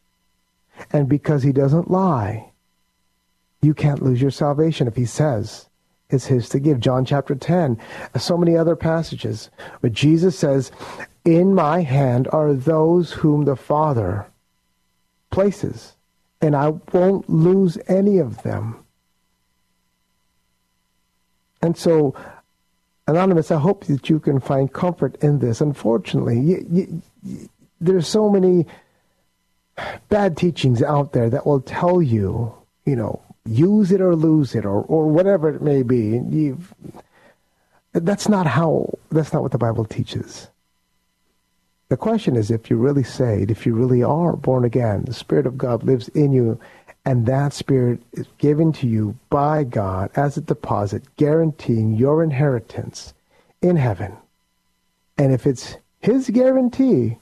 And 0.93 1.09
because 1.09 1.45
he 1.45 1.53
doesn't 1.53 1.91
lie, 1.91 2.51
you 3.63 3.75
can't 3.75 4.03
lose 4.03 4.21
your 4.21 4.31
salvation 4.33 4.89
if 4.89 4.97
he 4.97 5.05
says 5.05 5.69
it's 6.11 6.27
his 6.27 6.49
to 6.51 6.59
give. 6.59 6.81
John 6.81 7.05
chapter 7.05 7.35
10, 7.35 7.79
so 8.17 8.39
many 8.39 8.57
other 8.57 8.77
passages. 8.77 9.51
But 9.83 9.93
Jesus 9.93 10.39
says, 10.39 10.73
In 11.25 11.55
my 11.55 11.83
hand 11.83 12.29
are 12.33 12.55
those 12.55 13.13
whom 13.13 13.45
the 13.45 13.57
Father 13.57 14.27
places, 15.31 15.97
and 16.41 16.57
I 16.57 16.69
won't 16.93 17.29
lose 17.29 17.77
any 17.89 18.19
of 18.19 18.43
them. 18.43 18.85
And 21.63 21.77
so, 21.77 22.15
Anonymous, 23.07 23.51
I 23.51 23.59
hope 23.59 23.87
that 23.87 24.09
you 24.09 24.21
can 24.21 24.41
find 24.41 24.73
comfort 24.73 25.17
in 25.23 25.39
this. 25.39 25.61
Unfortunately, 25.61 26.39
you, 26.39 26.67
you, 26.71 27.03
you, 27.25 27.49
there's 27.81 28.07
so 28.07 28.29
many 28.29 28.67
bad 30.09 30.37
teachings 30.37 30.83
out 30.83 31.13
there 31.13 31.31
that 31.31 31.47
will 31.47 31.61
tell 31.61 32.03
you, 32.03 32.55
you 32.85 32.97
know, 32.97 33.21
use 33.45 33.93
it 33.93 34.01
or 34.01 34.15
lose 34.15 34.55
it 34.55 34.65
or, 34.65 34.83
or 34.83 35.09
whatever 35.09 35.49
it 35.49 35.63
may 35.63 35.83
be. 35.83 36.21
You've, 36.29 36.75
that's 37.93 38.29
not 38.29 38.47
how, 38.47 38.99
that's 39.11 39.33
not 39.33 39.43
what 39.43 39.53
the 39.53 39.59
Bible 39.59 39.85
teaches. 39.85 40.49
The 41.89 41.97
question 41.97 42.37
is 42.37 42.51
if 42.51 42.69
you're 42.69 42.79
really 42.79 43.05
saved, 43.05 43.51
if 43.51 43.65
you 43.65 43.75
really 43.75 44.03
are 44.03 44.37
born 44.37 44.65
again, 44.65 45.05
the 45.05 45.15
Spirit 45.15 45.47
of 45.47 45.57
God 45.57 45.83
lives 45.83 46.09
in 46.09 46.33
you, 46.33 46.61
and 47.09 47.25
that 47.25 47.55
Spirit 47.55 48.03
is 48.13 48.27
given 48.37 48.71
to 48.71 48.87
you 48.87 49.17
by 49.31 49.65
God 49.65 50.11
as 50.15 50.37
a 50.37 50.43
deposit, 50.43 51.03
guaranteeing 51.17 51.95
your 51.95 52.23
inheritance 52.23 53.15
in 53.63 53.77
heaven. 53.77 54.15
And 55.17 55.33
if 55.33 55.47
it's 55.47 55.79
His 56.01 56.29
guarantee, 56.29 57.17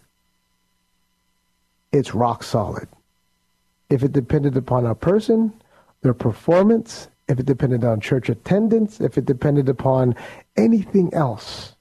it's 1.92 2.16
rock 2.16 2.42
solid. 2.42 2.88
If 3.88 4.02
it 4.02 4.12
depended 4.12 4.56
upon 4.56 4.86
a 4.86 4.96
person, 4.96 5.52
their 6.00 6.14
performance, 6.14 7.06
if 7.28 7.38
it 7.38 7.46
depended 7.46 7.84
on 7.84 8.00
church 8.00 8.28
attendance, 8.28 9.00
if 9.00 9.16
it 9.16 9.24
depended 9.24 9.68
upon 9.68 10.16
anything 10.56 11.14
else, 11.14 11.76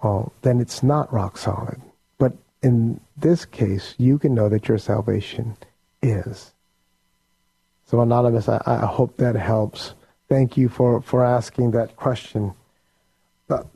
well, 0.00 0.32
then 0.42 0.60
it's 0.60 0.84
not 0.84 1.12
rock 1.12 1.38
solid. 1.38 1.80
But 2.18 2.34
in 2.62 3.00
this 3.16 3.44
case, 3.44 3.96
you 3.98 4.16
can 4.16 4.32
know 4.32 4.48
that 4.48 4.68
your 4.68 4.78
salvation 4.78 5.56
is. 6.00 6.53
So, 7.86 8.00
Anonymous, 8.00 8.48
I, 8.48 8.60
I 8.66 8.86
hope 8.86 9.16
that 9.18 9.36
helps. 9.36 9.94
Thank 10.28 10.56
you 10.56 10.68
for, 10.68 11.02
for 11.02 11.24
asking 11.24 11.72
that 11.72 11.96
question. 11.96 12.54
But 13.46 13.66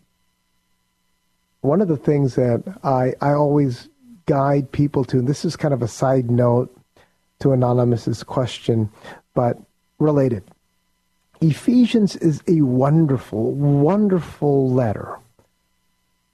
one 1.61 1.81
of 1.81 1.89
the 1.89 1.97
things 1.97 2.35
that 2.37 2.63
I, 2.83 3.15
I 3.21 3.33
always 3.33 3.89
guide 4.27 4.73
people 4.73 5.05
to, 5.05 5.19
and 5.19 5.29
this 5.29 5.45
is 5.45 5.57
kind 5.57 5.75
of 5.75 5.83
a 5.83 5.89
side 5.89 6.31
note 6.31 6.75
to 7.41 7.53
Anonymous's 7.53 8.23
question, 8.23 8.91
but 9.35 9.59
related. 9.99 10.43
Ephesians 11.41 12.17
is 12.17 12.43
a 12.49 12.63
wonderful, 12.63 13.53
wonderful 13.53 14.71
letter 14.71 15.19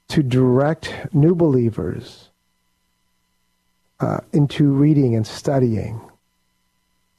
to 0.07 0.23
direct 0.23 0.93
new 1.13 1.35
believers 1.35 2.29
uh, 3.99 4.19
into 4.33 4.71
reading 4.71 5.15
and 5.15 5.27
studying. 5.27 6.01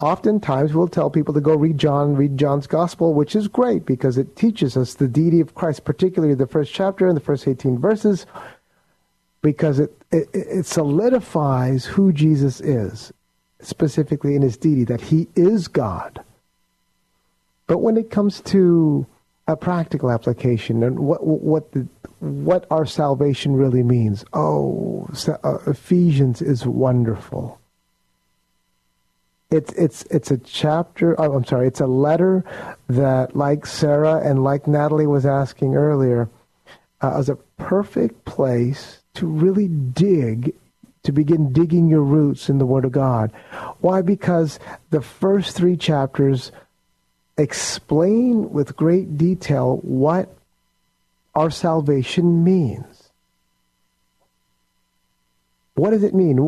Oftentimes, 0.01 0.75
we'll 0.75 0.89
tell 0.89 1.09
people 1.09 1.33
to 1.33 1.41
go 1.41 1.55
read 1.55 1.79
John, 1.79 2.17
read 2.17 2.37
John's 2.37 2.67
Gospel, 2.67 3.15
which 3.15 3.35
is 3.35 3.49
great 3.49 3.87
because 3.87 4.19
it 4.19 4.37
teaches 4.37 4.77
us 4.77 4.95
the 4.95 5.09
deity 5.09 5.41
of 5.41 5.55
Christ, 5.55 5.85
particularly 5.85 6.35
the 6.35 6.47
first 6.47 6.73
chapter 6.73 7.07
and 7.07 7.17
the 7.17 7.21
first 7.21 7.49
18 7.49 7.79
verses, 7.79 8.27
because 9.41 9.79
it, 9.79 9.97
it, 10.11 10.29
it 10.33 10.67
solidifies 10.67 11.87
who 11.87 12.13
Jesus 12.13 12.61
is, 12.61 13.11
specifically 13.61 14.35
in 14.35 14.43
his 14.43 14.59
deity, 14.59 14.85
that 14.85 15.01
he 15.01 15.29
is 15.35 15.67
God. 15.67 16.23
But 17.67 17.79
when 17.79 17.97
it 17.97 18.11
comes 18.11 18.43
to 18.43 19.07
a 19.49 19.57
practical 19.57 20.11
application 20.11 20.83
and 20.83 20.99
what 20.99 21.25
what 21.25 21.73
the 21.73 21.87
what 22.21 22.67
our 22.71 22.87
salvation 22.87 23.55
really 23.55 23.83
means. 23.83 24.25
Oh, 24.33 25.09
uh, 25.45 25.59
Ephesians 25.67 26.43
is 26.43 26.67
wonderful. 26.67 27.61
It's 29.51 29.73
it's 29.75 30.03
it's 30.05 30.31
a 30.31 30.39
chapter. 30.39 31.19
Oh, 31.21 31.35
I'm 31.35 31.45
sorry. 31.45 31.69
It's 31.69 31.81
a 31.81 31.87
letter 31.87 32.45
that, 32.89 33.37
like 33.37 33.65
Sarah 33.65 34.19
and 34.19 34.43
like 34.43 34.67
Natalie 34.67 35.07
was 35.07 35.25
asking 35.25 35.77
earlier, 35.77 36.29
uh, 37.01 37.17
is 37.19 37.29
a 37.29 37.37
perfect 37.57 38.25
place 38.25 38.99
to 39.15 39.27
really 39.27 39.69
dig, 39.69 40.53
to 41.05 41.13
begin 41.13 41.53
digging 41.53 41.89
your 41.89 42.03
roots 42.03 42.49
in 42.51 42.59
the 42.59 42.67
Word 42.67 42.85
of 42.85 42.93
God. 42.93 43.31
Why? 43.81 44.03
Because 44.03 44.59
the 44.91 45.01
first 45.01 45.57
three 45.57 45.77
chapters 45.77 46.51
explain 47.39 48.51
with 48.51 48.77
great 48.77 49.17
detail 49.17 49.77
what 49.83 50.29
our 51.37 51.51
salvation 51.51 52.43
means. 52.43 53.11
What 55.75 55.91
does 55.91 56.03
it 56.03 56.15
mean? 56.15 56.39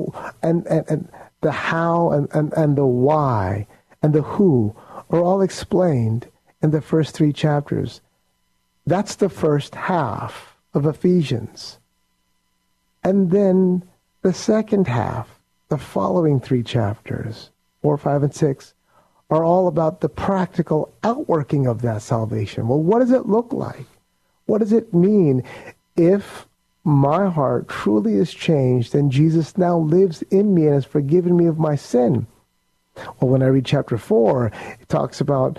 And, 0.42 0.66
and, 0.66 0.84
and 0.88 1.09
the 1.41 1.53
how 1.53 2.11
and, 2.11 2.28
and, 2.32 2.53
and 2.55 2.76
the 2.76 2.86
why 2.86 3.66
and 4.03 4.12
the 4.12 4.22
who 4.22 4.74
are 5.11 5.20
all 5.20 5.43
explained 5.43 6.28
in 6.62 6.70
the 6.70 6.80
first 6.80 7.14
three 7.14 7.32
chapters. 7.32 8.01
That's 8.86 9.16
the 9.16 9.28
first 9.28 9.74
half 9.74 10.57
of 10.74 10.86
Ephesians. 10.86 11.78
And 13.05 13.30
then 13.30 13.84
the 14.22 14.32
second 14.32 14.89
half, 14.89 15.39
the 15.68 15.78
following 15.78 16.41
three 16.41 16.62
chapters, 16.62 17.51
4, 17.82 17.97
5, 17.97 18.22
and 18.24 18.34
6, 18.34 18.74
are 19.30 19.45
all 19.45 19.68
about 19.68 20.01
the 20.01 20.09
practical 20.09 20.93
outworking 21.05 21.66
of 21.66 21.82
that 21.82 22.03
salvation. 22.03 22.66
Well, 22.66 22.82
what 22.82 23.01
does 23.01 23.12
it 23.12 23.26
look 23.26 23.53
like? 23.53 23.86
What 24.47 24.59
does 24.59 24.72
it 24.72 24.95
mean 24.95 25.45
if 25.97 26.47
my 26.89 27.28
heart 27.28 27.68
truly 27.68 28.14
is 28.14 28.32
changed 28.32 28.95
and 28.95 29.12
Jesus 29.12 29.59
now 29.59 29.78
lives 29.78 30.22
in 30.30 30.55
me 30.55 30.64
and 30.64 30.74
has 30.74 30.84
forgiven 30.84 31.36
me 31.36 31.47
of 31.47 31.59
my 31.59 31.76
sin? 31.76 32.26
Well, 33.20 33.30
when 33.30 33.43
I 33.43 33.47
read 33.47 33.66
chapter 33.66 33.99
4, 33.99 34.51
it 34.80 34.89
talks 34.89 35.20
about 35.20 35.59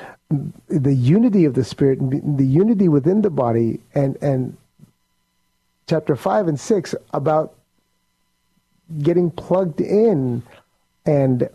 the 0.67 0.93
unity 0.93 1.45
of 1.45 1.53
the 1.53 1.63
Spirit, 1.63 1.99
the 2.01 2.45
unity 2.45 2.87
within 2.87 3.21
the 3.21 3.29
body, 3.29 3.79
and, 3.95 4.17
and 4.21 4.57
chapter 5.87 6.15
5 6.15 6.47
and 6.47 6.59
6 6.59 6.95
about 7.13 7.55
getting 9.01 9.31
plugged 9.31 9.81
in 9.81 10.43
and 11.05 11.47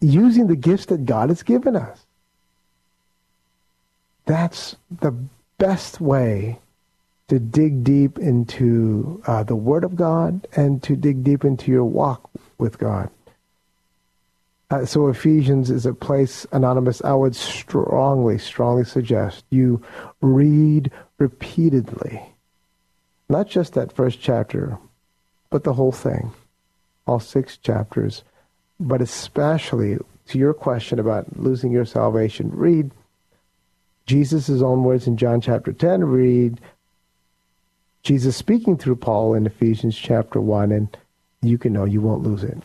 using 0.00 0.46
the 0.46 0.56
gifts 0.56 0.86
that 0.86 1.04
God 1.06 1.30
has 1.30 1.42
given 1.42 1.76
us. 1.76 2.04
That's 4.26 4.76
the 4.90 5.14
best 5.58 6.00
way 6.00 6.58
to 7.30 7.38
dig 7.38 7.84
deep 7.84 8.18
into 8.18 9.22
uh, 9.26 9.44
the 9.44 9.54
Word 9.54 9.84
of 9.84 9.94
God 9.94 10.48
and 10.56 10.82
to 10.82 10.96
dig 10.96 11.22
deep 11.22 11.44
into 11.44 11.70
your 11.70 11.84
walk 11.84 12.28
with 12.58 12.76
God. 12.78 13.08
Uh, 14.68 14.84
so 14.84 15.06
Ephesians 15.06 15.70
is 15.70 15.86
a 15.86 15.94
place, 15.94 16.44
Anonymous, 16.50 17.00
I 17.04 17.14
would 17.14 17.36
strongly, 17.36 18.36
strongly 18.36 18.84
suggest 18.84 19.44
you 19.50 19.80
read 20.20 20.90
repeatedly. 21.18 22.20
Not 23.28 23.48
just 23.48 23.74
that 23.74 23.92
first 23.92 24.20
chapter, 24.20 24.76
but 25.50 25.62
the 25.62 25.74
whole 25.74 25.92
thing. 25.92 26.32
all 27.06 27.20
six 27.20 27.56
chapters, 27.56 28.24
but 28.80 29.00
especially 29.00 29.98
to 30.26 30.38
your 30.38 30.54
question 30.54 30.98
about 30.98 31.38
losing 31.38 31.70
your 31.70 31.84
salvation, 31.84 32.50
read 32.52 32.90
Jesus' 34.06 34.50
own 34.62 34.82
words 34.82 35.06
in 35.06 35.16
John 35.16 35.40
chapter 35.40 35.72
10, 35.72 36.04
read 36.04 36.60
Jesus 38.02 38.36
speaking 38.36 38.76
through 38.76 38.96
Paul 38.96 39.34
in 39.34 39.46
Ephesians 39.46 39.96
chapter 39.96 40.40
1, 40.40 40.72
and 40.72 40.96
you 41.42 41.58
can 41.58 41.72
know 41.72 41.84
you 41.84 42.00
won't 42.00 42.22
lose 42.22 42.44
it. 42.44 42.58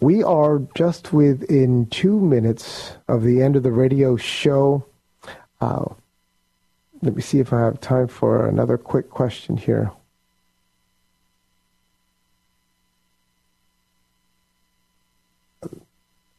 We 0.00 0.22
are 0.22 0.60
just 0.76 1.12
within 1.12 1.86
two 1.86 2.20
minutes 2.20 2.92
of 3.08 3.24
the 3.24 3.42
end 3.42 3.56
of 3.56 3.64
the 3.64 3.72
radio 3.72 4.16
show. 4.16 4.84
Uh, 5.60 5.86
let 7.02 7.16
me 7.16 7.22
see 7.22 7.40
if 7.40 7.52
I 7.52 7.60
have 7.60 7.80
time 7.80 8.06
for 8.06 8.46
another 8.46 8.78
quick 8.78 9.10
question 9.10 9.56
here. 9.56 9.90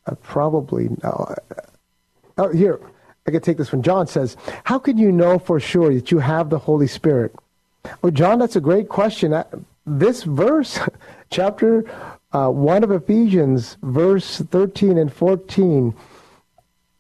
Uh, 0.06 0.16
probably 0.22 0.90
no. 1.04 1.36
Oh, 2.38 2.50
here, 2.54 2.80
I 3.28 3.32
can 3.32 3.42
take 3.42 3.58
this 3.58 3.72
one. 3.72 3.84
John 3.84 4.08
says, 4.08 4.38
How 4.64 4.80
can 4.80 4.98
you 4.98 5.12
know 5.12 5.40
for 5.40 5.60
sure 5.60 5.94
that 5.94 6.12
you 6.12 6.20
have 6.20 6.50
the 6.50 6.60
Holy 6.60 6.88
Spirit? 6.88 7.36
Well, 8.02 8.12
John, 8.12 8.40
that's 8.40 8.56
a 8.56 8.62
great 8.62 8.90
question. 8.90 9.44
This 9.86 10.24
verse, 10.24 10.80
chapter 11.30 11.84
uh, 12.32 12.50
1 12.50 12.84
of 12.84 12.92
Ephesians, 12.92 13.78
verse 13.82 14.40
13 14.40 14.98
and 14.98 15.12
14, 15.12 15.94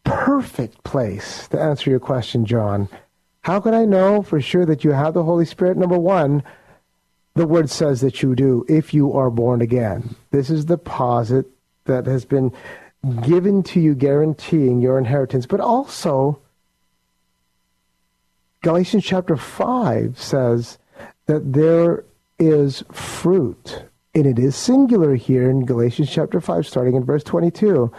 perfect 0.03 0.83
place 0.83 1.47
to 1.49 1.59
answer 1.59 1.89
your 1.89 1.99
question, 1.99 2.45
John. 2.45 2.89
How 3.41 3.59
can 3.59 3.73
I 3.73 3.85
know 3.85 4.21
for 4.21 4.41
sure 4.41 4.65
that 4.65 4.83
you 4.83 4.91
have 4.91 5.13
the 5.13 5.23
Holy 5.23 5.45
Spirit? 5.45 5.77
Number 5.77 5.97
one, 5.97 6.43
the 7.35 7.47
word 7.47 7.69
says 7.69 8.01
that 8.01 8.21
you 8.21 8.35
do 8.35 8.65
if 8.67 8.93
you 8.93 9.13
are 9.13 9.29
born 9.29 9.61
again. 9.61 10.15
This 10.31 10.49
is 10.49 10.65
the 10.65 10.77
deposit 10.77 11.45
that 11.85 12.05
has 12.05 12.25
been 12.25 12.51
given 13.21 13.63
to 13.63 13.79
you, 13.79 13.95
guaranteeing 13.95 14.81
your 14.81 14.97
inheritance. 14.97 15.45
But 15.45 15.59
also, 15.59 16.39
Galatians 18.61 19.05
chapter 19.05 19.37
5 19.37 20.19
says 20.19 20.77
that 21.27 21.53
there 21.53 22.03
is 22.37 22.83
fruit. 22.91 23.83
And 24.15 24.25
it 24.25 24.39
is 24.39 24.55
singular 24.55 25.15
here 25.15 25.49
in 25.49 25.65
Galatians 25.65 26.09
chapter 26.09 26.41
5, 26.41 26.67
starting 26.67 26.95
in 26.95 27.05
verse 27.05 27.23
22. 27.23 27.91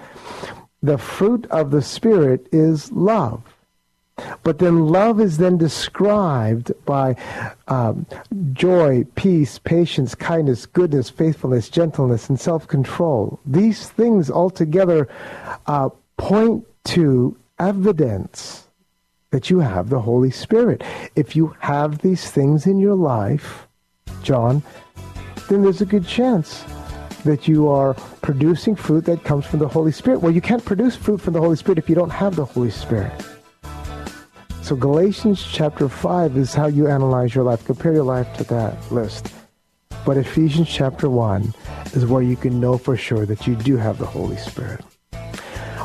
The 0.82 0.98
fruit 0.98 1.46
of 1.50 1.70
the 1.70 1.82
Spirit 1.82 2.48
is 2.52 2.90
love. 2.92 3.42
But 4.42 4.58
then 4.58 4.86
love 4.86 5.20
is 5.20 5.38
then 5.38 5.56
described 5.56 6.72
by 6.84 7.16
um, 7.68 8.06
joy, 8.52 9.04
peace, 9.14 9.58
patience, 9.58 10.14
kindness, 10.14 10.66
goodness, 10.66 11.10
faithfulness, 11.10 11.68
gentleness, 11.68 12.28
and 12.28 12.38
self 12.38 12.66
control. 12.66 13.40
These 13.46 13.88
things 13.88 14.30
altogether 14.30 15.08
uh, 15.66 15.90
point 16.16 16.66
to 16.84 17.36
evidence 17.58 18.66
that 19.30 19.50
you 19.50 19.60
have 19.60 19.90
the 19.90 20.00
Holy 20.00 20.30
Spirit. 20.30 20.82
If 21.14 21.36
you 21.36 21.54
have 21.60 21.98
these 21.98 22.30
things 22.30 22.66
in 22.66 22.78
your 22.78 22.96
life, 22.96 23.68
John, 24.22 24.62
then 25.48 25.62
there's 25.62 25.80
a 25.80 25.86
good 25.86 26.06
chance 26.06 26.64
that 27.24 27.46
you 27.46 27.68
are 27.68 27.94
producing 28.22 28.74
fruit 28.74 29.04
that 29.04 29.24
comes 29.24 29.46
from 29.46 29.58
the 29.58 29.68
Holy 29.68 29.92
Spirit. 29.92 30.20
Well, 30.20 30.32
you 30.32 30.40
can't 30.40 30.64
produce 30.64 30.96
fruit 30.96 31.20
from 31.20 31.34
the 31.34 31.40
Holy 31.40 31.56
Spirit 31.56 31.78
if 31.78 31.88
you 31.88 31.94
don't 31.94 32.10
have 32.10 32.36
the 32.36 32.44
Holy 32.44 32.70
Spirit. 32.70 33.12
So 34.70 34.76
Galatians 34.76 35.44
chapter 35.50 35.88
5 35.88 36.36
is 36.36 36.54
how 36.54 36.68
you 36.68 36.86
analyze 36.86 37.34
your 37.34 37.42
life. 37.42 37.64
Compare 37.64 37.92
your 37.92 38.04
life 38.04 38.32
to 38.36 38.44
that 38.44 38.92
list. 38.92 39.32
But 40.06 40.16
Ephesians 40.16 40.68
chapter 40.68 41.10
1 41.10 41.52
is 41.94 42.06
where 42.06 42.22
you 42.22 42.36
can 42.36 42.60
know 42.60 42.78
for 42.78 42.96
sure 42.96 43.26
that 43.26 43.48
you 43.48 43.56
do 43.56 43.76
have 43.76 43.98
the 43.98 44.06
Holy 44.06 44.36
Spirit. 44.36 44.84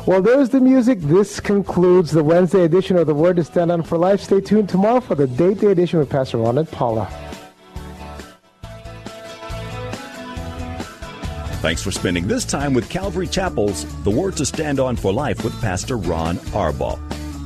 Well, 0.06 0.22
there's 0.22 0.50
the 0.50 0.60
music. 0.60 1.00
This 1.00 1.40
concludes 1.40 2.12
the 2.12 2.22
Wednesday 2.22 2.62
edition 2.62 2.96
of 2.96 3.08
The 3.08 3.14
Word 3.14 3.34
to 3.38 3.42
Stand 3.42 3.72
On 3.72 3.82
for 3.82 3.98
Life. 3.98 4.20
Stay 4.20 4.40
tuned 4.40 4.68
tomorrow 4.68 5.00
for 5.00 5.16
the 5.16 5.26
Date 5.26 5.58
Day 5.58 5.72
edition 5.72 5.98
with 5.98 6.08
Pastor 6.08 6.38
Ron 6.38 6.58
and 6.58 6.70
Paula. 6.70 7.08
Thanks 11.60 11.82
for 11.82 11.90
spending 11.90 12.28
this 12.28 12.44
time 12.44 12.72
with 12.72 12.88
Calvary 12.88 13.26
Chapel's 13.26 13.84
The 14.04 14.10
Word 14.12 14.36
to 14.36 14.46
Stand 14.46 14.78
On 14.78 14.94
for 14.94 15.12
Life 15.12 15.42
with 15.42 15.60
Pastor 15.60 15.96
Ron 15.96 16.36
Arbaugh. 16.54 17.05